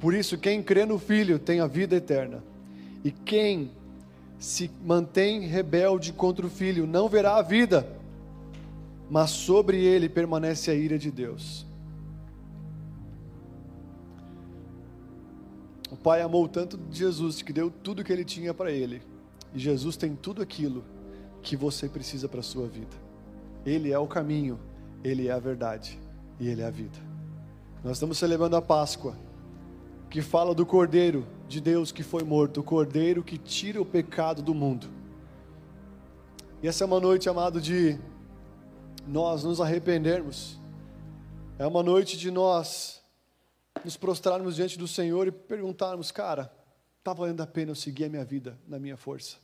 Por 0.00 0.12
isso, 0.12 0.36
quem 0.36 0.62
crê 0.62 0.84
no 0.84 0.98
Filho 0.98 1.38
tem 1.38 1.60
a 1.60 1.66
vida 1.66 1.96
eterna. 1.96 2.42
E 3.04 3.10
quem 3.10 3.70
se 4.38 4.70
mantém 4.84 5.46
rebelde 5.46 6.12
contra 6.12 6.44
o 6.44 6.50
Filho 6.50 6.86
não 6.86 7.08
verá 7.08 7.36
a 7.36 7.42
vida, 7.42 7.86
mas 9.08 9.30
sobre 9.30 9.82
ele 9.82 10.08
permanece 10.08 10.70
a 10.70 10.74
ira 10.74 10.98
de 10.98 11.10
Deus. 11.10 11.64
Pai 16.04 16.20
amou 16.20 16.46
tanto 16.46 16.78
Jesus 16.90 17.40
que 17.40 17.50
deu 17.50 17.70
tudo 17.70 18.04
que 18.04 18.12
ele 18.12 18.26
tinha 18.26 18.52
para 18.52 18.70
ele. 18.70 19.00
E 19.54 19.58
Jesus 19.58 19.96
tem 19.96 20.14
tudo 20.14 20.42
aquilo 20.42 20.84
que 21.42 21.56
você 21.56 21.88
precisa 21.88 22.28
para 22.28 22.40
a 22.40 22.42
sua 22.42 22.68
vida. 22.68 22.94
Ele 23.64 23.90
é 23.90 23.98
o 23.98 24.06
caminho, 24.06 24.60
ele 25.02 25.28
é 25.28 25.32
a 25.32 25.38
verdade 25.38 25.98
e 26.38 26.46
ele 26.46 26.60
é 26.60 26.66
a 26.66 26.70
vida. 26.70 26.98
Nós 27.82 27.96
estamos 27.96 28.18
celebrando 28.18 28.54
a 28.54 28.60
Páscoa, 28.60 29.16
que 30.10 30.20
fala 30.20 30.54
do 30.54 30.66
Cordeiro 30.66 31.26
de 31.48 31.58
Deus 31.58 31.90
que 31.90 32.02
foi 32.02 32.22
morto, 32.22 32.60
o 32.60 32.62
Cordeiro 32.62 33.24
que 33.24 33.38
tira 33.38 33.80
o 33.80 33.86
pecado 33.86 34.42
do 34.42 34.54
mundo. 34.54 34.86
E 36.62 36.68
essa 36.68 36.84
é 36.84 36.86
uma 36.86 37.00
noite, 37.00 37.30
amado, 37.30 37.62
de 37.62 37.98
nós 39.08 39.42
nos 39.42 39.58
arrependermos. 39.58 40.60
É 41.58 41.66
uma 41.66 41.82
noite 41.82 42.18
de 42.18 42.30
nós 42.30 43.02
nos 43.82 43.96
prostrarmos 43.96 44.56
diante 44.56 44.78
do 44.78 44.86
Senhor 44.86 45.26
e 45.26 45.32
perguntarmos, 45.32 46.10
cara, 46.10 46.52
está 46.98 47.12
valendo 47.12 47.42
a 47.42 47.46
pena 47.46 47.70
eu 47.70 47.74
seguir 47.74 48.04
a 48.04 48.08
minha 48.08 48.24
vida 48.24 48.58
na 48.66 48.78
minha 48.78 48.96
força? 48.96 49.36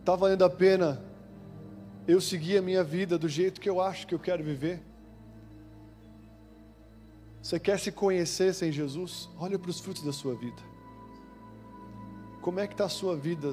Está 0.00 0.16
valendo 0.16 0.44
a 0.44 0.50
pena 0.50 1.02
eu 2.06 2.20
seguir 2.20 2.58
a 2.58 2.62
minha 2.62 2.82
vida 2.82 3.18
do 3.18 3.28
jeito 3.28 3.60
que 3.60 3.68
eu 3.68 3.80
acho 3.80 4.06
que 4.06 4.14
eu 4.14 4.18
quero 4.18 4.42
viver? 4.42 4.82
Você 7.42 7.58
quer 7.58 7.78
se 7.78 7.92
conhecer 7.92 8.54
sem 8.54 8.70
Jesus? 8.70 9.28
Olha 9.38 9.58
para 9.58 9.70
os 9.70 9.80
frutos 9.80 10.02
da 10.02 10.12
sua 10.12 10.34
vida. 10.34 10.62
Como 12.40 12.60
é 12.60 12.66
que 12.66 12.74
está 12.74 12.84
a 12.84 12.88
sua 12.88 13.16
vida 13.16 13.52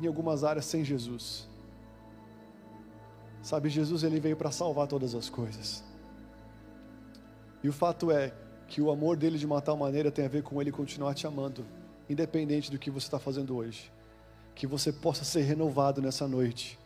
em 0.00 0.06
algumas 0.06 0.44
áreas 0.44 0.64
sem 0.64 0.84
Jesus? 0.84 1.48
Sabe, 3.42 3.68
Jesus 3.68 4.02
ele 4.02 4.20
veio 4.20 4.36
para 4.36 4.50
salvar 4.50 4.86
todas 4.86 5.14
as 5.14 5.28
coisas. 5.28 5.82
E 7.62 7.68
o 7.68 7.72
fato 7.72 8.10
é 8.10 8.32
que 8.66 8.80
o 8.80 8.90
amor 8.90 9.16
dele 9.16 9.36
de 9.36 9.44
uma 9.44 9.60
tal 9.60 9.76
maneira 9.76 10.10
tem 10.10 10.24
a 10.24 10.28
ver 10.28 10.42
com 10.42 10.60
ele 10.60 10.70
continuar 10.70 11.14
te 11.14 11.26
amando, 11.26 11.66
independente 12.08 12.70
do 12.70 12.78
que 12.78 12.90
você 12.90 13.06
está 13.06 13.18
fazendo 13.18 13.56
hoje. 13.56 13.92
Que 14.54 14.66
você 14.66 14.92
possa 14.92 15.24
ser 15.24 15.42
renovado 15.42 16.00
nessa 16.00 16.26
noite, 16.26 16.78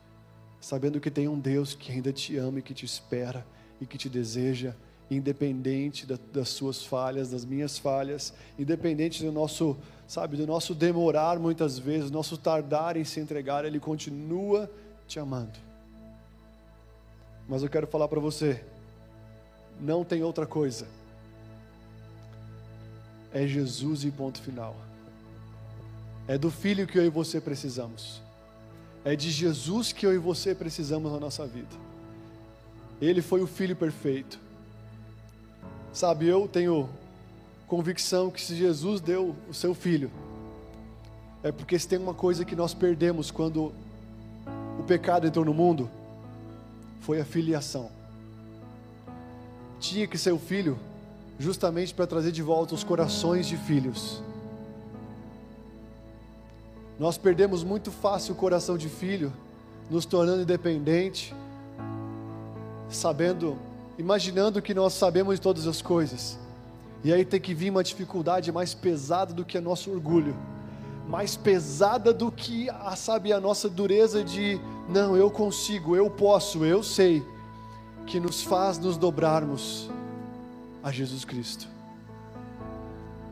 sabendo 0.60 1.00
que 1.00 1.10
tem 1.10 1.28
um 1.28 1.38
Deus 1.38 1.74
que 1.74 1.92
ainda 1.92 2.12
te 2.12 2.36
ama 2.36 2.58
e 2.58 2.62
que 2.62 2.74
te 2.74 2.84
espera 2.84 3.46
e 3.80 3.86
que 3.86 3.98
te 3.98 4.08
deseja, 4.08 4.74
independente 5.10 6.06
da, 6.06 6.18
das 6.32 6.48
suas 6.48 6.82
falhas, 6.82 7.30
das 7.30 7.44
minhas 7.44 7.78
falhas, 7.78 8.32
independente 8.58 9.22
do 9.22 9.30
nosso, 9.30 9.76
sabe, 10.06 10.36
do 10.36 10.46
nosso 10.46 10.74
demorar 10.74 11.38
muitas 11.38 11.78
vezes, 11.78 12.10
do 12.10 12.16
nosso 12.16 12.38
tardar 12.38 12.96
em 12.96 13.04
se 13.04 13.20
entregar, 13.20 13.64
Ele 13.64 13.78
continua 13.78 14.70
te 15.06 15.18
amando. 15.18 15.58
Mas 17.46 17.62
eu 17.62 17.68
quero 17.68 17.86
falar 17.86 18.08
para 18.08 18.20
você, 18.20 18.64
não 19.80 20.04
tem 20.04 20.22
outra 20.22 20.46
coisa. 20.46 20.86
É 23.32 23.46
Jesus 23.46 24.04
e 24.04 24.10
ponto 24.10 24.40
final. 24.40 24.76
É 26.26 26.38
do 26.38 26.50
Filho 26.50 26.86
que 26.86 26.98
eu 26.98 27.04
e 27.04 27.10
você 27.10 27.40
precisamos. 27.40 28.20
É 29.04 29.14
de 29.14 29.30
Jesus 29.30 29.92
que 29.92 30.06
eu 30.06 30.14
e 30.14 30.18
você 30.18 30.54
precisamos 30.54 31.12
na 31.12 31.20
nossa 31.20 31.46
vida. 31.46 31.74
Ele 33.00 33.20
foi 33.20 33.42
o 33.42 33.46
Filho 33.46 33.76
perfeito. 33.76 34.38
Sabe, 35.92 36.26
eu 36.26 36.48
tenho 36.48 36.88
convicção 37.66 38.30
que 38.30 38.40
se 38.40 38.56
Jesus 38.56 39.00
deu 39.00 39.34
o 39.48 39.54
seu 39.54 39.74
Filho, 39.74 40.10
é 41.42 41.52
porque 41.52 41.78
se 41.78 41.86
tem 41.86 41.98
uma 41.98 42.14
coisa 42.14 42.44
que 42.44 42.56
nós 42.56 42.72
perdemos 42.72 43.30
quando 43.30 43.72
o 44.78 44.82
pecado 44.86 45.26
entrou 45.26 45.44
no 45.44 45.52
mundo, 45.52 45.90
foi 47.00 47.20
a 47.20 47.24
filiação 47.24 47.90
tinha 49.84 50.06
que 50.06 50.16
ser 50.16 50.32
o 50.32 50.38
filho, 50.38 50.78
justamente 51.38 51.92
para 51.92 52.06
trazer 52.06 52.32
de 52.32 52.42
volta 52.42 52.74
os 52.74 52.82
corações 52.82 53.46
de 53.46 53.56
filhos. 53.56 54.22
Nós 56.98 57.18
perdemos 57.18 57.62
muito 57.62 57.90
fácil 57.90 58.32
o 58.32 58.36
coração 58.36 58.78
de 58.78 58.88
filho, 58.88 59.32
nos 59.90 60.06
tornando 60.06 60.42
independente, 60.42 61.34
sabendo, 62.88 63.58
imaginando 63.98 64.62
que 64.62 64.72
nós 64.72 64.94
sabemos 64.94 65.38
todas 65.38 65.66
as 65.66 65.82
coisas. 65.82 66.38
E 67.02 67.12
aí 67.12 67.24
tem 67.24 67.40
que 67.40 67.52
vir 67.52 67.68
uma 67.68 67.84
dificuldade 67.84 68.50
mais 68.50 68.72
pesada 68.72 69.34
do 69.34 69.44
que 69.44 69.58
a 69.58 69.60
nosso 69.60 69.90
orgulho, 69.90 70.34
mais 71.06 71.36
pesada 71.36 72.14
do 72.14 72.32
que 72.32 72.70
a, 72.70 72.96
sabe, 72.96 73.32
a 73.32 73.40
nossa 73.40 73.68
dureza 73.68 74.24
de 74.24 74.58
não, 74.88 75.14
eu 75.14 75.30
consigo, 75.30 75.94
eu 75.94 76.08
posso, 76.08 76.64
eu 76.64 76.82
sei 76.82 77.22
que 78.06 78.20
nos 78.20 78.42
faz 78.42 78.78
nos 78.78 78.96
dobrarmos 78.96 79.90
a 80.82 80.90
Jesus 80.90 81.24
Cristo. 81.24 81.66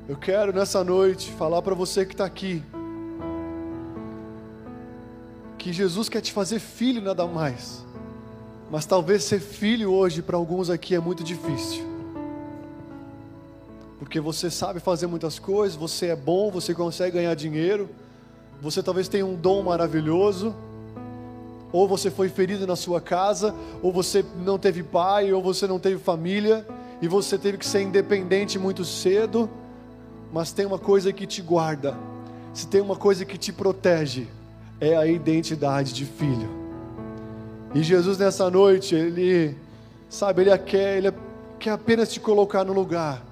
Eu 0.08 0.16
quero 0.16 0.52
nessa 0.52 0.82
noite 0.82 1.30
falar 1.32 1.62
para 1.62 1.74
você 1.74 2.04
que 2.04 2.12
está 2.12 2.24
aqui, 2.24 2.62
que 5.58 5.72
Jesus 5.72 6.08
quer 6.08 6.20
te 6.20 6.32
fazer 6.32 6.58
filho 6.58 7.00
nada 7.00 7.26
mais, 7.26 7.84
mas 8.70 8.84
talvez 8.84 9.22
ser 9.24 9.38
filho 9.38 9.92
hoje 9.92 10.20
para 10.20 10.36
alguns 10.36 10.70
aqui 10.70 10.94
é 10.94 10.98
muito 10.98 11.22
difícil, 11.22 11.84
porque 13.98 14.18
você 14.18 14.50
sabe 14.50 14.80
fazer 14.80 15.06
muitas 15.06 15.38
coisas, 15.38 15.76
você 15.76 16.06
é 16.06 16.16
bom, 16.16 16.50
você 16.50 16.74
consegue 16.74 17.18
ganhar 17.18 17.34
dinheiro, 17.34 17.88
você 18.60 18.82
talvez 18.82 19.06
tenha 19.06 19.24
um 19.24 19.36
dom 19.36 19.62
maravilhoso, 19.62 20.54
ou 21.72 21.88
você 21.88 22.10
foi 22.10 22.28
ferido 22.28 22.66
na 22.66 22.76
sua 22.76 23.00
casa, 23.00 23.54
ou 23.82 23.90
você 23.90 24.24
não 24.44 24.58
teve 24.58 24.82
pai, 24.82 25.32
ou 25.32 25.42
você 25.42 25.66
não 25.66 25.78
teve 25.78 25.98
família, 25.98 26.66
e 27.00 27.08
você 27.08 27.38
teve 27.38 27.56
que 27.58 27.66
ser 27.66 27.80
independente 27.80 28.58
muito 28.58 28.84
cedo, 28.84 29.48
mas 30.32 30.52
tem 30.52 30.66
uma 30.66 30.78
coisa 30.78 31.12
que 31.12 31.26
te 31.26 31.40
guarda, 31.40 31.96
se 32.52 32.66
tem 32.66 32.80
uma 32.80 32.96
coisa 32.96 33.24
que 33.24 33.38
te 33.38 33.52
protege, 33.52 34.28
é 34.80 34.96
a 34.96 35.06
identidade 35.06 35.92
de 35.92 36.04
filho. 36.04 36.48
E 37.74 37.82
Jesus 37.82 38.18
nessa 38.18 38.50
noite, 38.50 38.94
ele, 38.94 39.56
sabe, 40.10 40.42
ele 40.42 40.58
quer, 40.58 40.98
ele 40.98 41.12
quer 41.58 41.70
apenas 41.70 42.12
te 42.12 42.20
colocar 42.20 42.64
no 42.64 42.72
lugar 42.72 43.24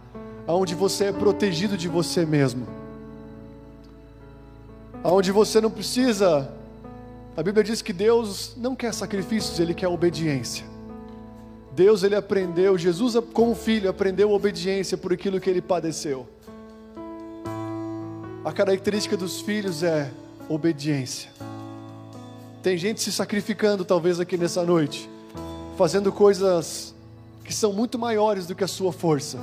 onde 0.49 0.75
você 0.75 1.07
é 1.07 1.13
protegido 1.13 1.77
de 1.77 1.89
você 1.89 2.25
mesmo, 2.25 2.67
onde 5.05 5.31
você 5.31 5.61
não 5.61 5.71
precisa 5.71 6.51
a 7.41 7.43
Bíblia 7.43 7.65
diz 7.65 7.81
que 7.81 7.95
Deus 7.95 8.53
não 8.55 8.77
quer 8.77 8.93
sacrifícios, 8.93 9.59
Ele 9.59 9.73
quer 9.73 9.89
obediência. 9.89 10.63
Deus, 11.75 12.03
Ele 12.03 12.15
aprendeu, 12.15 12.77
Jesus, 12.77 13.17
como 13.33 13.55
filho, 13.55 13.89
aprendeu 13.89 14.31
obediência 14.31 14.99
por 14.99 15.11
aquilo 15.11 15.41
que 15.41 15.49
Ele 15.49 15.63
padeceu. 15.63 16.29
A 18.45 18.53
característica 18.53 19.17
dos 19.17 19.41
filhos 19.41 19.83
é 19.83 20.11
obediência. 20.51 21.31
Tem 22.63 22.77
gente 22.77 23.01
se 23.01 23.11
sacrificando, 23.11 23.87
talvez, 23.87 24.21
aqui 24.21 24.37
nessa 24.37 24.63
noite, 24.63 25.09
fazendo 25.79 26.13
coisas 26.13 26.95
que 27.43 27.55
são 27.55 27.73
muito 27.73 27.99
maiores 27.99 28.47
do 28.47 28.55
que 28.55 28.65
a 28.65 28.69
sua 28.69 28.93
força, 28.93 29.39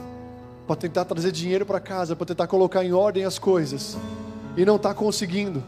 para 0.67 0.75
tentar 0.75 1.03
trazer 1.05 1.31
dinheiro 1.31 1.65
para 1.65 1.79
casa, 1.79 2.15
para 2.15 2.27
tentar 2.27 2.45
colocar 2.45 2.85
em 2.85 2.93
ordem 2.93 3.25
as 3.25 3.39
coisas, 3.39 3.97
e 4.55 4.63
não 4.63 4.75
está 4.75 4.93
conseguindo. 4.93 5.63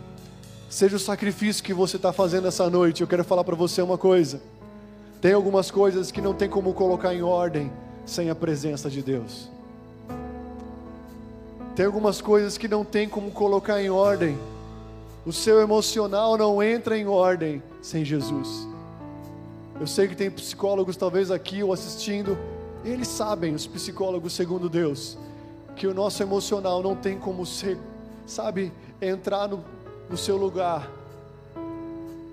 Seja 0.70 0.98
o 0.98 1.00
sacrifício 1.00 1.64
que 1.64 1.74
você 1.74 1.96
está 1.96 2.14
fazendo 2.14 2.48
essa 2.48 2.70
noite, 2.70 3.02
eu 3.02 3.08
quero 3.08 3.24
falar 3.24 3.44
para 3.44 3.56
você 3.56 3.82
uma 3.82 3.98
coisa. 3.98 4.40
Tem 5.20 5.34
algumas 5.34 5.72
coisas 5.72 6.12
que 6.12 6.22
não 6.22 6.32
tem 6.32 6.48
como 6.48 6.76
colocar 6.76 7.12
em 7.12 7.24
ordem 7.24 7.72
sem 8.06 8.30
a 8.30 8.36
presença 8.36 8.88
de 8.88 9.02
Deus. 9.02 9.50
Tem 11.76 11.88
algumas 11.88 12.22
coisas 12.22 12.56
que 12.56 12.68
não 12.68 12.86
tem 12.86 13.10
como 13.10 13.32
colocar 13.32 13.82
em 13.82 13.90
ordem. 13.90 14.38
O 15.26 15.34
seu 15.34 15.60
emocional 15.60 16.38
não 16.38 16.62
entra 16.62 16.96
em 16.96 17.08
ordem 17.08 17.64
sem 17.82 18.06
Jesus. 18.06 18.68
Eu 19.80 19.88
sei 19.88 20.08
que 20.08 20.16
tem 20.16 20.30
psicólogos 20.30 20.96
talvez 20.96 21.32
aqui 21.32 21.64
ou 21.64 21.74
assistindo, 21.74 22.38
eles 22.86 23.08
sabem, 23.08 23.56
os 23.56 23.66
psicólogos 23.66 24.34
segundo 24.34 24.70
Deus, 24.70 25.18
que 25.76 25.88
o 25.88 25.96
nosso 25.96 26.22
emocional 26.22 26.84
não 26.84 26.96
tem 26.96 27.18
como 27.18 27.44
ser, 27.44 27.78
sabe, 28.28 28.72
entrar 29.02 29.48
no, 29.48 29.64
no 30.10 30.18
seu 30.18 30.38
lugar 30.38 30.90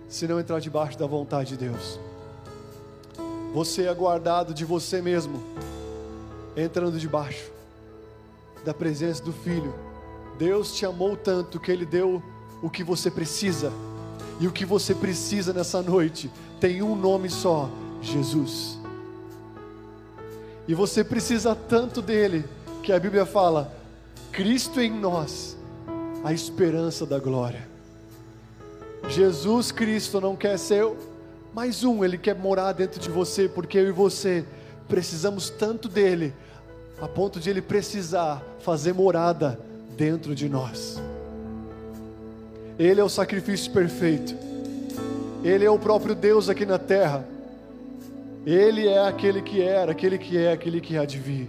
se 0.09 0.27
não 0.27 0.41
entrar 0.41 0.61
debaixo 0.61 0.99
da 0.99 1.07
vontade 1.07 1.51
de 1.51 1.69
Deus. 1.69 1.99
Você 3.53 3.85
é 3.85 3.95
guardado 3.95 4.55
de 4.55 4.65
você 4.65 5.03
mesmo, 5.03 5.43
entrando 6.57 6.99
debaixo 6.99 7.51
da 8.65 8.73
presença 8.75 9.23
do 9.23 9.33
Filho. 9.33 9.75
Deus 10.39 10.75
te 10.75 10.85
amou 10.85 11.17
tanto 11.17 11.59
que 11.59 11.71
Ele 11.71 11.87
deu 11.87 12.23
o 12.63 12.71
que 12.71 12.85
você 12.85 13.11
precisa. 13.11 13.73
E 14.39 14.47
o 14.47 14.53
que 14.53 14.65
você 14.65 14.95
precisa 14.95 15.53
nessa 15.53 15.83
noite 15.83 16.31
tem 16.61 16.83
um 16.83 16.95
nome 16.95 17.31
só: 17.31 17.71
Jesus. 18.03 18.79
E 20.69 20.75
você 20.75 21.05
precisa 21.05 21.55
tanto 21.55 22.03
dele 22.03 22.45
que 22.83 22.93
a 22.93 23.01
Bíblia 23.01 23.25
fala: 23.25 23.73
Cristo 24.33 24.81
em 24.81 24.91
nós, 24.91 25.56
a 26.27 26.33
esperança 26.33 27.07
da 27.07 27.21
glória. 27.21 27.69
Jesus 29.09 29.71
Cristo 29.71 30.21
não 30.21 30.35
quer 30.35 30.59
ser 30.59 30.85
mais 31.55 31.85
um, 31.85 32.05
ele 32.05 32.19
quer 32.19 32.35
morar 32.35 32.73
dentro 32.73 32.99
de 32.99 33.09
você, 33.09 33.49
porque 33.49 33.79
eu 33.79 33.87
e 33.87 33.93
você 33.93 34.45
precisamos 34.89 35.49
tanto 35.49 35.89
dele 35.89 36.35
a 37.01 37.07
ponto 37.07 37.39
de 37.39 37.49
Ele 37.49 37.63
precisar 37.63 38.43
fazer 38.59 38.93
morada 38.93 39.61
dentro 39.97 40.35
de 40.35 40.49
nós. 40.49 41.01
Ele 42.77 43.01
é 43.01 43.05
o 43.05 43.09
sacrifício 43.09 43.71
perfeito, 43.71 44.35
Ele 45.45 45.65
é 45.65 45.71
o 45.71 45.79
próprio 45.79 46.17
Deus 46.17 46.49
aqui 46.49 46.67
na 46.67 46.77
terra, 46.77 47.25
Ele 48.45 48.89
é 48.89 49.07
aquele 49.07 49.43
que 49.43 49.63
era, 49.63 49.93
aquele 49.93 50.19
que 50.19 50.37
é, 50.37 50.51
aquele 50.51 50.81
que 50.81 50.99
há 50.99 51.05
de 51.05 51.21
vir, 51.21 51.49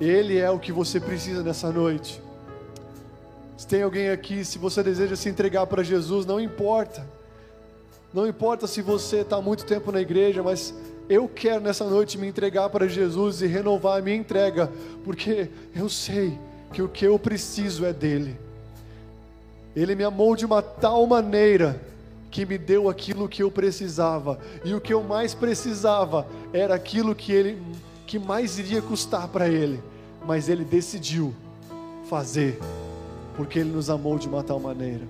Ele 0.00 0.38
é 0.38 0.50
o 0.50 0.58
que 0.58 0.72
você 0.72 0.98
precisa 0.98 1.40
nessa 1.40 1.70
noite. 1.70 2.26
Se 3.58 3.66
tem 3.66 3.82
alguém 3.82 4.08
aqui, 4.10 4.44
se 4.44 4.56
você 4.56 4.84
deseja 4.84 5.16
se 5.16 5.28
entregar 5.28 5.66
para 5.66 5.82
Jesus, 5.82 6.24
não 6.24 6.38
importa, 6.38 7.04
não 8.14 8.24
importa 8.24 8.68
se 8.68 8.80
você 8.80 9.16
está 9.22 9.42
muito 9.42 9.66
tempo 9.66 9.90
na 9.90 10.00
igreja, 10.00 10.44
mas 10.44 10.72
eu 11.08 11.28
quero 11.28 11.60
nessa 11.60 11.84
noite 11.84 12.16
me 12.16 12.28
entregar 12.28 12.70
para 12.70 12.86
Jesus 12.86 13.42
e 13.42 13.48
renovar 13.48 13.98
a 13.98 14.00
minha 14.00 14.14
entrega, 14.14 14.70
porque 15.04 15.48
eu 15.74 15.88
sei 15.88 16.38
que 16.72 16.80
o 16.80 16.88
que 16.88 17.04
eu 17.04 17.18
preciso 17.18 17.84
é 17.84 17.92
dele. 17.92 18.38
Ele 19.74 19.96
me 19.96 20.04
amou 20.04 20.36
de 20.36 20.46
uma 20.46 20.62
tal 20.62 21.04
maneira 21.04 21.82
que 22.30 22.46
me 22.46 22.58
deu 22.58 22.88
aquilo 22.88 23.28
que 23.28 23.42
eu 23.42 23.50
precisava, 23.50 24.38
e 24.64 24.72
o 24.72 24.80
que 24.80 24.94
eu 24.94 25.02
mais 25.02 25.34
precisava 25.34 26.28
era 26.52 26.76
aquilo 26.76 27.12
que 27.12 27.32
ele 27.32 27.60
que 28.06 28.20
mais 28.20 28.56
iria 28.56 28.80
custar 28.80 29.26
para 29.26 29.48
ele, 29.48 29.82
mas 30.24 30.48
ele 30.48 30.64
decidiu 30.64 31.34
fazer, 32.08 32.60
porque 33.38 33.60
ele 33.60 33.70
nos 33.70 33.88
amou 33.88 34.18
de 34.18 34.26
uma 34.26 34.42
tal 34.42 34.58
maneira. 34.58 35.06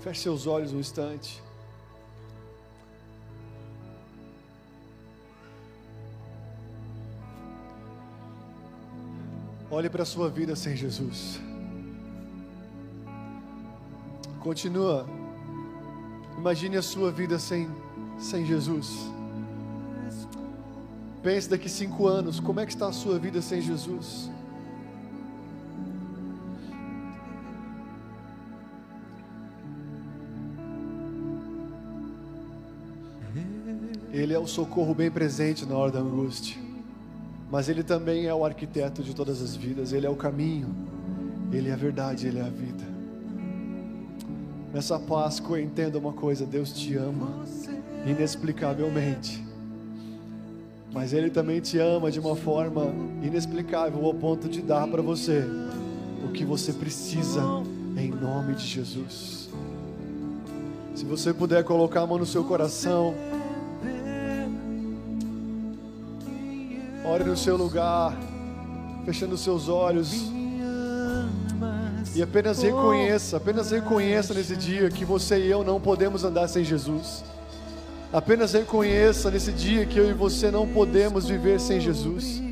Feche 0.00 0.20
seus 0.20 0.46
olhos 0.46 0.72
um 0.72 0.78
instante. 0.78 1.42
Olhe 9.68 9.90
para 9.90 10.04
a 10.04 10.06
sua 10.06 10.30
vida 10.30 10.54
sem 10.54 10.76
Jesus. 10.76 11.40
Continua. 14.38 15.04
Imagine 16.38 16.76
a 16.76 16.82
sua 16.82 17.10
vida 17.10 17.40
sem, 17.40 17.68
sem 18.20 18.46
Jesus. 18.46 18.88
Pense 21.24 21.48
daqui 21.48 21.68
cinco 21.68 22.06
anos, 22.06 22.38
como 22.38 22.60
é 22.60 22.66
que 22.66 22.72
está 22.72 22.86
a 22.86 22.92
sua 22.92 23.18
vida 23.18 23.42
sem 23.42 23.60
Jesus? 23.60 24.32
Ele 34.14 34.32
é 34.32 34.38
o 34.38 34.46
socorro 34.46 34.94
bem 34.94 35.10
presente 35.10 35.66
na 35.66 35.76
hora 35.76 35.90
da 35.90 35.98
angústia. 35.98 36.56
Mas 37.50 37.68
Ele 37.68 37.82
também 37.82 38.26
é 38.26 38.32
o 38.32 38.44
arquiteto 38.44 39.02
de 39.02 39.12
todas 39.12 39.42
as 39.42 39.56
vidas, 39.56 39.92
Ele 39.92 40.06
é 40.06 40.08
o 40.08 40.14
caminho, 40.14 40.72
Ele 41.52 41.68
é 41.68 41.72
a 41.72 41.76
verdade, 41.76 42.28
Ele 42.28 42.38
é 42.38 42.42
a 42.42 42.48
vida. 42.48 42.84
Nessa 44.72 45.00
Páscoa, 45.00 45.60
entenda 45.60 45.98
uma 45.98 46.12
coisa: 46.12 46.46
Deus 46.46 46.72
te 46.72 46.94
ama 46.94 47.44
inexplicavelmente, 48.06 49.44
mas 50.92 51.12
Ele 51.12 51.28
também 51.28 51.60
te 51.60 51.80
ama 51.80 52.08
de 52.08 52.20
uma 52.20 52.36
forma 52.36 52.94
inexplicável, 53.20 54.04
ao 54.04 54.14
ponto 54.14 54.48
de 54.48 54.62
dar 54.62 54.86
para 54.86 55.02
você 55.02 55.42
o 56.24 56.28
que 56.30 56.44
você 56.44 56.72
precisa, 56.72 57.42
em 57.96 58.12
nome 58.12 58.54
de 58.54 58.64
Jesus. 58.64 59.50
Se 60.94 61.04
você 61.04 61.34
puder 61.34 61.64
colocar 61.64 62.02
a 62.02 62.06
mão 62.06 62.18
no 62.18 62.26
seu 62.26 62.44
coração, 62.44 63.12
Ore 67.06 67.22
no 67.22 67.36
seu 67.36 67.54
lugar, 67.54 68.16
fechando 69.04 69.34
os 69.34 69.42
seus 69.42 69.68
olhos. 69.68 70.10
E 72.14 72.22
apenas 72.22 72.62
reconheça, 72.62 73.36
apenas 73.36 73.70
reconheça 73.70 74.32
nesse 74.32 74.56
dia 74.56 74.88
que 74.88 75.04
você 75.04 75.38
e 75.38 75.50
eu 75.50 75.62
não 75.62 75.78
podemos 75.78 76.24
andar 76.24 76.48
sem 76.48 76.64
Jesus. 76.64 77.22
Apenas 78.10 78.54
reconheça 78.54 79.30
nesse 79.30 79.52
dia 79.52 79.84
que 79.84 79.98
eu 79.98 80.08
e 80.08 80.14
você 80.14 80.50
não 80.50 80.66
podemos 80.66 81.26
viver 81.26 81.60
sem 81.60 81.78
Jesus. 81.78 82.42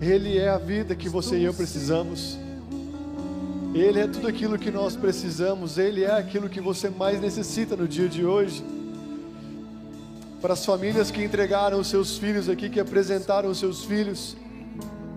Ele 0.00 0.38
é 0.38 0.48
a 0.48 0.58
vida 0.58 0.94
que 0.94 1.08
você 1.08 1.36
e 1.36 1.44
eu 1.44 1.52
precisamos. 1.52 2.38
Ele 3.74 3.98
é 3.98 4.06
tudo 4.06 4.28
aquilo 4.28 4.56
que 4.56 4.70
nós 4.70 4.94
precisamos. 4.94 5.76
Ele 5.76 6.04
é 6.04 6.12
aquilo 6.12 6.48
que 6.48 6.60
você 6.60 6.88
mais 6.88 7.20
necessita 7.20 7.74
no 7.74 7.88
dia 7.88 8.08
de 8.08 8.24
hoje 8.24 8.62
para 10.46 10.52
as 10.52 10.64
famílias 10.64 11.10
que 11.10 11.24
entregaram 11.24 11.80
os 11.80 11.88
seus 11.88 12.18
filhos 12.18 12.48
aqui, 12.48 12.70
que 12.70 12.78
apresentaram 12.78 13.50
os 13.50 13.58
seus 13.58 13.84
filhos, 13.84 14.36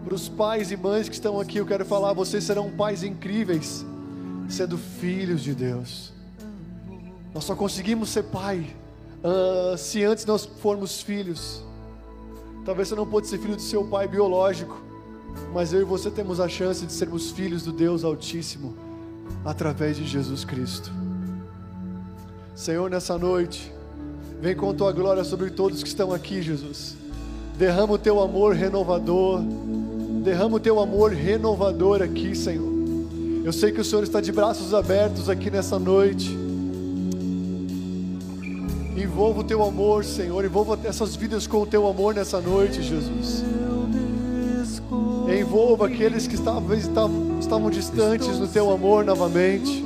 para 0.03 0.15
os 0.15 0.27
pais 0.27 0.71
e 0.71 0.75
mães 0.75 1.07
que 1.07 1.13
estão 1.13 1.39
aqui, 1.39 1.59
eu 1.59 1.67
quero 1.67 1.85
falar: 1.85 2.13
vocês 2.13 2.43
serão 2.43 2.71
pais 2.71 3.03
incríveis, 3.03 3.85
sendo 4.49 4.75
filhos 4.75 5.41
de 5.41 5.53
Deus. 5.53 6.11
Nós 7.31 7.43
só 7.43 7.55
conseguimos 7.55 8.09
ser 8.09 8.23
pai 8.23 8.75
uh, 9.23 9.77
se 9.77 10.03
antes 10.03 10.25
nós 10.25 10.45
formos 10.45 10.99
filhos. 11.03 11.63
Talvez 12.65 12.87
você 12.87 12.95
não 12.95 13.05
pode 13.05 13.27
ser 13.27 13.37
filho 13.37 13.55
do 13.55 13.61
seu 13.61 13.85
pai 13.85 14.07
biológico, 14.07 14.81
mas 15.53 15.71
eu 15.71 15.81
e 15.81 15.83
você 15.83 16.09
temos 16.09 16.39
a 16.39 16.49
chance 16.49 16.83
de 16.87 16.91
sermos 16.91 17.29
filhos 17.29 17.61
do 17.61 17.71
Deus 17.71 18.03
Altíssimo 18.03 18.75
através 19.45 19.95
de 19.95 20.07
Jesus 20.07 20.43
Cristo. 20.43 20.91
Senhor, 22.55 22.89
nessa 22.89 23.15
noite, 23.15 23.71
Vem 24.41 24.55
com 24.55 24.73
tua 24.73 24.93
glória 24.93 25.23
sobre 25.25 25.49
todos 25.49 25.83
que 25.83 25.89
estão 25.89 26.13
aqui, 26.13 26.41
Jesus. 26.41 26.95
Derrama 27.57 27.93
o 27.93 27.97
teu 27.97 28.21
amor 28.21 28.55
renovador. 28.55 29.41
Derrama 30.23 30.55
o 30.55 30.59
teu 30.59 30.79
amor 30.79 31.11
renovador 31.11 32.01
aqui, 32.01 32.33
Senhor. 32.33 32.69
Eu 33.43 33.51
sei 33.51 33.71
que 33.73 33.81
o 33.81 33.83
Senhor 33.83 34.01
está 34.01 34.21
de 34.21 34.31
braços 34.31 34.73
abertos 34.73 35.29
aqui 35.29 35.51
nessa 35.51 35.77
noite. 35.77 36.37
Envolva 38.95 39.41
o 39.41 39.43
teu 39.43 39.61
amor, 39.61 40.05
Senhor. 40.05 40.45
Envolva 40.45 40.79
essas 40.85 41.17
vidas 41.17 41.45
com 41.45 41.63
o 41.63 41.65
teu 41.65 41.85
amor 41.85 42.15
nessa 42.15 42.39
noite, 42.39 42.81
Jesus. 42.81 43.43
Envolva 45.37 45.87
aqueles 45.87 46.27
que 46.27 46.37
talvez 46.41 46.87
estavam, 46.87 47.39
estavam 47.39 47.69
distantes 47.69 48.39
no 48.39 48.47
teu 48.47 48.71
amor 48.71 49.03
novamente. 49.03 49.83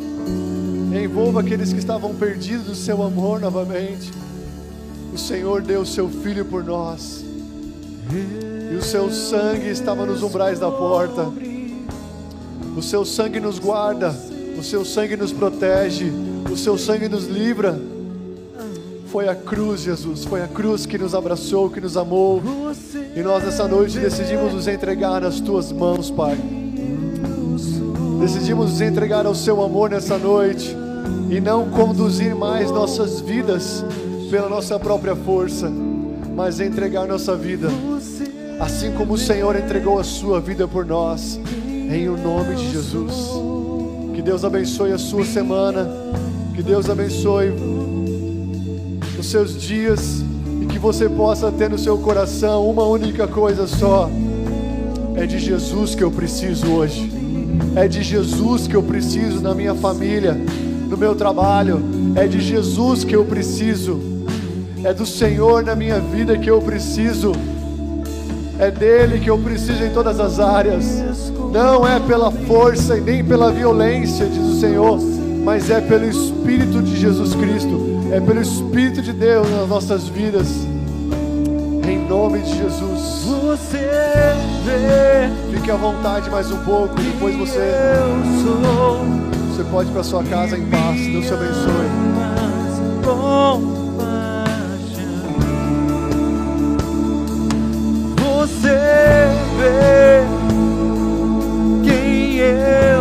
Envolva 1.03 1.39
aqueles 1.39 1.73
que 1.73 1.79
estavam 1.79 2.13
perdidos 2.13 2.67
no 2.67 2.75
seu 2.75 3.01
amor 3.01 3.39
novamente. 3.39 4.11
O 5.13 5.17
Senhor 5.17 5.61
deu 5.61 5.81
o 5.81 5.85
seu 5.85 6.09
filho 6.09 6.43
por 6.43 6.63
nós. 6.63 7.23
E 8.71 8.75
o 8.75 8.81
seu 8.81 9.11
sangue 9.11 9.69
estava 9.69 10.05
nos 10.05 10.23
umbrais 10.23 10.59
da 10.59 10.71
porta. 10.71 11.31
O 12.75 12.81
seu 12.81 13.05
sangue 13.05 13.39
nos 13.39 13.59
guarda. 13.59 14.13
O 14.57 14.63
seu 14.63 14.85
sangue 14.85 15.17
nos 15.17 15.31
protege, 15.31 16.11
o 16.49 16.55
seu 16.55 16.77
sangue 16.77 17.09
nos 17.09 17.25
livra. 17.25 17.79
Foi 19.07 19.27
a 19.27 19.35
cruz, 19.35 19.81
Jesus, 19.81 20.23
foi 20.25 20.41
a 20.41 20.47
cruz 20.47 20.85
que 20.85 20.97
nos 20.97 21.13
abraçou, 21.13 21.69
que 21.69 21.81
nos 21.81 21.97
amou. 21.97 22.41
E 23.15 23.21
nós 23.21 23.43
nessa 23.43 23.67
noite 23.67 23.99
decidimos 23.99 24.53
nos 24.53 24.67
entregar 24.67 25.21
nas 25.21 25.39
tuas 25.39 25.71
mãos, 25.71 26.09
Pai. 26.09 26.37
Decidimos 28.19 28.71
nos 28.71 28.81
entregar 28.81 29.25
ao 29.25 29.35
seu 29.35 29.61
amor 29.61 29.89
nessa 29.89 30.17
noite 30.17 30.75
e 31.29 31.41
não 31.41 31.69
conduzir 31.69 32.33
mais 32.33 32.71
nossas 32.71 33.19
vidas 33.19 33.83
pela 34.33 34.49
nossa 34.49 34.79
própria 34.79 35.15
força, 35.15 35.71
mas 36.35 36.59
entregar 36.59 37.07
nossa 37.07 37.35
vida, 37.35 37.67
assim 38.59 38.91
como 38.93 39.13
o 39.13 39.17
Senhor 39.17 39.55
entregou 39.55 39.99
a 39.99 40.03
sua 40.03 40.41
vida 40.41 40.67
por 40.67 40.87
nós, 40.87 41.39
em 41.67 42.09
o 42.09 42.17
nome 42.17 42.55
de 42.55 42.71
Jesus. 42.71 43.29
Que 44.15 44.23
Deus 44.23 44.43
abençoe 44.43 44.91
a 44.91 44.97
sua 44.97 45.23
semana, 45.23 45.87
que 46.55 46.63
Deus 46.63 46.89
abençoe 46.89 47.53
os 49.19 49.27
seus 49.27 49.61
dias 49.61 50.23
e 50.63 50.65
que 50.65 50.79
você 50.79 51.07
possa 51.07 51.51
ter 51.51 51.69
no 51.69 51.77
seu 51.77 51.99
coração 51.99 52.67
uma 52.67 52.87
única 52.87 53.27
coisa 53.27 53.67
só: 53.67 54.09
é 55.15 55.27
de 55.27 55.37
Jesus 55.37 55.93
que 55.93 56.03
eu 56.03 56.09
preciso 56.09 56.71
hoje, 56.71 57.07
é 57.75 57.87
de 57.87 58.01
Jesus 58.01 58.65
que 58.65 58.75
eu 58.75 58.81
preciso 58.81 59.41
na 59.41 59.53
minha 59.53 59.75
família 59.75 60.35
no 60.93 60.97
meu 60.97 61.15
trabalho, 61.15 61.81
é 62.15 62.27
de 62.27 62.39
Jesus 62.39 63.03
que 63.03 63.15
eu 63.15 63.25
preciso, 63.25 64.12
é 64.83 64.93
do 64.93 65.05
Senhor 65.05 65.63
na 65.63 65.75
minha 65.75 65.99
vida 65.99 66.37
que 66.37 66.49
eu 66.49 66.61
preciso, 66.61 67.31
é 68.59 68.69
dele 68.69 69.19
que 69.19 69.29
eu 69.29 69.37
preciso 69.37 69.83
em 69.83 69.89
todas 69.91 70.19
as 70.19 70.39
áreas. 70.39 71.01
Não 71.51 71.87
é 71.87 71.99
pela 71.99 72.31
força 72.31 72.97
e 72.97 73.01
nem 73.01 73.23
pela 73.23 73.51
violência, 73.51 74.25
diz 74.25 74.43
o 74.43 74.59
Senhor, 74.59 74.99
mas 75.43 75.69
é 75.69 75.79
pelo 75.79 76.05
Espírito 76.05 76.81
de 76.81 76.99
Jesus 76.99 77.33
Cristo, 77.35 77.79
é 78.11 78.19
pelo 78.19 78.41
Espírito 78.41 79.01
de 79.01 79.13
Deus 79.13 79.49
nas 79.49 79.69
nossas 79.69 80.07
vidas. 80.07 80.47
Em 81.87 82.07
nome 82.07 82.39
de 82.39 82.57
Jesus. 82.57 83.23
Você 83.25 83.77
vê. 84.65 85.55
Fique 85.55 85.69
à 85.69 85.75
vontade 85.75 86.29
mais 86.29 86.51
um 86.51 86.57
pouco, 86.63 86.95
depois 86.95 87.35
você. 87.35 87.59
Eu 87.59 88.41
sou. 88.43 89.05
Você 89.49 89.63
pode 89.65 89.89
ir 89.89 89.93
para 89.93 90.03
sua 90.03 90.23
casa 90.23 90.57
em 90.57 90.65
paz. 90.65 90.99
Deus 90.99 91.25
te 91.25 91.33
abençoe. 91.33 92.23
Você 98.63 98.69
vê 99.57 100.23
quem 101.83 102.37
eu 102.37 102.92